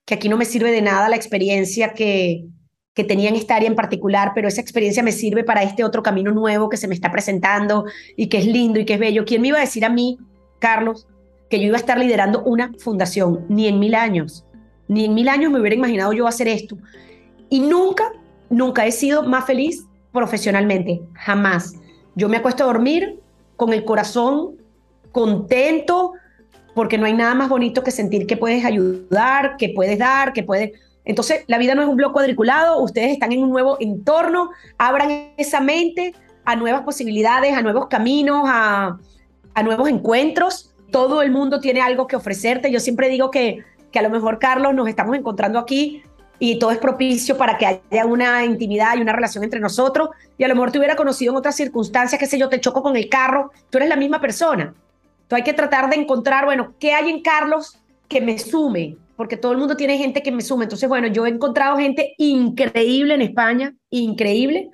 que 0.04 0.14
aquí 0.14 0.28
no 0.28 0.36
me 0.36 0.44
sirve 0.44 0.70
de 0.70 0.82
nada 0.82 1.08
la 1.08 1.16
experiencia 1.16 1.94
que, 1.94 2.44
que 2.96 3.04
tenía 3.04 3.28
en 3.28 3.36
esta 3.36 3.56
área 3.56 3.68
en 3.68 3.76
particular, 3.76 4.32
pero 4.34 4.48
esa 4.48 4.60
experiencia 4.60 5.02
me 5.02 5.12
sirve 5.12 5.44
para 5.44 5.62
este 5.62 5.84
otro 5.84 6.02
camino 6.02 6.32
nuevo 6.32 6.68
que 6.68 6.78
se 6.78 6.88
me 6.88 6.94
está 6.94 7.12
presentando 7.12 7.84
y 8.16 8.28
que 8.28 8.38
es 8.38 8.46
lindo 8.46 8.80
y 8.80 8.84
que 8.84 8.94
es 8.94 9.00
bello. 9.00 9.24
¿Quién 9.26 9.42
me 9.42 9.48
iba 9.48 9.58
a 9.58 9.62
decir 9.62 9.84
a 9.84 9.90
mí, 9.90 10.18
Carlos, 10.60 11.06
que 11.50 11.60
yo 11.60 11.66
iba 11.66 11.76
a 11.76 11.80
estar 11.80 11.98
liderando 11.98 12.42
una 12.44 12.72
fundación? 12.78 13.44
Ni 13.48 13.68
en 13.68 13.78
mil 13.78 13.94
años, 13.94 14.46
ni 14.88 15.04
en 15.04 15.14
mil 15.14 15.28
años 15.28 15.52
me 15.52 15.60
hubiera 15.60 15.76
imaginado 15.76 16.12
yo 16.12 16.26
hacer 16.26 16.48
esto. 16.48 16.78
Y 17.50 17.60
nunca, 17.60 18.12
nunca 18.48 18.86
he 18.86 18.92
sido 18.92 19.22
más 19.22 19.44
feliz 19.44 19.84
profesionalmente, 20.10 21.02
jamás. 21.14 21.74
Yo 22.14 22.28
me 22.28 22.38
acuesto 22.38 22.64
a 22.64 22.66
dormir 22.68 23.20
con 23.56 23.74
el 23.74 23.84
corazón 23.84 24.56
contento, 25.16 26.12
porque 26.74 26.98
no 26.98 27.06
hay 27.06 27.14
nada 27.14 27.34
más 27.34 27.48
bonito 27.48 27.82
que 27.82 27.90
sentir 27.90 28.26
que 28.26 28.36
puedes 28.36 28.66
ayudar, 28.66 29.56
que 29.56 29.70
puedes 29.70 29.98
dar, 29.98 30.34
que 30.34 30.42
puedes... 30.42 30.72
Entonces, 31.06 31.42
la 31.46 31.56
vida 31.56 31.74
no 31.74 31.80
es 31.80 31.88
un 31.88 31.96
bloque 31.96 32.12
cuadriculado, 32.12 32.82
ustedes 32.82 33.12
están 33.12 33.32
en 33.32 33.42
un 33.42 33.48
nuevo 33.48 33.78
entorno, 33.80 34.50
abran 34.76 35.32
esa 35.38 35.60
mente 35.62 36.14
a 36.44 36.54
nuevas 36.54 36.82
posibilidades, 36.82 37.56
a 37.56 37.62
nuevos 37.62 37.86
caminos, 37.86 38.42
a, 38.44 38.98
a 39.54 39.62
nuevos 39.62 39.88
encuentros. 39.88 40.74
Todo 40.90 41.22
el 41.22 41.30
mundo 41.30 41.60
tiene 41.60 41.80
algo 41.80 42.06
que 42.06 42.16
ofrecerte. 42.16 42.70
Yo 42.70 42.78
siempre 42.78 43.08
digo 43.08 43.30
que, 43.30 43.64
que 43.90 43.98
a 43.98 44.02
lo 44.02 44.10
mejor, 44.10 44.38
Carlos, 44.38 44.74
nos 44.74 44.86
estamos 44.86 45.16
encontrando 45.16 45.58
aquí 45.58 46.02
y 46.38 46.58
todo 46.58 46.72
es 46.72 46.78
propicio 46.78 47.38
para 47.38 47.56
que 47.56 47.64
haya 47.64 48.04
una 48.04 48.44
intimidad 48.44 48.98
y 48.98 49.00
una 49.00 49.14
relación 49.14 49.44
entre 49.44 49.60
nosotros. 49.60 50.10
Y 50.36 50.44
a 50.44 50.48
lo 50.48 50.54
mejor 50.54 50.72
te 50.72 50.78
hubiera 50.78 50.94
conocido 50.94 51.32
en 51.32 51.38
otras 51.38 51.56
circunstancias, 51.56 52.18
qué 52.20 52.26
sé 52.26 52.38
yo, 52.38 52.50
te 52.50 52.60
choco 52.60 52.82
con 52.82 52.96
el 52.96 53.08
carro, 53.08 53.50
tú 53.70 53.78
eres 53.78 53.88
la 53.88 53.96
misma 53.96 54.20
persona. 54.20 54.74
Entonces 55.26 55.44
hay 55.44 55.52
que 55.52 55.56
tratar 55.56 55.90
de 55.90 55.96
encontrar, 55.96 56.44
bueno, 56.44 56.74
¿qué 56.78 56.92
hay 56.92 57.10
en 57.10 57.20
Carlos 57.20 57.80
que 58.06 58.20
me 58.20 58.38
sume? 58.38 58.96
Porque 59.16 59.36
todo 59.36 59.50
el 59.50 59.58
mundo 59.58 59.76
tiene 59.76 59.98
gente 59.98 60.22
que 60.22 60.30
me 60.30 60.40
sume. 60.40 60.66
Entonces, 60.66 60.88
bueno, 60.88 61.08
yo 61.08 61.26
he 61.26 61.30
encontrado 61.30 61.76
gente 61.78 62.14
increíble 62.18 63.14
en 63.14 63.22
España, 63.22 63.74
increíble. 63.90 64.70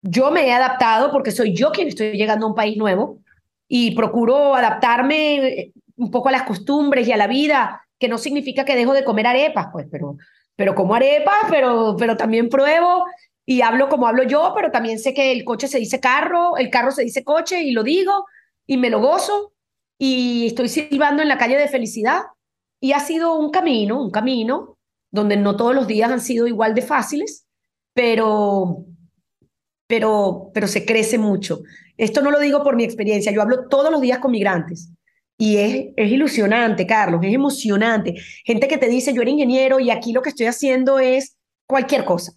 Yo 0.00 0.32
me 0.32 0.48
he 0.48 0.52
adaptado 0.52 1.12
porque 1.12 1.30
soy 1.30 1.54
yo 1.54 1.70
quien 1.70 1.86
estoy 1.86 2.16
llegando 2.16 2.46
a 2.46 2.48
un 2.48 2.56
país 2.56 2.76
nuevo 2.76 3.20
y 3.68 3.94
procuro 3.94 4.56
adaptarme 4.56 5.36
eh, 5.36 5.72
un 5.96 6.10
poco 6.10 6.30
a 6.30 6.32
las 6.32 6.42
costumbres 6.42 7.06
y 7.06 7.12
a 7.12 7.16
la 7.16 7.28
vida, 7.28 7.86
que 7.96 8.08
no 8.08 8.18
significa 8.18 8.64
que 8.64 8.74
dejo 8.74 8.94
de 8.94 9.04
comer 9.04 9.28
arepas, 9.28 9.68
pues, 9.72 9.86
pero, 9.88 10.16
pero 10.56 10.74
como 10.74 10.96
arepas, 10.96 11.44
pero, 11.48 11.94
pero 11.96 12.16
también 12.16 12.48
pruebo 12.48 13.04
y 13.46 13.60
hablo 13.60 13.88
como 13.88 14.08
hablo 14.08 14.24
yo, 14.24 14.52
pero 14.56 14.72
también 14.72 14.98
sé 14.98 15.14
que 15.14 15.30
el 15.30 15.44
coche 15.44 15.68
se 15.68 15.78
dice 15.78 16.00
carro, 16.00 16.56
el 16.56 16.70
carro 16.70 16.90
se 16.90 17.04
dice 17.04 17.22
coche 17.22 17.62
y 17.62 17.70
lo 17.70 17.84
digo 17.84 18.26
y 18.66 18.78
me 18.78 18.90
lo 18.90 18.98
gozo 19.00 19.52
y 19.98 20.46
estoy 20.46 20.68
silbando 20.68 21.22
en 21.22 21.28
la 21.28 21.38
calle 21.38 21.56
de 21.56 21.68
felicidad. 21.68 22.22
Y 22.80 22.92
ha 22.92 23.00
sido 23.00 23.38
un 23.38 23.50
camino, 23.50 24.02
un 24.02 24.10
camino 24.10 24.76
donde 25.10 25.36
no 25.36 25.56
todos 25.56 25.74
los 25.74 25.86
días 25.86 26.10
han 26.10 26.20
sido 26.20 26.46
igual 26.46 26.74
de 26.74 26.82
fáciles, 26.82 27.46
pero, 27.94 28.84
pero, 29.86 30.50
pero 30.52 30.66
se 30.66 30.84
crece 30.84 31.18
mucho. 31.18 31.62
Esto 31.96 32.22
no 32.22 32.30
lo 32.30 32.40
digo 32.40 32.64
por 32.64 32.74
mi 32.74 32.82
experiencia, 32.82 33.30
yo 33.30 33.42
hablo 33.42 33.68
todos 33.68 33.92
los 33.92 34.00
días 34.00 34.18
con 34.18 34.32
migrantes. 34.32 34.90
Y 35.38 35.56
es, 35.56 35.86
es 35.96 36.10
ilusionante, 36.10 36.86
Carlos, 36.86 37.20
es 37.22 37.34
emocionante. 37.34 38.14
Gente 38.44 38.68
que 38.68 38.78
te 38.78 38.88
dice, 38.88 39.12
yo 39.12 39.22
era 39.22 39.30
ingeniero 39.30 39.80
y 39.80 39.90
aquí 39.90 40.12
lo 40.12 40.22
que 40.22 40.30
estoy 40.30 40.46
haciendo 40.46 40.98
es 40.98 41.36
cualquier 41.66 42.04
cosa. 42.04 42.32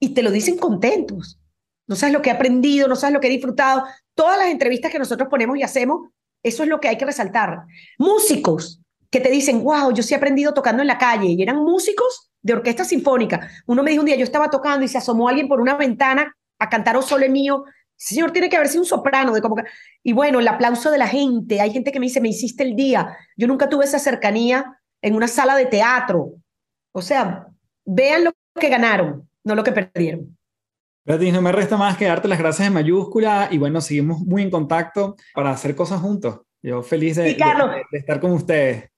Y 0.00 0.10
te 0.10 0.22
lo 0.22 0.30
dicen 0.30 0.56
contentos. 0.56 1.38
No 1.86 1.96
sabes 1.96 2.12
lo 2.12 2.22
que 2.22 2.30
he 2.30 2.32
aprendido, 2.32 2.88
no 2.88 2.96
sabes 2.96 3.14
lo 3.14 3.20
que 3.20 3.28
he 3.28 3.30
disfrutado. 3.30 3.84
Todas 4.14 4.38
las 4.38 4.48
entrevistas 4.48 4.90
que 4.90 4.98
nosotros 4.98 5.28
ponemos 5.28 5.58
y 5.58 5.62
hacemos 5.62 6.08
eso 6.44 6.62
es 6.62 6.68
lo 6.68 6.80
que 6.80 6.88
hay 6.88 6.96
que 6.96 7.06
resaltar. 7.06 7.62
Músicos 7.98 8.80
que 9.10 9.20
te 9.20 9.30
dicen, 9.30 9.64
wow, 9.64 9.92
yo 9.92 10.02
sí 10.02 10.14
he 10.14 10.16
aprendido 10.16 10.54
tocando 10.54 10.82
en 10.82 10.88
la 10.88 10.98
calle. 10.98 11.28
Y 11.28 11.42
eran 11.42 11.56
músicos 11.56 12.30
de 12.42 12.52
orquesta 12.52 12.84
sinfónica. 12.84 13.48
Uno 13.66 13.82
me 13.82 13.90
dijo 13.90 14.02
un 14.02 14.06
día, 14.06 14.16
yo 14.16 14.24
estaba 14.24 14.50
tocando 14.50 14.84
y 14.84 14.88
se 14.88 14.98
asomó 14.98 15.28
alguien 15.28 15.48
por 15.48 15.60
una 15.60 15.76
ventana 15.76 16.36
a 16.58 16.68
cantar 16.68 16.96
O 16.96 17.02
Sole 17.02 17.28
Mío. 17.28 17.64
Señor 17.96 18.32
tiene 18.32 18.50
que 18.50 18.56
haber 18.56 18.68
sido 18.68 18.82
un 18.82 18.88
soprano. 18.88 19.32
De 19.32 19.40
como 19.40 19.56
Y 20.02 20.12
bueno, 20.12 20.40
el 20.40 20.48
aplauso 20.48 20.90
de 20.90 20.98
la 20.98 21.08
gente. 21.08 21.60
Hay 21.60 21.72
gente 21.72 21.92
que 21.92 22.00
me 22.00 22.06
dice, 22.06 22.20
me 22.20 22.28
hiciste 22.28 22.62
el 22.62 22.76
día. 22.76 23.16
Yo 23.36 23.46
nunca 23.46 23.68
tuve 23.68 23.84
esa 23.84 23.98
cercanía 23.98 24.78
en 25.00 25.14
una 25.14 25.28
sala 25.28 25.56
de 25.56 25.66
teatro. 25.66 26.34
O 26.92 27.00
sea, 27.00 27.46
vean 27.84 28.24
lo 28.24 28.32
que 28.60 28.68
ganaron, 28.68 29.28
no 29.44 29.54
lo 29.54 29.64
que 29.64 29.72
perdieron. 29.72 30.36
Beatriz, 31.06 31.34
no 31.34 31.42
me 31.42 31.52
resta 31.52 31.76
más 31.76 31.98
que 31.98 32.06
darte 32.06 32.28
las 32.28 32.38
gracias 32.38 32.66
en 32.66 32.72
mayúscula 32.72 33.48
y 33.50 33.58
bueno, 33.58 33.82
seguimos 33.82 34.20
muy 34.20 34.42
en 34.42 34.50
contacto 34.50 35.16
para 35.34 35.50
hacer 35.50 35.74
cosas 35.74 36.00
juntos. 36.00 36.40
Yo 36.62 36.82
feliz 36.82 37.16
de, 37.16 37.34
de 37.34 37.98
estar 37.98 38.20
con 38.20 38.32
ustedes. 38.32 38.88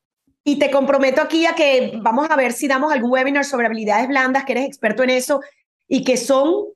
Y 0.45 0.61
te 0.61 0.71
comprometo 0.71 1.21
aquí 1.21 1.47
a 1.47 1.57
que 1.57 1.99
vamos 2.01 2.31
a 2.31 2.37
ver 2.37 2.53
si 2.53 2.69
damos 2.69 2.93
algún 2.93 3.11
webinar 3.11 3.45
sobre 3.45 3.67
habilidades 3.67 4.07
blandas, 4.07 4.45
que 4.45 4.53
eres 4.53 4.67
experto 4.67 5.03
en 5.03 5.11
eso 5.11 5.41
y 5.89 6.05
que 6.05 6.17
son 6.17 6.67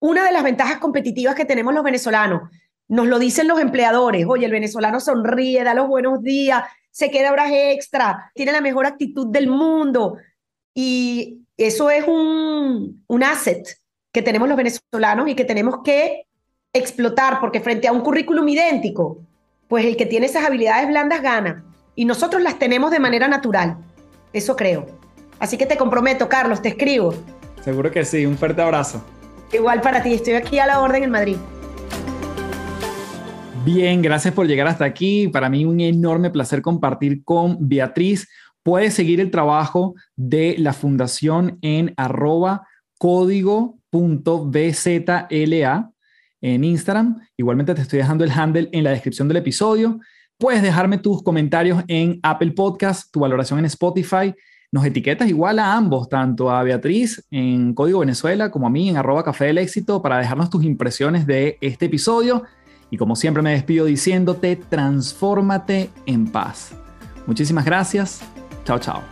una 0.00 0.24
de 0.24 0.32
las 0.32 0.42
ventajas 0.42 0.78
competitivas 0.78 1.34
que 1.34 1.44
tenemos 1.44 1.74
los 1.74 1.84
venezolanos. 1.84 2.50
Nos 2.88 3.06
lo 3.08 3.18
dicen 3.18 3.46
los 3.46 3.60
empleadores, 3.60 4.24
oye, 4.26 4.46
el 4.46 4.52
venezolano 4.52 5.00
sonríe, 5.00 5.64
da 5.64 5.74
los 5.74 5.88
buenos 5.88 6.22
días, 6.22 6.64
se 6.90 7.10
queda 7.10 7.32
horas 7.32 7.50
extra, 7.52 8.32
tiene 8.34 8.52
la 8.52 8.62
mejor 8.62 8.86
actitud 8.86 9.26
del 9.26 9.48
mundo. 9.48 10.16
Y 10.72 11.42
eso 11.58 11.90
es 11.90 12.08
un, 12.08 13.04
un 13.06 13.22
asset 13.22 13.68
que 14.18 14.22
tenemos 14.22 14.48
los 14.48 14.56
venezolanos 14.56 15.28
y 15.28 15.36
que 15.36 15.44
tenemos 15.44 15.76
que 15.84 16.26
explotar, 16.72 17.38
porque 17.38 17.60
frente 17.60 17.86
a 17.86 17.92
un 17.92 18.00
currículum 18.00 18.48
idéntico, 18.48 19.18
pues 19.68 19.84
el 19.84 19.96
que 19.96 20.06
tiene 20.06 20.26
esas 20.26 20.44
habilidades 20.44 20.88
blandas 20.88 21.22
gana 21.22 21.64
y 21.94 22.04
nosotros 22.04 22.42
las 22.42 22.58
tenemos 22.58 22.90
de 22.90 22.98
manera 22.98 23.28
natural. 23.28 23.76
Eso 24.32 24.56
creo. 24.56 24.86
Así 25.38 25.56
que 25.56 25.66
te 25.66 25.76
comprometo, 25.76 26.28
Carlos, 26.28 26.60
te 26.60 26.70
escribo. 26.70 27.14
Seguro 27.62 27.92
que 27.92 28.04
sí, 28.04 28.26
un 28.26 28.36
fuerte 28.36 28.60
abrazo. 28.60 29.04
Igual 29.52 29.82
para 29.82 30.02
ti, 30.02 30.14
estoy 30.14 30.34
aquí 30.34 30.58
a 30.58 30.66
la 30.66 30.80
orden 30.80 31.04
en 31.04 31.10
Madrid. 31.12 31.36
Bien, 33.64 34.02
gracias 34.02 34.34
por 34.34 34.48
llegar 34.48 34.66
hasta 34.66 34.84
aquí. 34.84 35.28
Para 35.28 35.48
mí 35.48 35.64
un 35.64 35.78
enorme 35.80 36.30
placer 36.30 36.60
compartir 36.60 37.22
con 37.22 37.56
Beatriz. 37.68 38.26
Puedes 38.64 38.94
seguir 38.94 39.20
el 39.20 39.30
trabajo 39.30 39.94
de 40.16 40.56
la 40.58 40.72
fundación 40.72 41.60
en 41.62 41.94
arroba 41.96 42.66
código.bzla 43.90 45.28
en 46.40 46.64
Instagram. 46.64 47.20
Igualmente 47.36 47.74
te 47.74 47.82
estoy 47.82 47.98
dejando 47.98 48.24
el 48.24 48.30
handle 48.30 48.68
en 48.72 48.84
la 48.84 48.90
descripción 48.90 49.28
del 49.28 49.38
episodio. 49.38 49.98
Puedes 50.38 50.62
dejarme 50.62 50.98
tus 50.98 51.22
comentarios 51.22 51.82
en 51.88 52.20
Apple 52.22 52.52
Podcast, 52.52 53.10
tu 53.12 53.20
valoración 53.20 53.58
en 53.58 53.64
Spotify. 53.64 54.34
Nos 54.70 54.84
etiquetas 54.84 55.28
igual 55.28 55.58
a 55.58 55.74
ambos, 55.74 56.08
tanto 56.08 56.50
a 56.50 56.62
Beatriz 56.62 57.24
en 57.30 57.74
Código 57.74 58.00
Venezuela 58.00 58.50
como 58.50 58.66
a 58.66 58.70
mí 58.70 58.88
en 58.88 58.98
arroba 58.98 59.24
café 59.24 59.46
del 59.46 59.58
éxito 59.58 60.02
para 60.02 60.18
dejarnos 60.18 60.50
tus 60.50 60.62
impresiones 60.64 61.26
de 61.26 61.58
este 61.60 61.86
episodio. 61.86 62.44
Y 62.90 62.96
como 62.96 63.16
siempre 63.16 63.42
me 63.42 63.52
despido 63.52 63.86
diciéndote, 63.86 64.56
transfórmate 64.56 65.90
en 66.06 66.30
paz. 66.30 66.74
Muchísimas 67.26 67.64
gracias. 67.64 68.20
Chao, 68.64 68.78
chao. 68.78 69.02